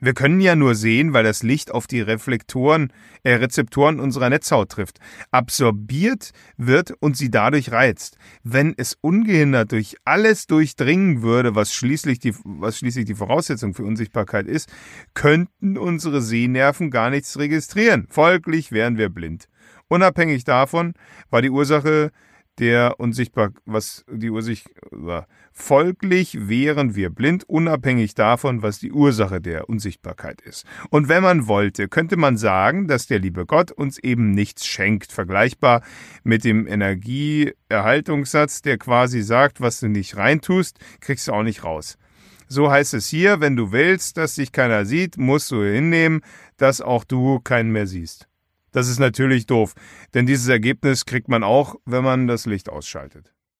Wir 0.00 0.14
können 0.14 0.40
ja 0.40 0.56
nur 0.56 0.74
sehen, 0.74 1.12
weil 1.12 1.24
das 1.24 1.42
Licht 1.42 1.70
auf 1.70 1.86
die 1.86 2.00
Reflektoren, 2.00 2.90
äh, 3.22 3.34
Rezeptoren 3.34 4.00
unserer 4.00 4.30
Netzhaut 4.30 4.70
trifft. 4.70 4.98
Absorbiert 5.30 6.30
wird 6.56 6.92
und 7.00 7.16
sie 7.16 7.30
dadurch 7.30 7.70
reizt. 7.70 8.16
Wenn 8.42 8.74
es 8.76 8.96
ungehindert 9.02 9.72
durch 9.72 9.96
alles 10.06 10.46
durchdringen 10.46 11.20
würde, 11.20 11.54
was 11.54 11.74
schließlich 11.74 12.18
die, 12.18 12.34
was 12.44 12.78
schließlich 12.78 13.04
die 13.04 13.14
Voraussetzung 13.14 13.74
für 13.74 13.84
Unsichtbarkeit 13.84 14.46
ist, 14.46 14.72
könnten 15.12 15.76
unsere 15.76 16.22
Sehnerven 16.22 16.90
gar 16.90 17.10
nichts 17.10 17.38
registrieren. 17.38 18.06
Folglich 18.08 18.72
wären 18.72 18.96
wir 18.96 19.10
blind. 19.10 19.48
Unabhängig 19.88 20.44
davon 20.44 20.94
war 21.28 21.42
die 21.42 21.50
Ursache 21.50 22.10
der 22.58 22.98
unsichtbar, 22.98 23.50
was 23.64 24.04
die 24.10 24.30
Ursicht 24.30 24.68
war. 24.90 25.26
Folglich 25.52 26.48
wären 26.48 26.94
wir 26.94 27.10
blind, 27.10 27.44
unabhängig 27.48 28.14
davon, 28.14 28.62
was 28.62 28.78
die 28.78 28.92
Ursache 28.92 29.40
der 29.40 29.68
Unsichtbarkeit 29.68 30.40
ist. 30.42 30.66
Und 30.90 31.08
wenn 31.08 31.22
man 31.22 31.46
wollte, 31.46 31.88
könnte 31.88 32.16
man 32.16 32.36
sagen, 32.36 32.86
dass 32.86 33.06
der 33.06 33.18
liebe 33.18 33.46
Gott 33.46 33.72
uns 33.72 33.98
eben 33.98 34.32
nichts 34.32 34.66
schenkt, 34.66 35.12
vergleichbar 35.12 35.82
mit 36.22 36.44
dem 36.44 36.66
Energieerhaltungssatz, 36.66 38.62
der 38.62 38.78
quasi 38.78 39.22
sagt, 39.22 39.60
was 39.60 39.80
du 39.80 39.88
nicht 39.88 40.16
reintust, 40.16 40.78
kriegst 41.00 41.28
du 41.28 41.32
auch 41.32 41.42
nicht 41.42 41.64
raus. 41.64 41.96
So 42.52 42.70
heißt 42.70 42.94
es 42.94 43.06
hier, 43.06 43.40
wenn 43.40 43.54
du 43.54 43.70
willst, 43.70 44.16
dass 44.16 44.34
dich 44.34 44.50
keiner 44.50 44.84
sieht, 44.84 45.16
musst 45.16 45.52
du 45.52 45.62
hinnehmen, 45.62 46.20
dass 46.56 46.80
auch 46.80 47.04
du 47.04 47.38
keinen 47.38 47.70
mehr 47.70 47.86
siehst. 47.86 48.29
Das 48.72 48.88
ist 48.88 48.98
natürlich 48.98 49.46
doof, 49.46 49.74
denn 50.14 50.26
dieses 50.26 50.48
Ergebnis 50.48 51.04
kriegt 51.04 51.28
man 51.28 51.42
auch, 51.42 51.76
wenn 51.84 52.04
man 52.04 52.26
das 52.26 52.46
Licht 52.46 52.68
ausschaltet. 52.68 53.34